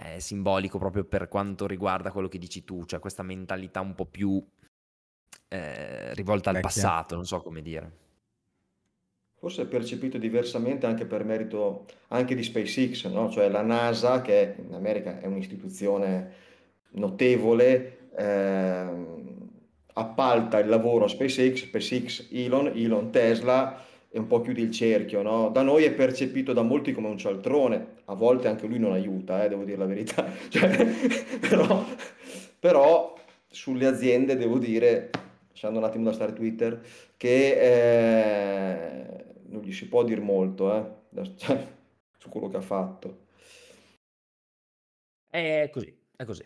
è 0.04 0.20
simbolico 0.20 0.78
proprio 0.78 1.06
per 1.06 1.28
quanto 1.28 1.68
riguarda 1.68 2.12
quello 2.12 2.28
che 2.28 2.38
dici 2.38 2.64
tu, 2.64 2.86
cioè 2.86 3.00
questa 3.00 3.24
mentalità 3.24 3.82
un 3.82 3.94
po' 3.94 4.06
più 4.06 4.44
eh, 5.48 6.14
rivolta 6.14 6.50
al 6.50 6.56
Vecchia. 6.56 6.70
passato, 6.70 7.16
non 7.16 7.26
so 7.26 7.42
come 7.42 7.62
dire. 7.62 8.04
Forse 9.38 9.64
è 9.64 9.66
percepito 9.68 10.18
diversamente 10.18 10.86
anche 10.86 11.06
per 11.06 11.24
merito 11.24 11.86
anche 12.08 12.36
di 12.36 12.44
SpaceX, 12.44 13.08
no? 13.08 13.30
Cioè 13.30 13.48
la 13.50 13.62
NASA, 13.62 14.22
che 14.22 14.56
in 14.58 14.74
America 14.74 15.20
è 15.20 15.28
un'istituzione 15.28 16.34
notevole, 16.92 18.10
ehm, 18.16 19.50
appalta 19.94 20.60
il 20.60 20.68
lavoro 20.68 21.06
a 21.06 21.08
SpaceX, 21.08 21.66
SpaceX 21.66 22.28
Elon, 22.32 22.72
Elon 22.74 23.12
Tesla, 23.12 23.84
e 24.10 24.18
un 24.18 24.28
po' 24.28 24.42
chiudi 24.42 24.62
il 24.62 24.72
cerchio, 24.72 25.22
no? 25.22 25.50
Da 25.50 25.62
noi 25.62 25.84
è 25.84 25.92
percepito 25.92 26.54
da 26.54 26.62
molti 26.62 26.94
come 26.94 27.10
un 27.10 27.18
cialtrone, 27.18 27.95
a 28.06 28.14
volte 28.14 28.48
anche 28.48 28.68
lui 28.68 28.80
non 28.80 28.92
aiuta, 28.92 29.44
eh, 29.44 29.50
devo 29.50 29.64
dire 29.64 29.78
la 29.78 29.86
verità, 29.86 30.26
cioè, 30.50 30.86
però, 31.40 31.84
però 32.60 33.18
sulle 33.48 33.88
aziende 33.88 34.36
devo 34.36 34.58
dire, 34.58 35.10
lasciando 35.50 35.80
un 35.80 35.86
attimo 35.86 36.06
da 36.06 36.14
stare 36.14 36.34
Twitter, 36.34 36.82
che 37.18 37.60
eh, 37.60 39.26
non 39.48 39.62
gli 39.62 39.72
si 39.72 39.88
può 39.88 40.04
dire 40.04 40.22
molto 40.22 41.04
eh, 41.16 41.36
cioè, 41.38 41.68
su 42.18 42.30
quello 42.30 42.50
che 42.50 42.58
ha 42.58 42.62
fatto. 42.62 43.24
È 45.30 45.70
così, 45.72 45.94
è 46.16 46.24
così. 46.24 46.44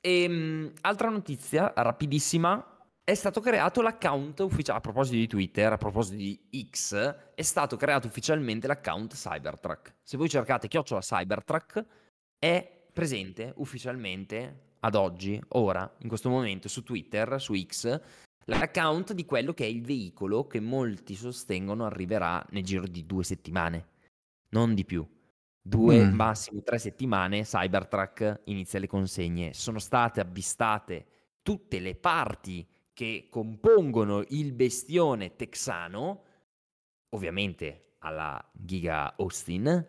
E, 0.00 0.26
um, 0.26 0.72
altra 0.82 1.08
notizia 1.08 1.72
rapidissima, 1.74 2.69
è 3.10 3.14
stato 3.14 3.40
creato 3.40 3.82
l'account 3.82 4.38
ufficiale, 4.38 4.78
a 4.78 4.80
proposito 4.80 5.16
di 5.16 5.26
Twitter, 5.26 5.72
a 5.72 5.76
proposito 5.76 6.16
di 6.16 6.40
X, 6.70 6.94
è 7.34 7.42
stato 7.42 7.76
creato 7.76 8.06
ufficialmente 8.06 8.68
l'account 8.68 9.14
Cybertruck. 9.14 9.96
Se 10.00 10.16
voi 10.16 10.28
cercate 10.28 10.68
chiocciola 10.68 11.00
Cybertruck, 11.00 11.84
è 12.38 12.84
presente 12.92 13.52
ufficialmente 13.56 14.68
ad 14.80 14.94
oggi, 14.94 15.42
ora, 15.48 15.92
in 15.98 16.08
questo 16.08 16.28
momento, 16.28 16.68
su 16.68 16.84
Twitter, 16.84 17.40
su 17.40 17.52
X, 17.60 18.00
l'account 18.44 19.12
di 19.12 19.24
quello 19.24 19.54
che 19.54 19.64
è 19.64 19.68
il 19.68 19.82
veicolo 19.82 20.46
che 20.46 20.60
molti 20.60 21.16
sostengono 21.16 21.84
arriverà 21.84 22.44
nel 22.50 22.62
giro 22.62 22.86
di 22.86 23.06
due 23.06 23.24
settimane, 23.24 23.88
non 24.50 24.72
di 24.72 24.84
più. 24.84 25.04
Due, 25.60 26.04
mm. 26.04 26.14
massimo 26.14 26.62
tre 26.62 26.78
settimane, 26.78 27.42
Cybertruck 27.42 28.42
inizia 28.44 28.78
le 28.78 28.86
consegne. 28.86 29.52
Sono 29.52 29.80
state 29.80 30.20
avvistate 30.20 31.06
tutte 31.42 31.80
le 31.80 31.96
parti 31.96 32.64
che 33.00 33.28
compongono 33.30 34.22
il 34.28 34.52
bestione 34.52 35.34
texano, 35.34 36.24
ovviamente 37.14 37.94
alla 38.00 38.46
Giga 38.52 39.14
Austin, 39.16 39.86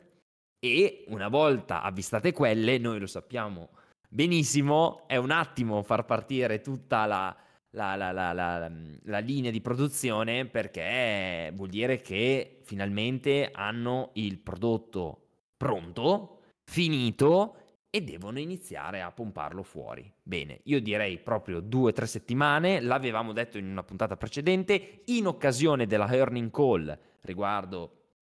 e 0.57 1.03
una 1.09 1.27
volta 1.27 1.81
avvistate 1.81 2.31
quelle, 2.31 2.77
noi 2.77 3.01
lo 3.01 3.07
sappiamo 3.07 3.71
benissimo, 4.07 5.05
è 5.07 5.17
un 5.17 5.31
attimo 5.31 5.83
far 5.83 6.05
partire 6.05 6.61
tutta 6.61 7.05
la, 7.05 7.35
la, 7.71 7.95
la, 7.97 8.31
la, 8.31 9.19
linea 9.19 9.51
di 9.51 9.59
produzione 9.59 10.45
perché 10.45 11.51
vuol 11.53 11.67
dire 11.67 11.99
che 11.99 12.59
finalmente 12.63 13.49
hanno 13.51 14.11
il 14.13 14.39
prodotto 14.39 15.25
pronto, 15.57 16.43
finito 16.63 17.60
e 17.93 18.01
devono 18.01 18.39
iniziare 18.39 19.01
a 19.01 19.11
pomparlo 19.11 19.63
fuori. 19.63 20.11
Bene, 20.23 20.61
io 20.63 20.79
direi 20.79 21.19
proprio 21.19 21.59
due 21.59 21.89
o 21.89 21.93
tre 21.93 22.07
settimane, 22.07 22.79
l'avevamo 22.79 23.33
detto 23.33 23.57
in 23.57 23.69
una 23.69 23.83
puntata 23.83 24.15
precedente, 24.15 25.01
in 25.05 25.27
occasione 25.27 25.85
della 25.85 26.09
earning 26.11 26.49
call 26.49 26.97
riguardo 27.21 27.97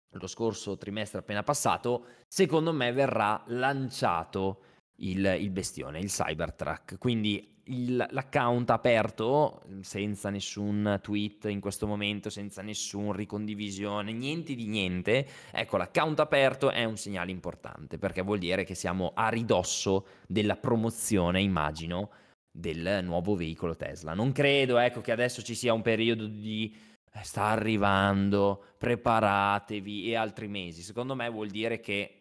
lo 0.10 0.28
scorso 0.28 0.76
trimestre 0.78 1.20
appena 1.20 1.44
passato, 1.44 2.06
secondo 2.28 2.74
me 2.74 2.92
verrà 2.92 3.44
lanciato 3.48 4.62
il, 4.98 5.24
il 5.40 5.50
bestione, 5.52 6.00
il 6.00 6.10
Cybertruck. 6.10 6.98
Quindi 6.98 7.53
il, 7.66 8.06
l'account 8.10 8.70
aperto 8.70 9.62
senza 9.82 10.30
nessun 10.30 11.00
tweet 11.02 11.46
in 11.46 11.60
questo 11.60 11.88
momento, 11.88 12.30
senza 12.30 12.62
nessun 12.62 13.14
ricondivisione, 13.14 14.12
niente 14.12 14.56
di 14.56 14.68
niente. 14.68 15.28
Ecco, 15.52 15.78
l'account 15.78 16.20
aperto 16.20 16.72
è 16.72 16.84
un 16.84 16.98
segnale 16.98 17.32
importante 17.32 17.98
perché 17.98 18.22
vuol 18.22 18.40
dire 18.40 18.64
che 18.64 18.76
siamo 18.76 19.12
a 19.14 19.30
ridosso 19.30 20.08
della 20.28 20.58
promozione, 20.58 21.42
immagino, 21.42 22.10
del 22.52 23.00
nuovo 23.04 23.36
veicolo 23.36 23.76
Tesla. 23.76 24.14
Non 24.14 24.32
credo, 24.32 24.78
ecco, 24.78 25.02
che 25.02 25.12
adesso 25.12 25.42
ci 25.42 25.56
sia 25.56 25.74
un 25.74 25.82
periodo 25.82 26.28
di 26.28 26.76
eh, 27.12 27.24
sta 27.24 27.46
arrivando, 27.46 28.64
preparatevi 28.78 30.10
e 30.10 30.16
altri 30.16 30.48
mesi. 30.48 30.82
Secondo 30.82 31.16
me 31.16 31.30
vuol 31.30 31.50
dire 31.50 31.80
che 31.80 32.18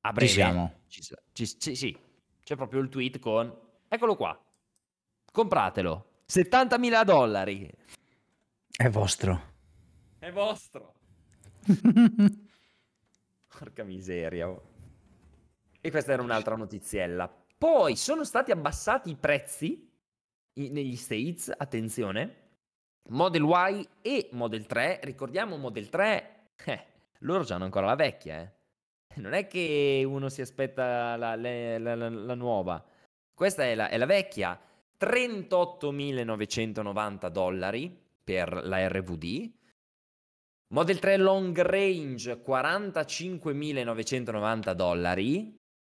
a 0.00 0.12
breve 0.12 0.28
ci 0.28 0.34
siamo. 0.34 0.72
Ci, 0.88 1.02
ci, 1.32 1.58
ci, 1.58 1.76
sì, 1.76 1.96
c'è 2.42 2.56
proprio 2.56 2.80
il 2.80 2.88
tweet 2.88 3.18
con 3.18 3.66
Eccolo 3.88 4.16
qua. 4.16 4.38
Compratelo. 5.32 6.22
70.000 6.28 7.04
dollari. 7.04 7.70
È 8.70 8.88
vostro. 8.90 9.54
È 10.18 10.30
vostro. 10.30 10.94
Porca 13.48 13.82
miseria. 13.84 14.48
Oh. 14.48 14.62
E 15.80 15.90
questa 15.90 16.12
era 16.12 16.22
un'altra 16.22 16.54
notiziella. 16.54 17.32
Poi 17.56 17.96
sono 17.96 18.24
stati 18.24 18.50
abbassati 18.50 19.10
i 19.10 19.16
prezzi 19.16 19.90
negli 20.52 20.96
States, 20.96 21.52
attenzione. 21.56 22.46
Model 23.08 23.44
Y 23.44 23.88
e 24.02 24.28
Model 24.32 24.66
3. 24.66 25.00
Ricordiamo 25.02 25.56
Model 25.56 25.88
3, 25.88 26.50
eh, 26.66 26.86
loro 27.20 27.44
hanno 27.48 27.64
ancora 27.64 27.86
la 27.86 27.94
vecchia, 27.94 28.40
eh. 28.42 28.56
Non 29.20 29.32
è 29.32 29.46
che 29.46 30.04
uno 30.06 30.28
si 30.28 30.42
aspetta 30.42 31.16
la, 31.16 31.34
la, 31.34 31.78
la, 31.78 32.08
la 32.08 32.34
nuova. 32.34 32.84
Questa 33.38 33.62
è 33.62 33.74
la, 33.76 33.88
è 33.88 33.96
la 33.96 34.04
vecchia, 34.04 34.60
38.990 34.98 37.28
dollari 37.28 37.96
per 38.24 38.62
la 38.64 38.88
RVD. 38.88 39.52
Model 40.74 40.98
3 40.98 41.16
Long 41.18 41.56
Range 41.60 42.42
45.990 42.44 44.72
dollari 44.72 45.54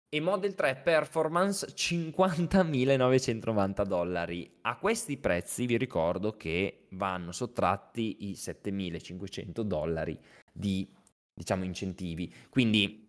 e 0.08 0.20
Model 0.20 0.56
3 0.56 0.80
Performance 0.82 1.68
50.990 1.68 3.84
dollari. 3.84 4.58
A 4.62 4.76
questi 4.76 5.16
prezzi 5.16 5.66
vi 5.66 5.76
ricordo 5.76 6.36
che 6.36 6.88
vanno 6.90 7.30
sottratti 7.30 8.28
i 8.30 8.32
7.500 8.32 9.60
dollari 9.60 10.18
di 10.52 10.92
diciamo 11.32 11.62
incentivi. 11.62 12.34
Quindi 12.50 13.07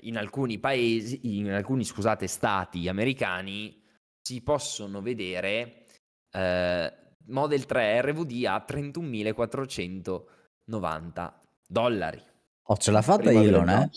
in 0.00 0.16
alcuni 0.16 0.58
paesi, 0.58 1.38
in 1.38 1.50
alcuni 1.50 1.84
scusate, 1.84 2.26
stati 2.26 2.88
americani 2.88 3.80
si 4.20 4.42
possono 4.42 5.00
vedere 5.02 5.84
eh, 6.32 6.92
Model 7.26 7.66
3 7.66 8.00
RVD 8.02 8.44
a 8.46 8.64
31.490 8.68 11.32
dollari. 11.66 12.20
Oh, 12.64 12.76
ce 12.76 12.90
l'ha 12.90 13.02
fatta 13.02 13.30
Prima 13.30 13.42
Elon, 13.42 13.68
eh? 13.68 13.88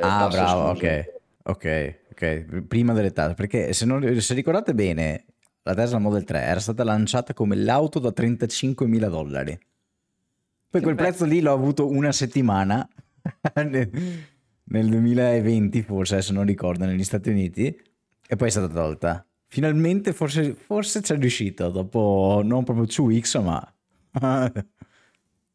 Ah, 0.00 0.28
bravo, 0.28 0.68
ok. 0.70 1.16
Ok, 1.44 1.98
ok. 2.10 2.62
Prima 2.66 2.92
delle 2.92 3.12
tasse, 3.12 3.34
perché 3.34 3.72
se, 3.72 3.86
non, 3.86 4.20
se 4.20 4.34
ricordate 4.34 4.74
bene, 4.74 5.24
la 5.62 5.74
Tesla 5.74 5.98
Model 5.98 6.24
3 6.24 6.40
era 6.40 6.60
stata 6.60 6.84
lanciata 6.84 7.32
come 7.34 7.56
l'auto 7.56 7.98
da 7.98 8.10
35.000 8.10 9.08
dollari. 9.08 9.58
Poi 10.70 10.80
che 10.80 10.86
quel 10.86 10.96
prezzo 10.96 11.24
lì 11.24 11.40
l'ho 11.40 11.52
avuto 11.52 11.88
una 11.88 12.12
settimana 12.12 12.86
nel 13.64 14.88
2020 14.88 15.82
forse, 15.82 16.22
se 16.22 16.32
non 16.32 16.44
ricordo, 16.44 16.84
negli 16.84 17.04
Stati 17.04 17.30
Uniti 17.30 17.66
e 18.26 18.36
poi 18.36 18.48
è 18.48 18.50
stata 18.50 18.72
tolta. 18.72 19.24
Finalmente 19.46 20.12
forse, 20.12 20.54
forse 20.54 21.00
c'è 21.00 21.16
riuscito, 21.16 21.70
dopo 21.70 22.42
non 22.44 22.64
proprio 22.64 22.84
2X 22.86 23.42
ma... 23.42 23.74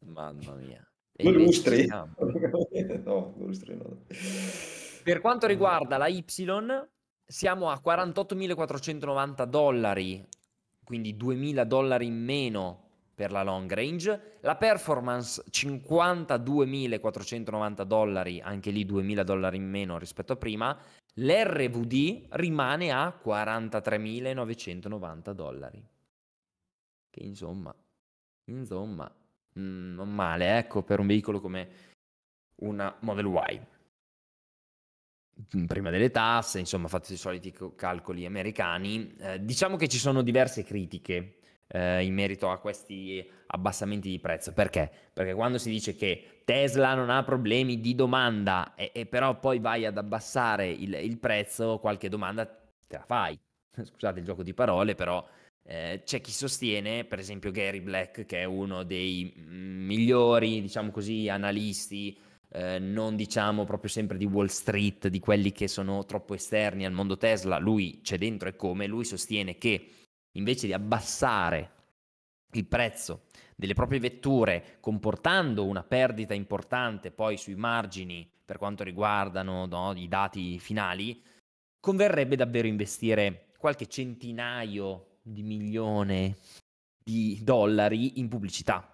Mamma 0.06 0.54
mia. 0.54 0.86
Lustri? 1.16 1.86
no, 1.86 3.34
lustri 3.38 3.76
no. 3.76 3.98
Per 5.02 5.20
quanto 5.20 5.46
riguarda 5.46 5.96
la 5.96 6.08
Y, 6.08 6.24
siamo 7.24 7.70
a 7.70 7.80
48.490 7.84 9.44
dollari, 9.44 10.26
quindi 10.82 11.14
2.000 11.14 11.64
dollari 11.64 12.06
in 12.06 12.16
meno 12.16 12.83
per 13.14 13.30
la 13.30 13.42
long 13.42 13.70
range, 13.72 14.38
la 14.40 14.56
performance 14.56 15.42
52.490 15.50 17.84
dollari, 17.84 18.40
anche 18.40 18.70
lì 18.70 18.84
2.000 18.84 19.22
dollari 19.22 19.56
in 19.56 19.68
meno 19.68 19.98
rispetto 19.98 20.32
a 20.32 20.36
prima, 20.36 20.76
l'RVD 21.14 22.26
rimane 22.30 22.90
a 22.90 23.16
43.990 23.24 25.30
dollari. 25.32 25.80
Che 27.10 27.22
insomma, 27.22 27.72
insomma, 28.46 29.08
mm, 29.58 29.94
non 29.94 30.12
male, 30.12 30.58
ecco, 30.58 30.82
per 30.82 30.98
un 30.98 31.06
veicolo 31.06 31.40
come 31.40 31.68
una 32.62 32.94
Model 33.00 33.26
Y. 33.26 33.60
Mm, 35.56 35.64
prima 35.66 35.90
delle 35.90 36.10
tasse, 36.10 36.58
insomma, 36.58 36.88
fate 36.88 37.12
i 37.12 37.16
soliti 37.16 37.54
calcoli 37.76 38.26
americani. 38.26 39.14
Eh, 39.18 39.44
diciamo 39.44 39.76
che 39.76 39.86
ci 39.88 39.98
sono 39.98 40.22
diverse 40.22 40.64
critiche 40.64 41.38
eh, 41.68 42.04
in 42.04 42.14
merito 42.14 42.50
a 42.50 42.58
questi 42.58 43.26
abbassamenti 43.46 44.08
di 44.08 44.18
prezzo. 44.18 44.52
Perché? 44.52 44.90
Perché 45.12 45.34
quando 45.34 45.58
si 45.58 45.70
dice 45.70 45.94
che 45.94 46.40
Tesla 46.44 46.94
non 46.94 47.10
ha 47.10 47.22
problemi 47.22 47.80
di 47.80 47.94
domanda 47.94 48.74
e, 48.74 48.90
e 48.94 49.06
però 49.06 49.38
poi 49.38 49.58
vai 49.58 49.86
ad 49.86 49.96
abbassare 49.96 50.68
il, 50.68 50.94
il, 50.94 51.18
prezzo, 51.18 51.78
qualche 51.78 52.08
domanda 52.08 52.46
te 52.46 52.96
la 52.96 53.04
fai. 53.04 53.38
Scusate 53.82 54.20
il 54.20 54.24
gioco 54.24 54.42
di 54.42 54.54
parole, 54.54 54.94
però 54.94 55.26
eh, 55.62 56.02
c'è 56.04 56.20
chi 56.20 56.32
sostiene, 56.32 57.04
per 57.04 57.18
esempio 57.18 57.50
Gary 57.50 57.80
Black, 57.80 58.26
che 58.26 58.40
è 58.40 58.44
uno 58.44 58.82
dei 58.82 59.32
migliori, 59.36 60.60
diciamo 60.60 60.90
così, 60.90 61.28
analisti. 61.28 62.16
Eh, 62.50 62.78
non 62.78 63.16
diciamo 63.16 63.64
proprio 63.64 63.90
sempre 63.90 64.16
di 64.16 64.26
Wall 64.26 64.46
Street, 64.46 65.08
di 65.08 65.18
quelli 65.18 65.50
che 65.50 65.66
sono 65.66 66.04
troppo 66.04 66.34
esterni 66.34 66.84
al 66.84 66.92
mondo 66.92 67.16
Tesla, 67.16 67.58
lui 67.58 68.00
c'è 68.00 68.16
dentro 68.16 68.48
e 68.48 68.54
come, 68.54 68.86
lui 68.86 69.04
sostiene 69.04 69.58
che 69.58 69.88
invece 70.36 70.66
di 70.66 70.72
abbassare 70.72 71.70
il 72.52 72.66
prezzo 72.66 73.24
delle 73.56 73.74
proprie 73.74 74.00
vetture, 74.00 74.76
comportando 74.80 75.64
una 75.64 75.82
perdita 75.82 76.34
importante 76.34 77.10
poi 77.10 77.36
sui 77.36 77.54
margini 77.54 78.28
per 78.44 78.58
quanto 78.58 78.84
riguardano 78.84 79.66
no, 79.66 79.92
i 79.96 80.08
dati 80.08 80.58
finali, 80.58 81.22
converrebbe 81.80 82.36
davvero 82.36 82.66
investire 82.66 83.46
qualche 83.58 83.86
centinaio 83.86 85.18
di 85.22 85.42
milione 85.42 86.36
di 87.02 87.38
dollari 87.42 88.18
in 88.18 88.28
pubblicità, 88.28 88.86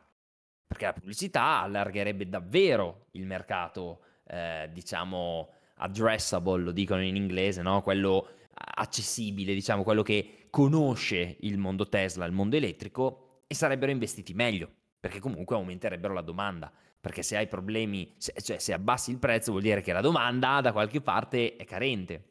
perché 0.67 0.85
la 0.85 0.93
pubblicità 0.93 1.61
allargherebbe 1.61 2.29
davvero 2.29 3.07
il 3.13 3.27
mercato, 3.27 4.03
eh, 4.27 4.69
diciamo, 4.73 5.51
addressable, 5.77 6.63
lo 6.63 6.73
dicono 6.73 7.03
in 7.03 7.17
inglese, 7.17 7.63
no? 7.63 7.83
quello 7.83 8.29
accessibile, 8.53 9.55
diciamo, 9.55 9.83
quello 9.83 10.03
che 10.03 10.40
conosce 10.51 11.37
il 11.41 11.59
mondo 11.59 11.89
Tesla, 11.89 12.27
il 12.27 12.33
mondo 12.33 12.57
elettrico, 12.57 13.45
e 13.47 13.55
sarebbero 13.55 13.91
investiti 13.91 14.35
meglio, 14.35 14.71
perché 15.01 15.19
comunque 15.19 15.57
aumenterebbero 15.57 16.13
la 16.13 16.21
domanda. 16.21 16.73
Perché 17.01 17.23
se 17.23 17.37
hai 17.37 17.49
problemi, 17.49 18.13
se, 18.19 18.35
cioè 18.43 18.59
se 18.59 18.75
abbassi 18.75 19.11
il 19.11 19.19
prezzo 19.19 19.53
vuol 19.53 19.63
dire 19.63 19.81
che 19.81 19.93
la 19.93 20.03
domanda 20.03 20.61
da 20.61 20.73
qualche 20.73 21.01
parte 21.01 21.57
è 21.57 21.65
carente. 21.65 22.25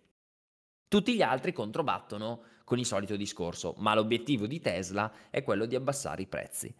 Tutti 0.88 1.15
gli 1.15 1.24
altri 1.24 1.53
controbattono 1.53 2.41
con 2.63 2.78
il 2.78 2.86
solito 2.86 3.15
discorso, 3.15 3.74
ma 3.78 3.95
l'obiettivo 3.95 4.45
di 4.45 4.59
Tesla 4.59 5.11
è 5.32 5.41
quello 5.41 5.65
di 5.65 5.76
abbassare 5.76 6.22
i 6.22 6.28
prezzi. 6.28 6.74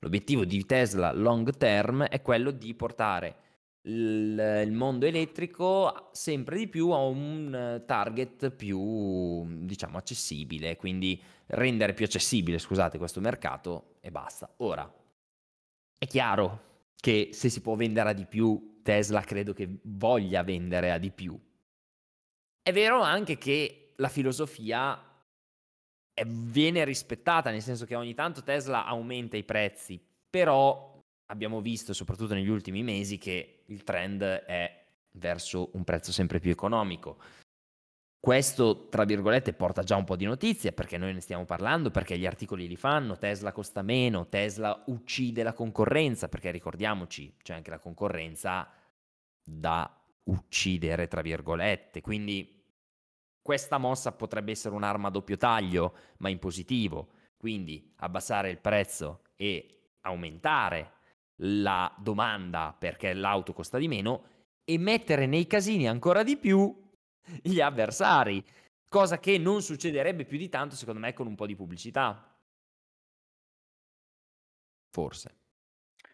L'obiettivo 0.00 0.44
di 0.44 0.66
Tesla 0.66 1.12
long 1.12 1.56
term 1.56 2.04
è 2.04 2.20
quello 2.20 2.50
di 2.50 2.74
portare 2.74 3.36
il, 3.86 4.62
il 4.64 4.72
mondo 4.72 5.06
elettrico 5.06 6.10
sempre 6.12 6.58
di 6.58 6.68
più 6.68 6.90
a 6.90 6.98
un 6.98 7.82
target 7.86 8.50
più, 8.50 9.64
diciamo, 9.64 9.98
accessibile, 9.98 10.76
quindi 10.76 11.20
rendere 11.46 11.94
più 11.94 12.04
accessibile, 12.04 12.58
scusate, 12.58 12.98
questo 12.98 13.20
mercato 13.20 13.96
e 14.00 14.10
basta. 14.10 14.52
Ora, 14.58 14.92
è 15.98 16.06
chiaro 16.06 16.64
che 16.96 17.30
se 17.32 17.48
si 17.48 17.60
può 17.60 17.74
vendere 17.74 18.10
a 18.10 18.12
di 18.12 18.26
più, 18.26 18.80
Tesla 18.82 19.20
credo 19.22 19.52
che 19.52 19.78
voglia 19.82 20.42
vendere 20.42 20.92
a 20.92 20.98
di 20.98 21.10
più. 21.10 21.38
È 22.62 22.72
vero 22.72 23.00
anche 23.00 23.38
che 23.38 23.92
la 23.96 24.08
filosofia 24.08 25.00
viene 26.26 26.84
rispettata, 26.84 27.50
nel 27.50 27.62
senso 27.62 27.84
che 27.84 27.94
ogni 27.94 28.14
tanto 28.14 28.42
Tesla 28.42 28.84
aumenta 28.86 29.36
i 29.36 29.44
prezzi, 29.44 30.00
però 30.28 30.95
abbiamo 31.26 31.60
visto, 31.60 31.92
soprattutto 31.92 32.34
negli 32.34 32.48
ultimi 32.48 32.82
mesi, 32.82 33.18
che 33.18 33.64
il 33.66 33.84
trend 33.84 34.22
è 34.22 34.84
verso 35.12 35.70
un 35.74 35.84
prezzo 35.84 36.12
sempre 36.12 36.38
più 36.40 36.50
economico. 36.50 37.18
Questo, 38.18 38.88
tra 38.88 39.04
virgolette, 39.04 39.52
porta 39.52 39.82
già 39.82 39.96
un 39.96 40.04
po' 40.04 40.16
di 40.16 40.24
notizie 40.24 40.72
perché 40.72 40.98
noi 40.98 41.14
ne 41.14 41.20
stiamo 41.20 41.44
parlando, 41.44 41.90
perché 41.90 42.18
gli 42.18 42.26
articoli 42.26 42.66
li 42.66 42.76
fanno, 42.76 43.16
Tesla 43.16 43.52
costa 43.52 43.82
meno, 43.82 44.28
Tesla 44.28 44.82
uccide 44.86 45.44
la 45.44 45.52
concorrenza, 45.52 46.28
perché 46.28 46.50
ricordiamoci, 46.50 47.36
c'è 47.40 47.54
anche 47.54 47.70
la 47.70 47.78
concorrenza 47.78 48.68
da 49.44 50.04
uccidere, 50.24 51.06
tra 51.06 51.20
virgolette. 51.20 52.00
Quindi 52.00 52.64
questa 53.40 53.78
mossa 53.78 54.10
potrebbe 54.10 54.50
essere 54.50 54.74
un'arma 54.74 55.06
a 55.06 55.12
doppio 55.12 55.36
taglio, 55.36 55.94
ma 56.18 56.28
in 56.28 56.40
positivo. 56.40 57.10
Quindi 57.36 57.92
abbassare 57.98 58.50
il 58.50 58.58
prezzo 58.58 59.22
e 59.36 59.92
aumentare 60.00 60.94
la 61.40 61.94
domanda 61.98 62.74
perché 62.78 63.12
l'auto 63.12 63.52
costa 63.52 63.78
di 63.78 63.88
meno 63.88 64.24
e 64.64 64.78
mettere 64.78 65.26
nei 65.26 65.46
casini 65.46 65.88
ancora 65.88 66.22
di 66.22 66.36
più 66.36 66.74
gli 67.42 67.60
avversari, 67.60 68.44
cosa 68.88 69.18
che 69.18 69.38
non 69.38 69.62
succederebbe 69.62 70.24
più 70.24 70.38
di 70.38 70.48
tanto 70.48 70.74
secondo 70.76 71.00
me 71.00 71.12
con 71.12 71.26
un 71.26 71.34
po' 71.34 71.46
di 71.46 71.56
pubblicità. 71.56 72.36
Forse. 74.90 75.34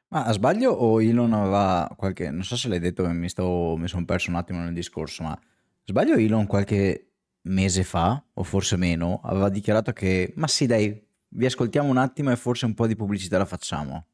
Ma 0.08 0.30
sbaglio 0.32 0.72
o 0.72 1.00
Elon 1.00 1.32
aveva 1.32 1.90
qualche... 1.96 2.30
non 2.30 2.44
so 2.44 2.56
se 2.56 2.68
l'hai 2.68 2.78
detto, 2.78 3.06
mi, 3.06 3.14
mi 3.14 3.28
sono 3.28 4.04
perso 4.04 4.30
un 4.30 4.36
attimo 4.36 4.58
nel 4.58 4.74
discorso, 4.74 5.22
ma 5.22 5.38
sbaglio 5.84 6.16
Elon 6.16 6.46
qualche 6.46 7.12
mese 7.42 7.82
fa, 7.82 8.22
o 8.34 8.42
forse 8.42 8.76
meno, 8.76 9.20
aveva 9.24 9.48
dichiarato 9.48 9.92
che, 9.92 10.32
ma 10.36 10.46
sì 10.46 10.66
dai, 10.66 11.02
vi 11.28 11.46
ascoltiamo 11.46 11.88
un 11.88 11.96
attimo 11.96 12.30
e 12.30 12.36
forse 12.36 12.66
un 12.66 12.74
po' 12.74 12.86
di 12.86 12.94
pubblicità 12.94 13.38
la 13.38 13.46
facciamo. 13.46 14.06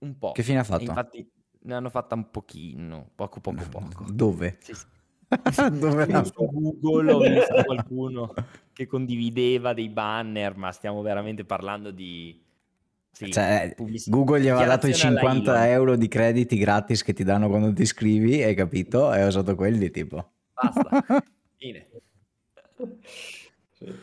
Un 0.00 0.18
po'. 0.18 0.32
Che 0.32 0.42
fine 0.42 0.58
ha 0.58 0.64
fatto? 0.64 0.82
infatti 0.84 1.30
ne 1.62 1.74
hanno 1.74 1.90
fatta 1.90 2.14
un 2.14 2.30
pochino, 2.30 3.10
poco 3.14 3.40
poco 3.40 3.64
poco. 3.68 4.04
Dove? 4.10 4.56
Sì, 4.60 4.74
sì. 4.74 4.84
Dove 5.78 6.24
su 6.24 6.32
Google 6.80 7.12
ho 7.12 7.18
visto 7.20 7.62
qualcuno 7.64 8.34
che 8.72 8.86
condivideva 8.86 9.72
dei 9.74 9.88
banner, 9.88 10.56
ma 10.56 10.72
stiamo 10.72 11.02
veramente 11.02 11.44
parlando 11.44 11.90
di... 11.90 12.42
Sì, 13.12 13.30
Cioè, 13.30 13.74
pubblicità. 13.76 14.16
Google 14.16 14.40
gli 14.40 14.48
aveva 14.48 14.66
dato 14.66 14.86
i 14.86 14.92
Dichiarazione 14.92 15.20
alla 15.20 15.32
50 15.34 15.66
Elon. 15.66 15.72
euro 15.72 15.96
di 15.96 16.08
crediti 16.08 16.56
gratis 16.56 17.02
che 17.02 17.12
ti 17.12 17.24
danno 17.24 17.48
quando 17.48 17.72
ti 17.72 17.82
iscrivi, 17.82 18.42
hai 18.42 18.54
capito? 18.54 19.12
E 19.12 19.22
ho 19.22 19.26
usato 19.26 19.54
quelli 19.54 19.90
tipo. 19.90 20.32
Basta. 20.52 21.04
Fine. 21.58 21.88
Sì. 23.72 23.94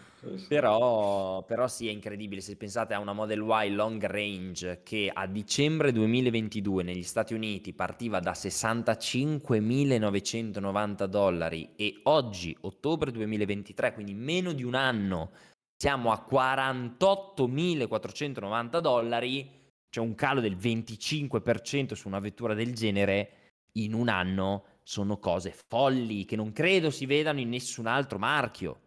Però, 0.47 1.43
però 1.43 1.67
sì, 1.67 1.87
è 1.87 1.91
incredibile. 1.91 2.41
Se 2.41 2.55
pensate 2.55 2.93
a 2.93 2.99
una 2.99 3.13
Model 3.13 3.39
Y 3.39 3.69
long 3.69 4.05
range 4.05 4.81
che 4.83 5.09
a 5.13 5.25
dicembre 5.27 5.91
2022 5.91 6.83
negli 6.83 7.03
Stati 7.03 7.33
Uniti 7.33 7.73
partiva 7.73 8.19
da 8.19 8.31
65.990 8.31 11.05
dollari 11.05 11.71
e 11.75 11.99
oggi, 12.03 12.55
ottobre 12.61 13.11
2023, 13.11 13.93
quindi 13.93 14.13
meno 14.13 14.53
di 14.53 14.63
un 14.63 14.75
anno, 14.75 15.31
siamo 15.75 16.11
a 16.11 16.25
48.490 16.29 18.79
dollari, 18.79 19.49
c'è 19.89 19.99
un 19.99 20.15
calo 20.15 20.41
del 20.41 20.57
25% 20.57 21.93
su 21.93 22.07
una 22.07 22.19
vettura 22.19 22.53
del 22.53 22.73
genere 22.73 23.31
in 23.73 23.93
un 23.93 24.09
anno. 24.09 24.63
Sono 24.83 25.17
cose 25.17 25.53
folli 25.67 26.25
che 26.25 26.35
non 26.35 26.51
credo 26.53 26.89
si 26.89 27.05
vedano 27.05 27.39
in 27.39 27.49
nessun 27.49 27.85
altro 27.87 28.17
marchio. 28.17 28.81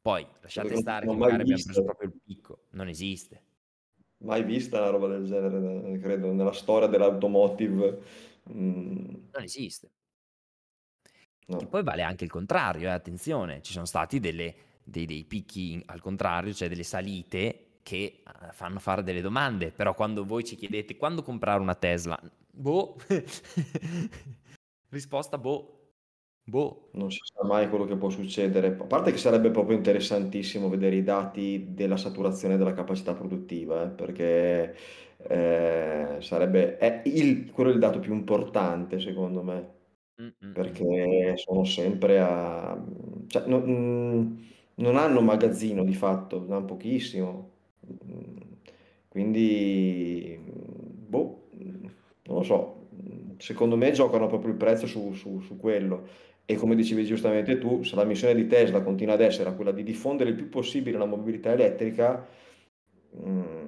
Poi 0.00 0.26
lasciate 0.40 0.68
Non- 0.72 0.80
stare 0.80 1.06
non 1.06 1.14
che 1.14 1.20
magari 1.20 1.42
abbiamo 1.42 1.62
preso 1.62 1.84
proprio 1.84 2.08
il 2.08 2.20
picco, 2.24 2.64
non 2.70 2.88
esiste. 2.88 3.42
Mai 4.18 4.42
vista 4.42 4.78
una 4.80 4.90
roba 4.90 5.06
del 5.08 5.26
genere, 5.26 5.98
credo, 6.00 6.32
nella 6.32 6.52
storia 6.52 6.88
dell'automotive. 6.88 8.02
Mm, 8.52 9.04
Non 9.32 9.42
esiste. 9.42 9.90
no. 11.46 11.56
Che 11.58 11.66
poi 11.66 11.82
vale 11.82 12.02
anche 12.02 12.24
il 12.24 12.30
contrario, 12.30 12.88
eh, 12.88 12.92
attenzione, 12.92 13.62
ci 13.62 13.72
sono 13.72 13.84
stati 13.84 14.18
delle- 14.20 14.54
dei, 14.82 15.06
dei 15.06 15.24
picchi 15.24 15.80
al 15.86 16.00
contrario, 16.00 16.52
cioè 16.52 16.68
delle 16.68 16.82
salite 16.82 17.78
che 17.82 18.22
eh, 18.26 18.52
fanno 18.52 18.78
fare 18.80 19.02
delle 19.02 19.20
domande, 19.20 19.70
però 19.70 19.94
quando 19.94 20.24
voi 20.24 20.44
ci 20.44 20.56
chiedete 20.56 20.96
quando 20.96 21.22
comprare 21.22 21.60
una 21.60 21.74
Tesla, 21.74 22.18
boh, 22.50 22.96
risposta 24.90 25.38
boh, 25.38 25.77
boh, 26.48 26.88
Non 26.92 27.10
si 27.12 27.20
sa 27.22 27.44
mai 27.44 27.68
quello 27.68 27.84
che 27.84 27.96
può 27.96 28.08
succedere. 28.10 28.68
A 28.80 28.84
parte 28.84 29.12
che 29.12 29.18
sarebbe 29.18 29.50
proprio 29.50 29.76
interessantissimo 29.76 30.68
vedere 30.68 30.96
i 30.96 31.02
dati 31.04 31.68
della 31.74 31.96
saturazione 31.96 32.56
della 32.56 32.72
capacità 32.74 33.14
produttiva, 33.14 33.84
eh, 33.84 33.88
perché 33.90 34.74
eh, 35.18 36.16
sarebbe 36.20 36.78
è 36.78 37.02
il, 37.06 37.50
quello 37.52 37.70
è 37.70 37.74
il 37.74 37.78
dato 37.78 37.98
più 38.00 38.14
importante, 38.14 39.00
secondo 39.00 39.42
me, 39.42 39.76
Mm, 40.20 40.26
mm, 40.26 40.48
mm. 40.48 40.52
perché 40.52 41.36
sono 41.36 41.64
sempre 41.64 42.18
a... 42.20 42.76
cioè, 43.28 43.46
non, 43.46 43.62
mm, 43.64 44.36
non 44.76 44.96
hanno 44.96 45.20
magazzino 45.20 45.84
di 45.84 45.94
fatto, 45.94 46.44
ne 46.46 46.54
hanno 46.56 46.64
pochissimo. 46.64 47.50
Mm, 48.04 48.36
Quindi, 49.08 50.38
boh, 50.44 51.48
non 52.24 52.36
lo 52.36 52.42
so. 52.42 52.76
Secondo 53.38 53.76
me 53.76 53.92
giocano 53.92 54.26
proprio 54.26 54.50
il 54.50 54.56
prezzo 54.56 54.86
su, 54.86 55.12
su- 55.14 55.40
su 55.40 55.56
quello. 55.56 56.06
E 56.50 56.56
come 56.56 56.74
dicevi 56.74 57.04
giustamente 57.04 57.58
tu, 57.58 57.82
se 57.82 57.94
la 57.94 58.04
missione 58.04 58.34
di 58.34 58.46
Tesla 58.46 58.80
continua 58.82 59.14
ad 59.14 59.20
essere 59.20 59.54
quella 59.54 59.70
di 59.72 59.82
diffondere 59.82 60.30
il 60.30 60.36
più 60.36 60.48
possibile 60.48 60.96
la 60.96 61.04
mobilità 61.04 61.52
elettrica, 61.52 62.26
mm, 63.22 63.66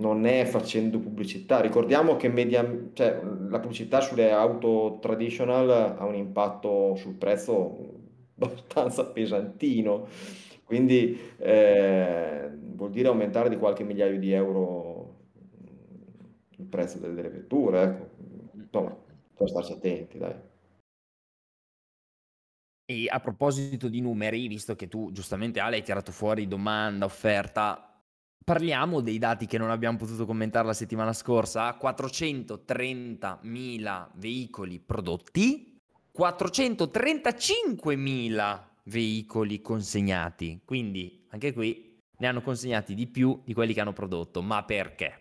non 0.00 0.26
è 0.26 0.44
facendo 0.44 0.98
pubblicità. 1.00 1.60
Ricordiamo 1.60 2.16
che 2.16 2.28
media- 2.28 2.66
cioè, 2.92 3.20
la 3.48 3.58
pubblicità 3.60 4.00
sulle 4.00 4.30
auto 4.30 4.98
traditional 5.00 5.68
ha 5.98 6.04
un 6.04 6.14
impatto 6.14 6.94
sul 6.96 7.14
prezzo 7.14 7.96
abbastanza 8.38 9.06
pesantino, 9.06 10.06
quindi 10.64 11.18
eh, 11.38 12.50
vuol 12.74 12.90
dire 12.90 13.08
aumentare 13.08 13.48
di 13.48 13.56
qualche 13.58 13.84
migliaio 13.84 14.18
di 14.18 14.32
euro 14.32 15.16
mm, 15.62 16.60
il 16.60 16.66
prezzo 16.66 16.98
delle, 16.98 17.14
delle 17.14 17.28
vetture, 17.30 17.82
ecco. 17.82 18.06
Insomma, 18.54 18.96
bisogna 19.32 19.48
starci 19.50 19.72
attenti, 19.72 20.18
dai. 20.18 20.34
E 22.90 23.06
a 23.06 23.20
proposito 23.20 23.88
di 23.88 24.00
numeri, 24.00 24.48
visto 24.48 24.74
che 24.74 24.88
tu 24.88 25.12
giustamente 25.12 25.60
Ale 25.60 25.76
hai 25.76 25.82
tirato 25.82 26.10
fuori 26.10 26.48
domanda, 26.48 27.04
offerta, 27.04 28.00
parliamo 28.42 29.02
dei 29.02 29.18
dati 29.18 29.44
che 29.44 29.58
non 29.58 29.68
abbiamo 29.68 29.98
potuto 29.98 30.24
commentare 30.24 30.66
la 30.66 30.72
settimana 30.72 31.12
scorsa. 31.12 31.76
430.000 31.78 34.08
veicoli 34.14 34.78
prodotti, 34.78 35.78
435.000 36.16 38.62
veicoli 38.84 39.60
consegnati. 39.60 40.62
Quindi 40.64 41.26
anche 41.28 41.52
qui 41.52 42.00
ne 42.16 42.26
hanno 42.26 42.40
consegnati 42.40 42.94
di 42.94 43.06
più 43.06 43.42
di 43.44 43.52
quelli 43.52 43.74
che 43.74 43.82
hanno 43.82 43.92
prodotto. 43.92 44.40
Ma 44.40 44.64
perché? 44.64 45.12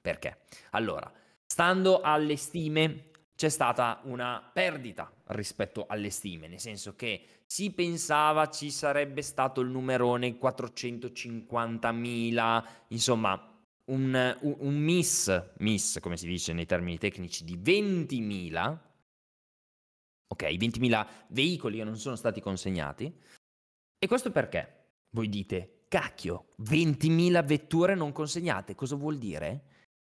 Perché? 0.00 0.42
Allora, 0.70 1.12
stando 1.44 2.02
alle 2.02 2.36
stime, 2.36 3.09
c'è 3.40 3.48
stata 3.48 4.00
una 4.02 4.50
perdita 4.52 5.10
rispetto 5.28 5.86
alle 5.88 6.10
stime, 6.10 6.46
nel 6.46 6.60
senso 6.60 6.94
che 6.94 7.24
si 7.46 7.70
pensava 7.70 8.50
ci 8.50 8.70
sarebbe 8.70 9.22
stato 9.22 9.62
il 9.62 9.70
numerone 9.70 10.38
450.000, 10.38 12.64
insomma 12.88 13.58
un, 13.86 14.36
un, 14.40 14.76
miss, 14.76 15.42
miss 15.56 16.00
come 16.00 16.18
si 16.18 16.26
dice 16.26 16.52
nei 16.52 16.66
termini 16.66 16.98
tecnici, 16.98 17.44
di 17.44 17.56
20.000, 17.56 18.78
ok, 20.26 20.42
20.000 20.42 21.06
veicoli 21.28 21.78
che 21.78 21.84
non 21.84 21.96
sono 21.96 22.16
stati 22.16 22.42
consegnati. 22.42 23.10
E 23.98 24.06
questo 24.06 24.30
perché? 24.30 24.88
Voi 25.12 25.30
dite, 25.30 25.84
cacchio, 25.88 26.48
20.000 26.60 27.42
vetture 27.46 27.94
non 27.94 28.12
consegnate, 28.12 28.74
cosa 28.74 28.96
vuol 28.96 29.16
dire? 29.16 29.62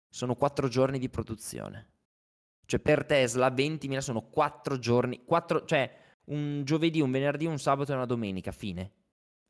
Sono 0.07 0.35
4 0.35 0.69
giorni 0.69 0.99
di 0.99 1.09
produzione. 1.09 1.94
Cioè 2.65 2.79
per 2.79 3.05
Tesla 3.05 3.49
20.000 3.49 3.97
sono 3.99 4.21
4 4.23 4.79
giorni, 4.79 5.23
4, 5.25 5.65
cioè 5.65 5.91
un 6.25 6.63
giovedì, 6.63 7.01
un 7.01 7.11
venerdì, 7.11 7.45
un 7.45 7.59
sabato 7.59 7.91
e 7.91 7.95
una 7.95 8.05
domenica, 8.05 8.51
fine 8.51 8.91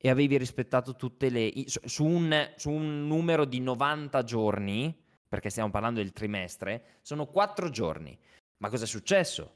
e 0.05 0.09
avevi 0.09 0.37
rispettato 0.37 0.95
tutte 0.95 1.29
le... 1.29 1.51
su 1.65 2.05
un, 2.05 2.51
su 2.57 2.69
un 2.69 3.07
numero 3.07 3.43
di 3.43 3.59
90 3.59 4.23
giorni, 4.23 4.95
perché 5.27 5.49
stiamo 5.49 5.71
parlando 5.71 5.99
del 5.99 6.11
trimestre, 6.11 6.99
sono 7.01 7.25
4 7.25 7.69
giorni. 7.71 8.15
Ma 8.57 8.69
cosa 8.69 8.83
è 8.83 8.87
successo? 8.87 9.55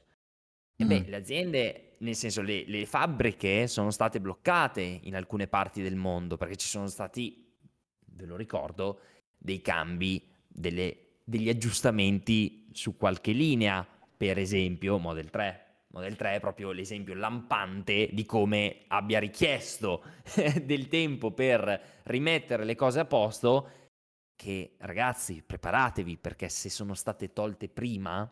E 0.74 0.84
beh, 0.84 1.02
mm. 1.02 1.04
le 1.08 1.16
aziende, 1.16 1.96
nel 1.98 2.16
senso 2.16 2.42
le, 2.42 2.64
le, 2.66 2.84
fabbriche 2.84 3.68
sono 3.68 3.92
state 3.92 4.20
bloccate 4.20 4.80
in 4.80 5.14
alcune 5.14 5.46
parti 5.46 5.82
del 5.82 5.94
mondo 5.94 6.36
perché 6.36 6.56
ci 6.56 6.66
sono 6.66 6.88
stati, 6.88 7.54
ve 8.06 8.26
lo 8.26 8.34
ricordo, 8.34 9.00
dei 9.38 9.60
cambi, 9.60 10.26
delle, 10.48 11.09
degli 11.30 11.48
aggiustamenti 11.48 12.66
su 12.72 12.96
qualche 12.96 13.30
linea, 13.30 13.86
per 14.16 14.36
esempio 14.36 14.98
Model 14.98 15.30
3. 15.30 15.66
Model 15.92 16.16
3 16.16 16.34
è 16.34 16.40
proprio 16.40 16.72
l'esempio 16.72 17.14
lampante 17.14 18.08
di 18.12 18.24
come 18.24 18.82
abbia 18.88 19.20
richiesto 19.20 20.02
del 20.62 20.88
tempo 20.88 21.30
per 21.30 22.00
rimettere 22.04 22.64
le 22.64 22.74
cose 22.74 22.98
a 22.98 23.04
posto, 23.04 23.68
che 24.34 24.74
ragazzi 24.78 25.42
preparatevi 25.46 26.16
perché 26.16 26.48
se 26.48 26.68
sono 26.68 26.94
state 26.94 27.32
tolte 27.32 27.68
prima 27.68 28.28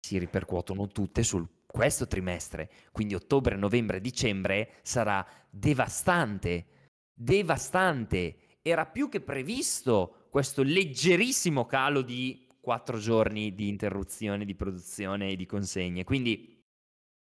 si 0.00 0.16
ripercuotono 0.18 0.88
tutte 0.88 1.22
su 1.22 1.46
questo 1.66 2.06
trimestre, 2.06 2.70
quindi 2.92 3.14
ottobre, 3.14 3.56
novembre, 3.56 4.00
dicembre 4.00 4.76
sarà 4.82 5.26
devastante, 5.50 6.66
devastante. 7.12 8.36
Era 8.62 8.86
più 8.86 9.08
che 9.08 9.20
previsto 9.20 10.21
questo 10.32 10.62
leggerissimo 10.62 11.66
calo 11.66 12.00
di 12.00 12.46
quattro 12.58 12.96
giorni 12.96 13.54
di 13.54 13.68
interruzione 13.68 14.46
di 14.46 14.54
produzione 14.54 15.28
e 15.28 15.36
di 15.36 15.44
consegne, 15.44 16.04
quindi 16.04 16.58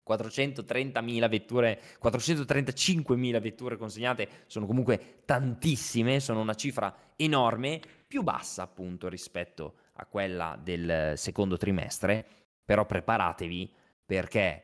430.000 0.06 1.30
vetture, 1.30 1.82
435.000 2.04 3.40
vetture 3.40 3.78
consegnate 3.78 4.28
sono 4.48 4.66
comunque 4.66 5.22
tantissime, 5.24 6.20
sono 6.20 6.42
una 6.42 6.56
cifra 6.56 6.94
enorme, 7.16 7.80
più 8.06 8.24
bassa 8.24 8.64
appunto 8.64 9.08
rispetto 9.08 9.76
a 9.94 10.06
quella 10.06 10.60
del 10.62 11.14
secondo 11.16 11.56
trimestre, 11.56 12.26
però 12.66 12.86
preparatevi 12.86 13.74
perché 14.06 14.64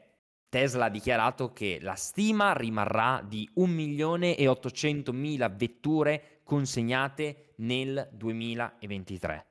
Tesla 0.50 0.86
ha 0.86 0.90
dichiarato 0.90 1.54
che 1.54 1.80
la 1.82 1.96
stima 1.96 2.52
rimarrà 2.52 3.24
di 3.26 3.50
1.800.000 3.56 5.56
vetture 5.56 6.42
consegnate 6.44 7.53
nel 7.64 8.10
2023 8.12 9.46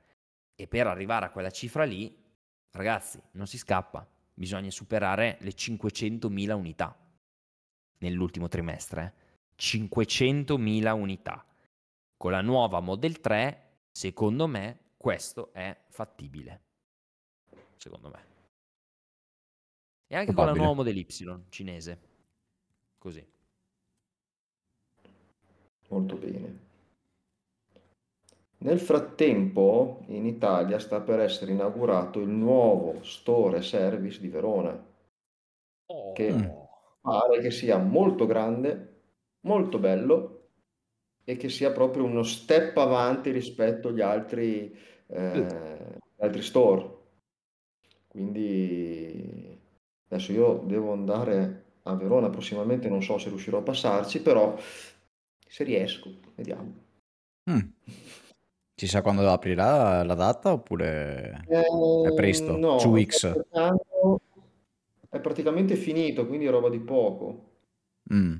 e 0.55 0.67
per 0.67 0.87
arrivare 0.87 1.25
a 1.25 1.31
quella 1.31 1.51
cifra 1.51 1.83
lì, 1.83 2.15
ragazzi, 2.71 3.21
non 3.31 3.47
si 3.47 3.57
scappa 3.57 4.07
bisogna 4.33 4.71
superare 4.71 5.37
le 5.41 5.51
500.000 5.51 6.51
unità 6.53 6.97
nell'ultimo 7.99 8.47
trimestre. 8.47 9.13
500.000 9.57 10.91
unità. 10.91 11.45
Con 12.17 12.31
la 12.31 12.41
nuova 12.41 12.79
Model 12.79 13.19
3, 13.19 13.81
secondo 13.91 14.47
me, 14.47 14.79
questo 14.97 15.53
è 15.53 15.77
fattibile. 15.89 16.61
Secondo 17.75 18.09
me. 18.09 18.31
E 20.07 20.15
anche 20.15 20.31
Probabile. 20.31 20.33
con 20.33 20.45
la 20.45 20.53
nuova 20.53 20.73
Model 20.73 20.97
Y 20.97 21.45
cinese. 21.49 22.01
Così. 22.97 23.25
Molto 25.89 26.15
bene. 26.15 26.71
Nel 28.63 28.79
frattempo 28.79 30.03
in 30.07 30.25
Italia 30.25 30.79
sta 30.79 31.01
per 31.01 31.19
essere 31.19 31.51
inaugurato 31.51 32.21
il 32.21 32.29
nuovo 32.29 33.03
store 33.03 33.61
service 33.61 34.21
di 34.21 34.29
Verona, 34.29 34.71
che 36.13 36.31
Oh. 36.31 36.69
pare 37.01 37.41
che 37.41 37.51
sia 37.51 37.77
molto 37.77 38.25
grande, 38.25 39.01
molto 39.41 39.79
bello 39.79 40.47
e 41.25 41.35
che 41.35 41.49
sia 41.49 41.71
proprio 41.73 42.05
uno 42.05 42.23
step 42.23 42.77
avanti 42.77 43.31
rispetto 43.31 43.89
agli 43.89 43.99
altri, 43.99 44.73
eh, 45.07 45.99
altri 46.19 46.41
store. 46.41 47.01
Quindi 48.07 49.59
adesso 50.07 50.31
io 50.31 50.63
devo 50.65 50.93
andare 50.93 51.63
a 51.83 51.95
Verona 51.95 52.29
prossimamente, 52.29 52.87
non 52.87 53.03
so 53.03 53.17
se 53.17 53.27
riuscirò 53.27 53.57
a 53.57 53.63
passarci, 53.63 54.21
però 54.21 54.55
se 54.57 55.63
riesco, 55.65 56.09
vediamo. 56.35 56.73
Mm. 57.51 57.59
Si 58.83 58.89
sa 58.89 59.01
quando 59.01 59.25
aprirà 59.31 60.03
la 60.03 60.13
data 60.13 60.51
oppure 60.51 61.45
è 61.47 61.55
Eh, 62.09 62.13
presto? 62.13 62.57
no, 62.57 62.75
weeks? 62.89 63.31
è 65.07 65.19
praticamente 65.21 65.77
finito, 65.77 66.27
quindi 66.27 66.47
è 66.47 66.49
roba 66.49 66.67
di 66.67 66.79
poco. 66.79 67.51
Mm. 68.13 68.33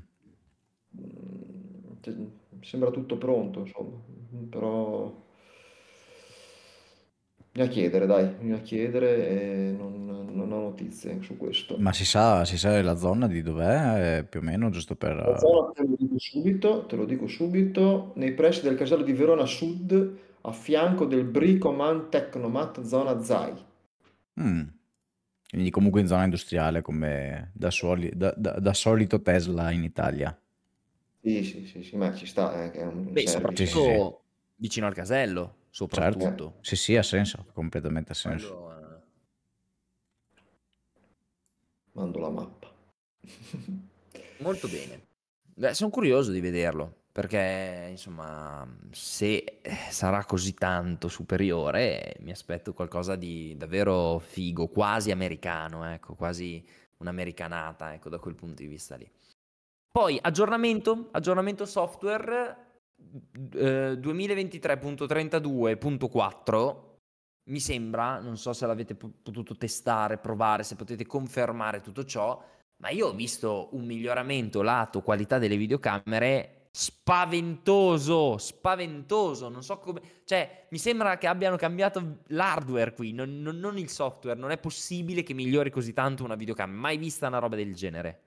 Mm, 1.00 1.92
cioè, 2.02 2.14
sembra 2.60 2.90
tutto 2.90 3.16
pronto, 3.16 3.60
insomma, 3.60 3.96
però 4.50 5.10
bisogna 7.50 7.70
chiedere, 7.70 8.04
dai, 8.04 8.26
bisogna 8.38 8.60
chiedere 8.60 9.28
e 9.28 9.74
non, 9.78 10.04
non 10.30 10.52
ho 10.52 10.60
notizie 10.60 11.22
su 11.22 11.38
questo. 11.38 11.78
Ma 11.78 11.94
si 11.94 12.04
sa, 12.04 12.44
si 12.44 12.58
sa 12.58 12.82
la 12.82 12.96
zona 12.96 13.26
di 13.28 13.40
dov'è, 13.40 14.18
eh, 14.18 14.24
più 14.24 14.40
o 14.40 14.42
meno, 14.42 14.68
giusto 14.68 14.94
La 15.16 15.32
per... 15.32 15.38
zona 15.38 15.70
te 15.72 15.82
lo 15.86 15.94
dico 15.96 16.18
subito, 16.18 16.84
te 16.84 16.96
lo 16.96 17.06
dico 17.06 17.26
subito, 17.28 18.12
nei 18.16 18.34
pressi 18.34 18.60
del 18.62 18.76
casello 18.76 19.02
di 19.04 19.12
Verona 19.14 19.46
Sud, 19.46 20.18
a 20.46 20.52
fianco 20.52 21.04
del 21.06 21.24
Bricoman 21.24 22.08
Tecnomat 22.08 22.82
zona 22.82 23.20
ZAI. 23.20 23.64
Mm. 24.40 24.62
Quindi 25.48 25.70
comunque 25.70 26.00
in 26.00 26.06
zona 26.06 26.24
industriale, 26.24 26.82
come 26.82 27.50
da, 27.54 27.70
soli- 27.70 28.10
da- 28.14 28.34
da- 28.36 28.58
da 28.58 28.74
solito 28.74 29.20
Tesla 29.22 29.70
in 29.70 29.84
Italia. 29.84 30.36
Sì, 31.22 31.42
sì, 31.42 31.66
sì, 31.66 31.82
sì, 31.82 31.96
ma 31.96 32.14
ci 32.14 32.26
sta, 32.26 32.64
eh, 32.64 32.70
che 32.70 32.78
è 32.80 32.84
un 32.86 33.10
Beh, 33.10 33.20
service. 33.22 33.66
Sì, 33.66 33.66
sì, 33.66 33.88
soprattutto 33.88 34.22
vicino 34.56 34.86
al 34.86 34.94
casello, 34.94 35.42
Certo. 35.42 35.70
soprattutto. 35.70 36.58
Sì, 36.60 36.76
sì, 36.76 36.96
ha 36.96 37.02
senso, 37.02 37.46
completamente 37.52 38.12
ha 38.12 38.14
senso. 38.14 38.46
Quello, 38.54 38.78
eh, 38.78 39.02
Mando 41.94 42.18
la 42.20 42.30
mappa. 42.30 42.68
Molto 44.36 44.68
bene. 44.68 45.06
Beh, 45.56 45.74
sono 45.74 45.90
curioso 45.90 46.30
di 46.32 46.40
vederlo, 46.40 47.03
perché 47.14 47.86
insomma, 47.90 48.66
se 48.90 49.60
eh, 49.62 49.76
sarà 49.90 50.24
così 50.24 50.52
tanto 50.52 51.06
superiore, 51.06 52.16
mi 52.22 52.32
aspetto 52.32 52.72
qualcosa 52.72 53.14
di 53.14 53.54
davvero 53.56 54.18
figo, 54.18 54.66
quasi 54.66 55.12
americano, 55.12 55.88
ecco, 55.88 56.14
quasi 56.14 56.60
un'americanata, 56.96 57.94
ecco, 57.94 58.08
da 58.08 58.18
quel 58.18 58.34
punto 58.34 58.62
di 58.62 58.66
vista 58.66 58.96
lì. 58.96 59.08
Poi 59.92 60.18
aggiornamento, 60.20 61.10
aggiornamento 61.12 61.64
software 61.66 62.56
eh, 63.52 63.92
2023.32.4 63.92 66.76
mi 67.44 67.60
sembra, 67.60 68.18
non 68.18 68.36
so 68.36 68.52
se 68.52 68.66
l'avete 68.66 68.96
po- 68.96 69.12
potuto 69.22 69.56
testare, 69.56 70.18
provare, 70.18 70.64
se 70.64 70.74
potete 70.74 71.06
confermare 71.06 71.80
tutto 71.80 72.04
ciò, 72.04 72.44
ma 72.78 72.88
io 72.88 73.06
ho 73.06 73.12
visto 73.12 73.68
un 73.70 73.84
miglioramento 73.84 74.62
lato 74.62 75.00
qualità 75.00 75.38
delle 75.38 75.56
videocamere 75.56 76.62
spaventoso, 76.76 78.36
spaventoso, 78.36 79.48
non 79.48 79.62
so 79.62 79.78
come, 79.78 80.00
cioè 80.24 80.66
mi 80.70 80.78
sembra 80.78 81.18
che 81.18 81.28
abbiano 81.28 81.54
cambiato 81.54 82.22
l'hardware 82.28 82.94
qui, 82.94 83.12
non, 83.12 83.40
non- 83.42 83.58
non 83.60 83.78
il 83.78 83.88
software, 83.88 84.36
non 84.36 84.50
è 84.50 84.58
possibile 84.58 85.22
che 85.22 85.34
migliori 85.34 85.70
così 85.70 85.92
tanto 85.92 86.24
una 86.24 86.34
videocamera, 86.34 86.76
mai 86.76 86.96
vista 86.96 87.28
una 87.28 87.38
roba 87.38 87.54
del 87.54 87.76
genere. 87.76 88.20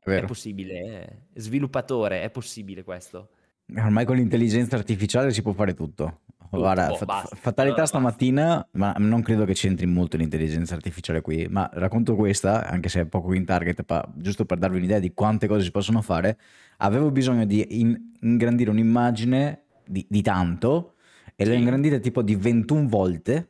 È 0.00 0.04
È 0.04 0.10
vero. 0.10 0.26
possibile, 0.26 1.24
eh. 1.32 1.40
sviluppatore, 1.40 2.20
è 2.22 2.28
possibile 2.30 2.82
questo. 2.84 3.30
Ormai 3.74 4.04
con 4.04 4.16
l'intelligenza 4.16 4.76
artificiale 4.76 5.32
si 5.32 5.40
può 5.40 5.52
fare 5.52 5.72
tutto. 5.72 6.20
Guarda, 6.58 6.88
boh, 6.88 6.96
fatalità 7.34 7.62
Allora, 7.62 7.86
stamattina, 7.86 8.68
ma 8.72 8.94
non 8.98 9.22
credo 9.22 9.44
che 9.44 9.52
c'entri 9.52 9.86
molto 9.86 10.16
l'intelligenza 10.16 10.74
artificiale 10.74 11.20
qui, 11.20 11.46
ma 11.48 11.68
racconto 11.72 12.14
questa, 12.14 12.66
anche 12.68 12.88
se 12.88 13.00
è 13.02 13.04
poco 13.06 13.32
in 13.34 13.44
target, 13.44 13.84
ma 13.88 14.04
giusto 14.16 14.44
per 14.44 14.58
darvi 14.58 14.78
un'idea 14.78 14.98
di 14.98 15.12
quante 15.14 15.46
cose 15.46 15.64
si 15.64 15.70
possono 15.70 16.02
fare, 16.02 16.38
avevo 16.78 17.10
bisogno 17.10 17.44
di 17.44 17.80
in- 17.80 18.12
ingrandire 18.20 18.70
un'immagine 18.70 19.62
di, 19.86 20.04
di 20.08 20.22
tanto 20.22 20.94
e 21.36 21.44
l'ho 21.46 21.52
Sì. 21.52 21.58
ingrandita 21.58 21.98
tipo 21.98 22.22
di 22.22 22.34
21 22.36 22.88
volte, 22.88 23.48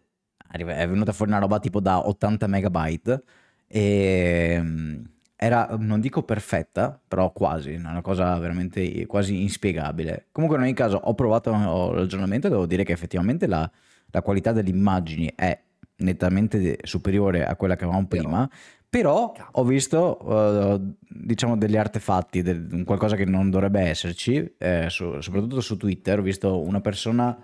è 0.50 0.86
venuta 0.88 1.12
fuori 1.12 1.32
una 1.32 1.40
roba 1.40 1.58
tipo 1.58 1.80
da 1.80 2.06
80 2.06 2.46
megabyte. 2.46 3.22
E 3.66 4.58
mm, 4.60 5.04
era, 5.44 5.76
non 5.78 6.00
dico 6.00 6.22
perfetta, 6.22 6.98
però 7.06 7.30
quasi, 7.32 7.74
una 7.74 8.00
cosa 8.00 8.38
veramente 8.38 9.06
quasi 9.06 9.42
inspiegabile. 9.42 10.28
Comunque 10.32 10.56
in 10.56 10.64
ogni 10.64 10.72
caso 10.72 10.96
ho 10.96 11.14
provato 11.14 11.52
ragionamento 11.92 12.46
e 12.46 12.50
devo 12.50 12.64
dire 12.66 12.82
che 12.82 12.92
effettivamente 12.92 13.46
la, 13.46 13.70
la 14.10 14.22
qualità 14.22 14.52
delle 14.52 14.70
immagini 14.70 15.30
è 15.34 15.60
nettamente 15.96 16.78
superiore 16.82 17.44
a 17.44 17.56
quella 17.56 17.76
che 17.76 17.84
avevamo 17.84 18.06
prima, 18.06 18.48
però 18.88 19.34
ho 19.52 19.64
visto 19.64 20.18
eh, 20.28 20.80
diciamo 21.08 21.58
degli 21.58 21.76
artefatti, 21.76 22.40
del- 22.40 22.82
qualcosa 22.86 23.14
che 23.14 23.26
non 23.26 23.50
dovrebbe 23.50 23.80
esserci, 23.80 24.54
eh, 24.56 24.86
su- 24.88 25.20
soprattutto 25.20 25.60
su 25.60 25.76
Twitter 25.76 26.20
ho 26.20 26.22
visto 26.22 26.60
una 26.60 26.80
persona 26.80 27.36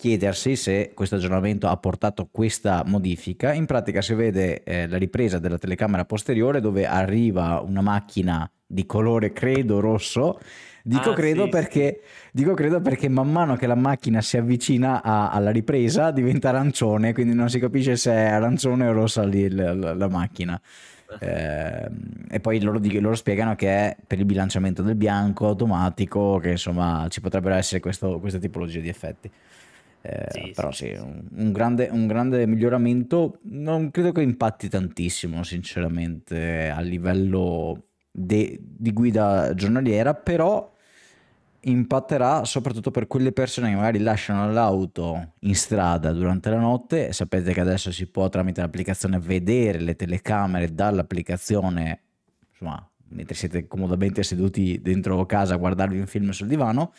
chiedersi 0.00 0.56
se 0.56 0.92
questo 0.94 1.16
aggiornamento 1.16 1.68
ha 1.68 1.76
portato 1.76 2.26
questa 2.30 2.82
modifica. 2.86 3.52
In 3.52 3.66
pratica 3.66 4.00
si 4.00 4.14
vede 4.14 4.62
eh, 4.64 4.88
la 4.88 4.96
ripresa 4.96 5.38
della 5.38 5.58
telecamera 5.58 6.06
posteriore 6.06 6.60
dove 6.62 6.86
arriva 6.86 7.60
una 7.60 7.82
macchina 7.82 8.50
di 8.66 8.86
colore 8.86 9.32
credo 9.32 9.78
rosso. 9.80 10.40
Dico 10.82 11.10
Ah, 11.10 11.14
credo 11.14 11.44
sì, 11.44 11.48
perché 11.50 12.00
dico 12.32 12.54
credo 12.54 12.80
perché 12.80 13.10
man 13.10 13.30
mano 13.30 13.54
che 13.56 13.66
la 13.66 13.74
macchina 13.74 14.22
si 14.22 14.38
avvicina 14.38 15.02
a- 15.02 15.28
alla 15.30 15.50
ripresa 15.50 16.10
diventa 16.10 16.48
arancione, 16.48 17.12
quindi 17.12 17.34
non 17.34 17.50
si 17.50 17.58
capisce 17.58 17.96
se 17.96 18.10
è 18.10 18.28
arancione 18.30 18.88
o 18.88 18.92
rossa 18.92 19.22
lì 19.22 19.50
la, 19.50 19.74
la- 19.74 19.92
la 19.94 20.08
macchina. 20.08 20.58
Eh, 21.18 21.88
e 22.30 22.40
poi 22.40 22.60
loro, 22.62 22.80
loro 22.82 23.14
spiegano 23.16 23.54
che 23.56 23.68
è 23.68 23.96
per 24.06 24.18
il 24.20 24.24
bilanciamento 24.24 24.80
del 24.82 24.94
bianco 24.94 25.48
automatico, 25.48 26.38
che 26.38 26.50
insomma 26.52 27.06
ci 27.10 27.20
potrebbero 27.20 27.56
essere 27.56 27.80
questo- 27.80 28.18
questa 28.20 28.38
tipologia 28.38 28.80
di 28.80 28.88
effetti. 28.88 29.30
Eh, 30.02 30.26
Sì, 30.30 30.52
però 30.54 30.70
sì, 30.72 30.86
sì, 30.86 30.92
un, 30.94 31.22
un 31.36 31.52
grande, 31.52 31.88
un 31.90 32.06
grande 32.06 32.46
miglioramento. 32.46 33.38
Non 33.42 33.90
credo 33.90 34.12
che 34.12 34.22
impatti 34.22 34.68
tantissimo, 34.68 35.42
sinceramente, 35.42 36.68
a 36.70 36.80
livello 36.80 37.88
de- 38.10 38.58
di 38.60 38.92
guida 38.92 39.52
giornaliera, 39.54 40.14
però 40.14 40.72
impatterà 41.62 42.44
soprattutto 42.44 42.90
per 42.90 43.06
quelle 43.06 43.32
persone 43.32 43.68
che 43.68 43.76
magari 43.76 43.98
lasciano 43.98 44.50
l'auto 44.50 45.32
in 45.40 45.54
strada 45.54 46.12
durante 46.12 46.48
la 46.48 46.58
notte. 46.58 47.12
Sapete 47.12 47.52
che 47.52 47.60
adesso 47.60 47.92
si 47.92 48.06
può 48.06 48.28
tramite 48.28 48.62
l'applicazione 48.62 49.18
vedere 49.18 49.78
le 49.80 49.94
telecamere 49.94 50.72
dall'applicazione, 50.72 52.00
insomma, 52.50 52.88
mentre 53.08 53.34
siete 53.34 53.66
comodamente 53.66 54.22
seduti 54.22 54.80
dentro 54.80 55.26
casa 55.26 55.54
a 55.54 55.58
guardarvi 55.58 55.98
un 55.98 56.06
film 56.06 56.30
sul 56.30 56.46
divano. 56.46 56.92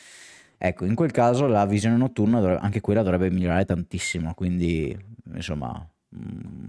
Ecco, 0.64 0.86
in 0.86 0.94
quel 0.94 1.10
caso 1.10 1.48
la 1.48 1.66
visione 1.66 1.98
notturna, 1.98 2.40
dovrebbe- 2.40 2.62
anche 2.62 2.82
quella 2.82 3.02
dovrebbe 3.02 3.32
migliorare 3.32 3.66
tantissimo, 3.66 4.36
quindi 4.36 4.96
insomma... 5.34 5.90
mm, 6.16 6.66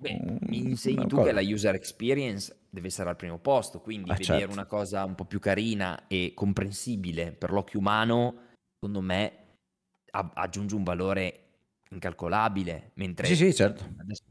Beh, 0.00 0.38
mi 0.46 0.70
insegni 0.70 1.06
tu 1.06 1.16
cosa- 1.16 1.26
che 1.28 1.32
la 1.32 1.42
user 1.42 1.74
experience 1.74 2.56
deve 2.70 2.86
essere 2.86 3.10
al 3.10 3.16
primo 3.16 3.38
posto, 3.38 3.80
quindi 3.80 4.08
Eh, 4.10 4.14
vedere 4.14 4.38
certo. 4.38 4.52
una 4.54 4.64
cosa 4.64 5.04
un 5.04 5.14
po' 5.14 5.26
più 5.26 5.40
carina 5.40 6.06
e 6.06 6.32
comprensibile 6.34 7.32
per 7.32 7.50
l'occhio 7.50 7.80
umano, 7.80 8.34
secondo 8.80 9.02
me 9.02 9.32
aggiunge 10.10 10.74
un 10.74 10.84
valore 10.84 11.42
incalcolabile, 11.90 12.92
mentre 12.94 13.26
Sì, 13.26 13.36
sì, 13.36 13.54
certo. 13.54 13.84
adesso, 13.98 14.22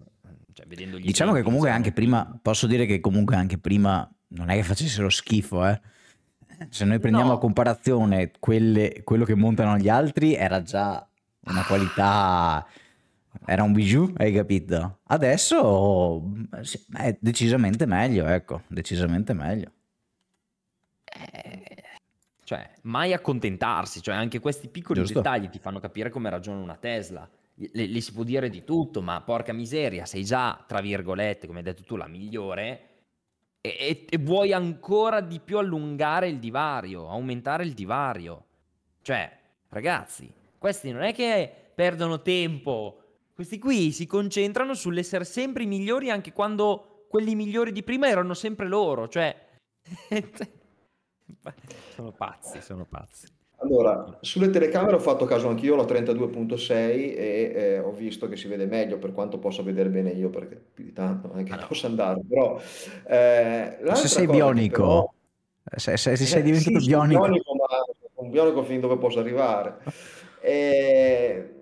cioè, 0.53 0.65
vedendo 0.65 0.97
gli 0.97 1.05
Diciamo 1.05 1.33
che 1.33 1.43
comunque 1.43 1.69
anche 1.69 1.91
prima, 1.91 2.39
posso 2.41 2.65
dire 2.65 2.87
che 2.87 2.99
comunque 2.99 3.35
anche 3.35 3.59
prima 3.59 4.09
non 4.29 4.49
è 4.49 4.55
che 4.55 4.63
facessero 4.63 5.09
schifo, 5.09 5.67
eh. 5.67 5.79
Se 6.69 6.85
noi 6.85 6.99
prendiamo 6.99 7.29
No. 7.29 7.35
a 7.35 7.39
comparazione 7.39 8.31
quelle- 8.39 9.01
quello 9.03 9.25
che 9.25 9.35
montano 9.35 9.77
gli 9.77 9.89
altri, 9.89 10.33
era 10.33 10.61
già 10.61 11.07
una 11.41 11.63
qualità, 11.65 12.65
era 13.45 13.63
un 13.63 13.73
bijou, 13.73 14.11
hai 14.17 14.33
capito? 14.33 14.99
Adesso 15.05 16.23
è 16.97 17.17
decisamente 17.19 17.85
meglio, 17.85 18.25
ecco, 18.25 18.63
decisamente 18.67 19.33
meglio. 19.33 19.71
Eh, 21.05 21.83
cioè, 22.43 22.69
mai 22.83 23.13
accontentarsi, 23.13 24.01
cioè 24.01 24.15
anche 24.15 24.39
questi 24.39 24.67
piccoli 24.67 24.99
Giusto. 25.01 25.21
dettagli 25.21 25.49
ti 25.49 25.59
fanno 25.59 25.79
capire 25.79 26.09
come 26.09 26.29
ragiona 26.29 26.59
una 26.61 26.75
Tesla. 26.75 27.27
Le, 27.55 27.87
le 27.87 28.01
si 28.01 28.11
può 28.13 28.23
dire 28.23 28.49
di 28.49 28.63
tutto, 28.63 29.01
ma 29.01 29.19
porca 29.21 29.51
miseria, 29.51 30.05
sei 30.05 30.23
già, 30.23 30.63
tra 30.67 30.79
virgolette, 30.79 31.47
come 31.47 31.59
hai 31.59 31.63
detto 31.65 31.83
tu, 31.83 31.95
la 31.95 32.07
migliore 32.07 32.86
e, 33.76 34.05
e- 34.09 34.18
vuoi 34.20 34.53
ancora 34.53 35.22
di 35.22 35.39
più 35.39 35.57
allungare 35.57 36.28
il 36.28 36.39
divario, 36.39 37.09
aumentare 37.09 37.63
il 37.63 37.74
divario. 37.74 38.45
Cioè, 39.01 39.38
ragazzi, 39.70 40.32
questi 40.57 40.91
non 40.91 41.03
è 41.03 41.13
che 41.13 41.51
perdono 41.74 42.22
tempo, 42.22 43.01
questi 43.34 43.59
qui 43.59 43.91
si 43.91 44.05
concentrano 44.07 44.74
sull'essere 44.74 45.24
sempre 45.24 45.63
i 45.63 45.68
migliori 45.68 46.09
anche 46.09 46.34
quando 46.34 47.05
quelli 47.09 47.36
migliori 47.36 47.72
di 47.72 47.84
prima 47.84 48.07
erano 48.07 48.34
sempre 48.34 48.68
loro, 48.68 49.07
cioè... 49.07 49.45
sono 51.93 52.11
pazzi, 52.11 52.61
sono 52.61 52.86
pazzi. 52.86 53.28
Allora, 53.59 54.19
sulle 54.21 54.49
telecamere 54.51 54.95
ho 54.95 54.99
fatto 54.99 55.25
caso 55.25 55.47
anch'io, 55.49 55.75
l'ho 55.75 55.85
32.6 55.85 57.15
e 57.15 57.51
eh, 57.55 57.79
ho 57.79 57.91
visto 57.91 58.27
che 58.27 58.35
si 58.37 58.47
vede 58.47 58.67
meglio 58.67 58.99
per 58.99 59.13
quanto 59.13 59.39
possa 59.39 59.63
vedere 59.63 59.89
bene 59.89 60.11
io, 60.11 60.29
perché 60.29 60.55
più 60.57 60.83
di 60.83 60.93
tanto 60.93 61.27
non 61.27 61.39
è 61.39 61.43
che 61.43 61.53
Ah, 61.53 61.61
no. 61.61 61.67
posso 61.67 61.87
andare, 61.87 62.21
però 62.27 62.59
eh, 63.07 63.77
Se 63.81 63.83
l'altra 63.83 64.07
sei 64.07 64.25
cosa 64.25 64.51
che 64.53 64.63
bionico, 64.63 64.77
però... 64.77 65.11
se, 65.75 65.97
se- 65.97 66.15
se 66.15 66.23
Eh, 66.23 66.27
sei 66.27 66.43
diventato 66.43 66.79
sì, 66.79 66.79
sono 66.79 67.01
bionico, 67.07 67.23
bionico, 67.25 67.55
ma 67.55 67.65
un 68.15 68.29
bionico 68.29 68.63
fin 68.63 68.79
dove 68.79 68.97
posso 68.97 69.19
arrivare. 69.19 69.77
Eh, 70.39 71.53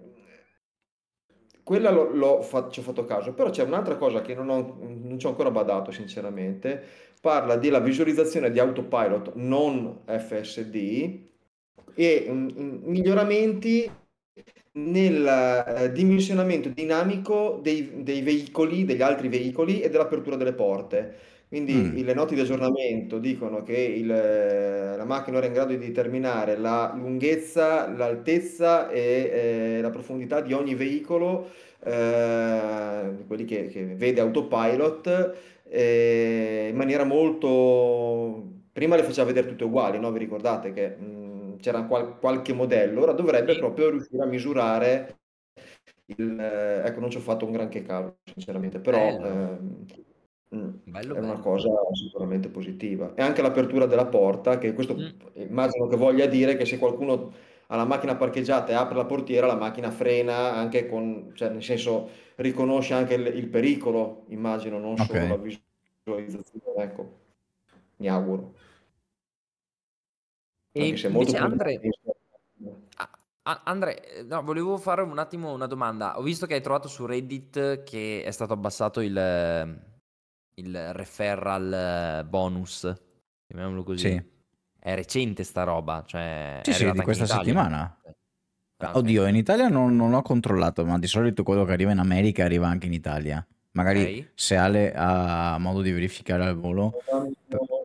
quella 1.63 1.89
l'ho, 1.89 2.11
l'ho 2.13 2.41
fa- 2.41 2.69
ci 2.69 2.79
ho 2.79 2.83
fatto 2.83 3.05
caso, 3.05 3.33
però 3.33 3.49
c'è 3.49 3.63
un'altra 3.63 3.95
cosa 3.97 4.21
che 4.21 4.35
non, 4.35 4.49
ho, 4.49 4.77
non 4.79 5.17
ci 5.19 5.25
ho 5.25 5.29
ancora 5.29 5.49
badato, 5.51 5.91
sinceramente. 5.91 6.83
Parla 7.21 7.55
della 7.57 7.79
visualizzazione 7.79 8.51
di 8.51 8.59
autopilot 8.59 9.33
non 9.35 10.01
FSD 10.05 11.33
e 11.95 12.27
mm, 12.29 12.49
mm, 12.59 12.77
miglioramenti 12.85 13.89
nel 14.73 15.25
eh, 15.85 15.91
dimensionamento 15.93 16.69
dinamico 16.69 17.59
dei, 17.61 18.03
dei 18.03 18.21
veicoli, 18.21 18.83
degli 18.85 19.01
altri 19.01 19.29
veicoli 19.29 19.81
e 19.81 19.89
dell'apertura 19.89 20.35
delle 20.35 20.53
porte. 20.53 21.15
Quindi 21.47 21.91
Mm. 21.91 22.03
le 22.03 22.13
note 22.13 22.35
di 22.35 22.41
aggiornamento 22.41 23.17
dicono 23.19 23.63
che 23.63 23.77
il, 23.77 24.11
eh, 24.11 24.97
la 24.97 25.05
macchina 25.05 25.37
ora 25.37 25.45
è 25.45 25.49
in 25.49 25.55
grado 25.55 25.71
di 25.73 25.77
determinare 25.77 26.57
la 26.57 26.93
lunghezza, 26.95 27.87
l'altezza 27.89 28.89
e 28.89 29.77
eh, 29.77 29.81
la 29.81 29.89
profondità 29.91 30.41
di 30.41 30.51
ogni 30.53 30.75
veicolo, 30.75 31.49
eh, 31.83 33.23
quelli 33.27 33.45
che, 33.45 33.67
che 33.67 33.85
vede 33.95 34.19
autopilot, 34.21 35.33
eh, 35.69 36.67
in 36.69 36.75
maniera 36.75 37.03
molto... 37.03 38.51
Prima 38.75 38.97
le 38.97 39.03
faceva 39.03 39.27
vedere 39.27 39.47
tutte 39.47 39.63
uguali, 39.63 39.99
no? 39.99 40.11
Vi 40.11 40.19
ricordate 40.19 40.73
che 40.73 40.89
mh, 40.97 41.24
c'era 41.66 41.84
qual- 41.86 42.20
qualche 42.20 42.53
modello, 42.53 43.01
ora 43.01 43.13
dovrebbe 43.13 43.53
Sì. 43.53 43.59
proprio 43.59 43.89
riuscire 43.89 44.22
a 44.22 44.28
misurare 44.28 45.18
il... 46.18 46.39
eh, 46.39 46.84
ecco, 46.86 46.99
non 46.99 47.09
ci 47.09 47.18
ho 47.18 47.22
fatto 47.22 47.45
un 47.45 47.51
granché 47.51 47.82
caso, 47.82 48.18
sinceramente, 48.24 48.80
però... 48.80 48.99
Bello. 48.99 49.26
ehm, 49.26 49.86
mm, 50.55 50.70
Bello, 50.86 51.16
è 51.16 51.20
una 51.20 51.34
bello. 51.34 51.41
cosa 51.41 51.70
sicuramente 51.93 52.49
positiva. 52.49 53.16
E 53.16 53.24
anche 53.24 53.41
l'apertura 53.41 53.88
della 53.88 54.05
porta, 54.05 54.59
che 54.59 54.74
questo 54.74 54.93
Mm. 54.93 55.07
immagino 55.38 55.88
che 55.88 55.95
voglia 55.97 56.28
dire 56.28 56.55
che 56.55 56.66
se 56.66 56.78
qualcuno 56.78 57.34
ha 57.68 57.76
la 57.76 57.86
macchina 57.86 58.16
parcheggiata 58.16 58.72
e 58.72 58.76
apre 58.76 58.95
la 58.95 59.05
portiera, 59.05 59.47
la 59.47 59.55
macchina 59.55 59.89
frena 59.89 60.53
anche 60.53 60.88
con, 60.88 61.32
cioè 61.34 61.49
nel 61.49 61.63
senso 61.63 62.09
riconosce 62.36 62.93
anche 62.93 63.16
il, 63.16 63.26
il 63.26 63.47
pericolo, 63.47 64.26
immagino, 64.28 64.78
non 64.78 64.97
Ok. 64.99 65.07
solo 65.07 65.26
la 65.26 65.38
visualizzazione, 65.38 66.84
ecco, 66.84 67.20
mi 67.97 68.07
auguro. 68.07 68.53
E 70.78 70.84
Anche 70.84 70.97
se 70.97 71.07
è 71.07 71.09
molto 71.09 71.38
Andre, 71.38 71.80
Andre, 73.43 74.26
no, 74.28 74.43
volevo 74.43 74.76
fare 74.78 75.03
un 75.03 75.17
attimo 75.17 75.53
una 75.53 75.67
domanda. 75.67 76.17
Ho 76.19 76.21
visto 76.21 76.45
che 76.45 76.55
hai 76.55 76.61
trovato 76.61 76.89
su 76.89 77.05
Reddit 77.05 77.84
che 77.84 78.23
è 78.26 78.32
stato 78.32 78.51
abbassato 78.51 78.99
il, 78.99 79.80
il 80.55 80.93
referral 80.93 82.26
bonus, 82.28 82.93
chiamiamolo 83.47 83.84
così. 83.84 84.09
Sì. 84.09 84.23
È 84.78 84.95
recente 84.95 85.43
sta 85.43 85.63
roba, 85.63 86.03
cioè 86.05 86.59
Sì, 86.63 86.71
è 86.71 86.73
sì, 86.73 86.91
di 86.91 87.01
questa 87.01 87.26
settimana. 87.26 87.97
Ah. 88.78 88.97
Oddio, 88.97 89.26
in 89.28 89.38
Italia 89.38 89.69
non, 89.69 89.95
non 89.95 90.13
ho 90.13 90.21
controllato, 90.21 90.84
ma 90.84 90.99
di 90.99 91.07
solito 91.07 91.43
quello 91.43 91.63
che 91.63 91.71
arriva 91.71 91.91
in 91.91 91.99
America 91.99 92.43
arriva 92.43 92.67
anche 92.67 92.88
in 92.88 92.93
Italia. 92.93 93.45
Magari 93.71 94.19
Ok. 94.19 94.32
se 94.36 94.57
Ale 94.57 94.91
ha 94.93 95.57
modo 95.59 95.82
di 95.82 95.91
verificare 95.91 96.43
al 96.43 96.57
volo. 96.57 96.93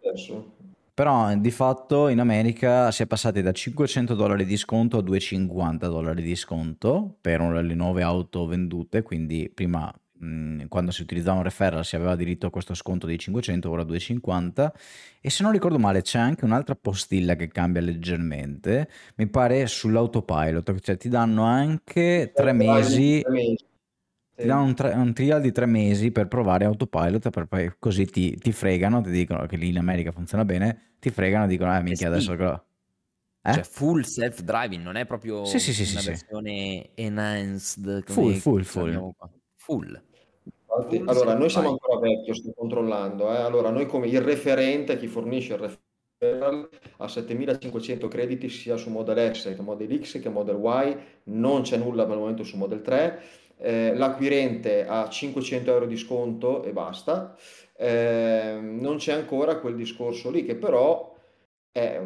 Adesso. 0.02 0.58
Però 1.00 1.34
di 1.34 1.50
fatto 1.50 2.08
in 2.08 2.18
America 2.18 2.90
si 2.90 3.04
è 3.04 3.06
passati 3.06 3.40
da 3.40 3.52
500 3.52 4.14
dollari 4.14 4.44
di 4.44 4.58
sconto 4.58 4.98
a 4.98 5.00
250 5.00 5.88
dollari 5.88 6.20
di 6.20 6.36
sconto 6.36 7.16
per 7.22 7.40
le 7.40 7.74
nuove 7.74 8.02
auto 8.02 8.44
vendute, 8.44 9.00
quindi 9.00 9.48
prima 9.48 9.90
quando 10.68 10.90
si 10.90 11.00
utilizzava 11.00 11.38
un 11.38 11.44
referral 11.44 11.86
si 11.86 11.96
aveva 11.96 12.14
diritto 12.16 12.48
a 12.48 12.50
questo 12.50 12.74
sconto 12.74 13.06
di 13.06 13.18
500, 13.18 13.70
ora 13.70 13.82
250 13.82 14.74
e 15.22 15.30
se 15.30 15.42
non 15.42 15.52
ricordo 15.52 15.78
male 15.78 16.02
c'è 16.02 16.18
anche 16.18 16.44
un'altra 16.44 16.74
postilla 16.74 17.34
che 17.34 17.48
cambia 17.48 17.80
leggermente, 17.80 18.90
mi 19.14 19.26
pare 19.26 19.66
sull'autopilot, 19.66 20.80
cioè 20.80 20.98
ti 20.98 21.08
danno 21.08 21.44
anche 21.44 22.30
tre 22.34 22.52
mesi 22.52 23.24
ti 24.40 24.46
danno 24.46 24.64
un, 24.64 24.74
tre, 24.74 24.92
un, 24.92 25.12
trial 25.12 25.40
di 25.40 25.52
tre 25.52 25.66
mesi 25.66 26.10
per 26.10 26.28
provare 26.28 26.64
autopilot, 26.64 27.30
per 27.30 27.46
poi 27.46 27.72
così 27.78 28.06
ti, 28.06 28.36
ti, 28.36 28.52
fregano, 28.52 29.00
ti 29.00 29.10
dicono 29.10 29.46
che 29.46 29.56
lì 29.56 29.68
in 29.68 29.78
America 29.78 30.12
funziona 30.12 30.44
bene, 30.44 30.94
ti 30.98 31.10
fregano 31.10 31.44
e 31.44 31.48
dicono, 31.48 31.76
eh 31.76 31.82
minchia 31.82 32.08
adesso... 32.08 32.34
Eh? 33.42 33.54
Cioè 33.54 33.62
full 33.62 34.02
self-driving, 34.02 34.82
non 34.82 34.96
è 34.96 35.06
proprio 35.06 35.46
sì, 35.46 35.58
sì, 35.58 35.72
sì, 35.72 35.94
una 35.94 36.02
versione 36.04 36.90
enhanced. 36.94 38.04
Full, 38.04 38.34
full, 38.34 38.62
full. 38.64 39.14
Full. 39.54 40.02
Infatti, 40.44 41.02
allora, 41.06 41.34
noi 41.34 41.48
siamo 41.48 41.70
ancora 41.70 41.98
vecchio, 41.98 42.34
sto 42.34 42.52
controllando. 42.54 43.32
Eh? 43.32 43.38
Allora, 43.38 43.70
noi 43.70 43.86
come 43.86 44.08
il 44.08 44.20
referente, 44.20 44.98
chi 44.98 45.06
fornisce 45.06 45.54
il 45.54 45.58
referral, 46.18 46.68
ha 46.98 47.08
7500 47.08 48.08
crediti 48.08 48.50
sia 48.50 48.76
su 48.76 48.90
Model 48.90 49.34
S 49.34 49.54
che 49.54 49.62
Model 49.62 50.02
X 50.02 50.20
che 50.20 50.28
Model 50.28 50.60
Y, 50.62 50.96
non 51.24 51.62
c'è 51.62 51.78
nulla 51.78 52.04
per 52.04 52.14
il 52.14 52.20
momento 52.20 52.44
su 52.44 52.58
Model 52.58 52.82
3 52.82 53.22
eh, 53.60 53.94
l'acquirente 53.94 54.86
ha 54.86 55.08
500 55.08 55.70
euro 55.70 55.86
di 55.86 55.96
sconto 55.96 56.62
e 56.62 56.72
basta, 56.72 57.36
eh, 57.76 58.58
non 58.60 58.96
c'è 58.96 59.12
ancora 59.12 59.58
quel 59.58 59.74
discorso 59.74 60.30
lì 60.30 60.44
che 60.44 60.54
però 60.54 61.14
è, 61.72 62.00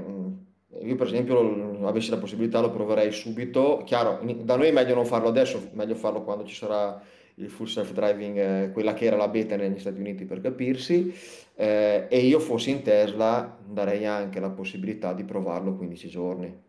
io 0.83 0.95
per 0.97 1.07
esempio 1.07 1.87
avessi 1.87 2.11
la 2.11 2.19
possibilità 2.19 2.61
lo 2.61 2.71
proverei 2.71 3.13
subito, 3.13 3.83
chiaro 3.85 4.21
da 4.43 4.57
noi 4.57 4.69
è 4.69 4.73
meglio 4.73 4.95
non 4.95 5.07
farlo 5.07 5.29
adesso, 5.29 5.71
meglio 5.73 5.95
farlo 5.95 6.23
quando 6.23 6.45
ci 6.45 6.55
sarà 6.55 7.01
il 7.37 7.51
full 7.51 7.67
self 7.67 7.93
driving, 7.93 8.37
eh, 8.37 8.71
quella 8.73 8.95
che 8.95 9.07
era 9.07 9.17
la 9.17 9.29
beta 9.29 9.57
negli 9.57 9.79
Stati 9.79 9.99
Uniti 9.99 10.25
per 10.25 10.41
capirsi, 10.41 11.13
eh, 11.57 12.07
e 12.09 12.19
io 12.19 12.39
fossi 12.39 12.71
in 12.71 12.83
Tesla 12.83 13.59
darei 13.65 14.07
anche 14.07 14.41
la 14.41 14.51
possibilità 14.51 15.13
di 15.13 15.25
provarlo 15.25 15.75
15 15.75 16.09
giorni 16.09 16.63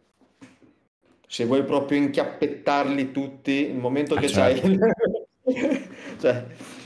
se 1.28 1.45
vuoi 1.45 1.63
proprio 1.63 1.97
inchiappettarli 1.97 3.11
tutti, 3.11 3.69
il 3.69 3.78
momento 3.78 4.15
ah, 4.15 4.19
che 4.19 4.28
certo. 4.28 4.61
c'hai... 4.61 4.80
cioè, 6.19 6.45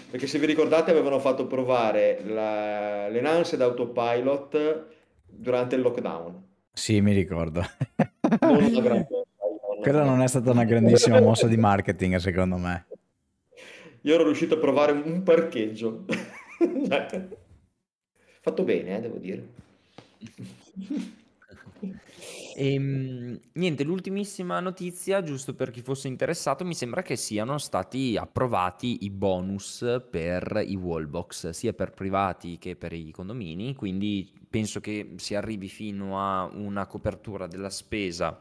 perché 0.10 0.28
se 0.28 0.40
vi 0.40 0.46
ricordate 0.46 0.92
avevano 0.92 1.20
fatto 1.20 1.46
provare 1.46 2.22
la, 2.26 3.08
l'Enhanced 3.10 3.62
Autopilot 3.62 4.88
durante 5.26 5.76
il 5.76 5.82
lockdown. 5.82 6.48
Sì, 6.74 7.00
mi 7.02 7.14
ricordo. 7.14 7.64
Non 8.40 8.74
gran... 8.82 9.06
Quella 9.82 10.04
non 10.04 10.22
è 10.22 10.28
stata 10.28 10.52
una 10.52 10.66
grandissima 10.66 11.22
mossa 11.22 11.48
di 11.48 11.58
marketing, 11.58 12.16
secondo 12.18 12.58
me. 12.58 12.86
Io 14.02 14.14
ero 14.14 14.24
riuscito 14.24 14.56
a 14.56 14.60
provare 14.60 14.94
un 14.94 15.24
parcheggio. 15.24 16.06
Fatto 18.42 18.64
bene, 18.64 18.98
eh, 18.98 19.02
devo 19.02 19.18
dire. 19.18 19.48
Ehm, 22.56 23.40
niente, 23.54 23.84
l'ultimissima 23.84 24.60
notizia, 24.60 25.24
giusto 25.24 25.54
per 25.54 25.72
chi 25.72 25.82
fosse 25.82 26.08
interessato, 26.08 26.66
mi 26.66 26.74
sembra 26.74 27.02
che 27.02 27.16
siano 27.16 27.58
stati 27.58 28.18
approvati 28.18 29.06
i 29.06 29.10
bonus 29.10 30.02
per 30.10 30.62
i 30.66 30.76
wallbox, 30.76 31.50
sia 31.50 31.74
per 31.74 31.92
privati 31.92 32.58
che 32.58 32.76
per 32.76 32.94
i 32.94 33.12
condomini, 33.12 33.76
quindi 33.76 34.32
penso 34.50 34.80
che 34.80 35.14
si 35.18 35.36
arrivi 35.36 35.70
fino 35.70 36.20
a 36.20 36.46
una 36.46 36.86
copertura 36.88 37.48
della 37.48 37.70
spesa 37.70 38.38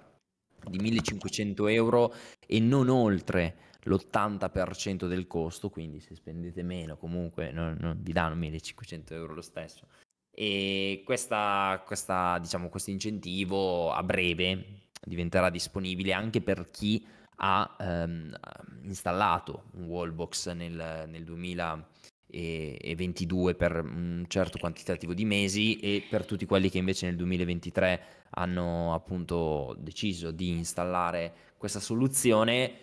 di 0.69 0.79
1500 0.79 1.67
euro 1.69 2.13
e 2.47 2.59
non 2.61 2.89
oltre 2.89 3.67
l'80% 3.83 5.07
del 5.07 5.27
costo, 5.27 5.71
quindi 5.71 6.01
se 6.01 6.15
spendete 6.15 6.63
meno 6.63 6.97
comunque 6.97 7.53
non, 7.53 7.77
non 7.79 7.97
vi 8.01 8.13
danno 8.13 8.35
1500 8.35 9.15
euro 9.15 9.35
lo 9.35 9.43
stesso. 9.43 9.87
E 10.41 11.03
questa, 11.05 11.83
questa, 11.85 12.39
diciamo, 12.39 12.69
questo 12.69 12.91
incentivo 12.91 13.91
a 13.91 14.05
breve 14.05 14.83
diventerà 15.05 15.51
disponibile 15.51 16.13
anche 16.13 16.41
per 16.41 16.71
chi 16.71 17.05
ha 17.39 17.77
ehm, 17.77 18.39
installato 18.85 19.65
un 19.73 19.87
wallbox 19.87 20.53
nel, 20.53 21.07
nel 21.09 21.25
2022 21.25 23.57
per 23.57 23.83
un 23.83 24.27
certo 24.29 24.59
quantitativo 24.59 25.13
di 25.13 25.25
mesi 25.25 25.81
e 25.81 26.07
per 26.09 26.25
tutti 26.25 26.47
quelli 26.47 26.71
che 26.71 26.79
invece 26.79 27.07
nel 27.07 27.17
2023 27.17 28.29
hanno 28.31 28.95
appunto 28.95 29.75
deciso 29.81 30.31
di 30.31 30.51
installare 30.51 31.35
questa 31.57 31.81
soluzione 31.81 32.75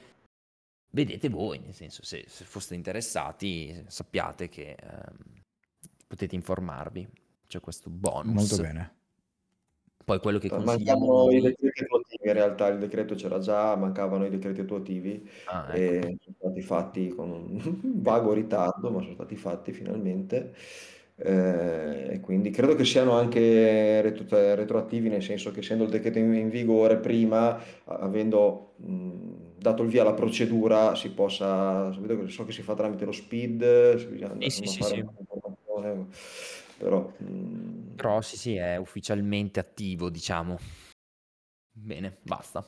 vedete 0.91 1.29
voi 1.29 1.59
nel 1.59 1.73
senso 1.73 2.03
se, 2.03 2.25
se 2.27 2.43
foste 2.43 2.75
interessati 2.75 3.85
sappiate 3.87 4.49
che 4.49 4.75
ehm, 4.77 5.41
potete 6.05 6.35
informarvi 6.35 7.23
c'è 7.47 7.59
questo 7.59 7.89
bonus. 7.89 8.33
Molto 8.33 8.57
bene. 8.57 8.93
Poi 10.05 10.19
quello 10.19 10.37
che 10.37 10.49
consigliamo 10.49 10.99
Mancavano 11.07 11.31
i 11.31 11.41
decreti 11.41 11.81
attuativi, 11.83 12.27
in 12.27 12.33
realtà 12.33 12.67
il 12.67 12.77
decreto 12.77 13.15
c'era 13.15 13.39
già, 13.39 13.75
mancavano 13.75 14.25
i 14.25 14.29
decreti 14.29 14.61
attuativi 14.61 15.27
Ah, 15.47 15.75
ecco. 15.75 15.77
e 15.77 16.17
sono 16.21 16.35
stati 16.37 16.61
fatti 16.61 17.09
con 17.09 17.31
un 17.31 17.59
vago 18.03 18.33
ritardo, 18.33 18.91
ma 18.91 19.01
sono 19.01 19.13
stati 19.13 19.35
fatti 19.35 19.71
finalmente. 19.73 20.53
Eh, 21.17 22.07
e 22.11 22.19
quindi 22.19 22.49
credo 22.51 22.75
che 22.75 22.83
siano 22.85 23.13
anche 23.13 24.01
retro- 24.01 24.25
retroattivi, 24.55 25.09
nel 25.09 25.23
senso 25.23 25.49
che 25.51 25.61
essendo 25.61 25.85
il 25.85 25.89
decreto 25.89 26.19
in, 26.19 26.33
in 26.35 26.49
vigore 26.49 26.97
prima, 26.97 27.57
avendo 27.85 28.73
mh, 28.77 29.57
dato 29.57 29.81
il 29.83 29.89
via 29.89 30.01
alla 30.01 30.13
procedura, 30.13 30.93
si 30.93 31.09
possa, 31.11 31.91
so 32.27 32.45
che 32.45 32.51
si 32.51 32.61
fa 32.61 32.75
tramite 32.75 33.05
lo 33.05 33.11
SPID, 33.11 33.95
si 33.97 34.05
bisogna 34.07 34.35
Sì, 34.39 34.49
sì, 34.49 34.67
sì, 34.67 34.83
sì. 34.83 35.03
Però... 36.77 37.11
Mm... 37.23 37.95
Però 37.95 38.21
sì, 38.21 38.37
sì, 38.37 38.55
è 38.55 38.75
ufficialmente 38.77 39.59
attivo, 39.59 40.09
diciamo. 40.09 40.57
Bene, 41.71 42.17
basta. 42.21 42.65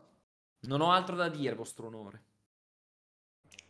Non 0.62 0.82
ho 0.82 0.92
altro 0.92 1.16
da 1.16 1.30
dire, 1.30 1.56
vostro 1.56 1.88
onore. 1.88 2.24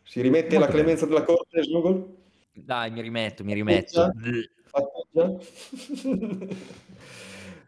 Si 0.02 0.20
rimette 0.20 0.58
Molto 0.58 0.66
la 0.66 0.72
clemenza 0.72 1.06
bene. 1.06 1.18
della 1.18 1.26
corte, 1.26 1.62
Snuggle? 1.62 2.16
Dai, 2.52 2.90
mi 2.90 3.02
rimetto, 3.02 3.44
mi 3.44 3.54
rimetto. 3.54 4.10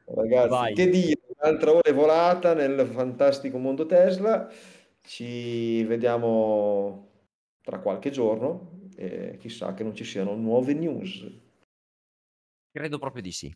Ragazzi, 0.05 0.49
Vai. 0.49 0.75
che 0.75 0.89
dire, 0.89 1.21
un'altra 1.39 1.71
ora 1.71 1.83
è 1.83 1.95
volata 1.95 2.55
nel 2.55 2.87
fantastico 2.87 3.59
mondo 3.59 3.87
Tesla. 3.87 4.51
Ci 5.03 5.85
vediamo 5.85 7.09
tra 7.63 7.79
qualche 7.79 8.11
giorno 8.11 8.89
e 8.97 9.37
chissà 9.39 9.75
che 9.75 9.85
non 9.85 9.95
ci 9.95 10.05
siano 10.05 10.35
nuove 10.35 10.75
news. 10.75 11.25
Credo 12.73 12.99
proprio 12.99 13.23
di 13.23 13.33
sì. 13.33 13.53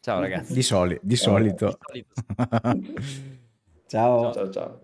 Ciao 0.00 0.20
ragazzi. 0.20 0.52
Di, 0.52 0.62
soli- 0.62 0.98
di 1.02 1.16
solito. 1.16 1.78
Di 1.92 2.04
solito. 2.04 2.78
ciao. 3.86 4.32
Ciao 4.32 4.50
ciao. 4.50 4.80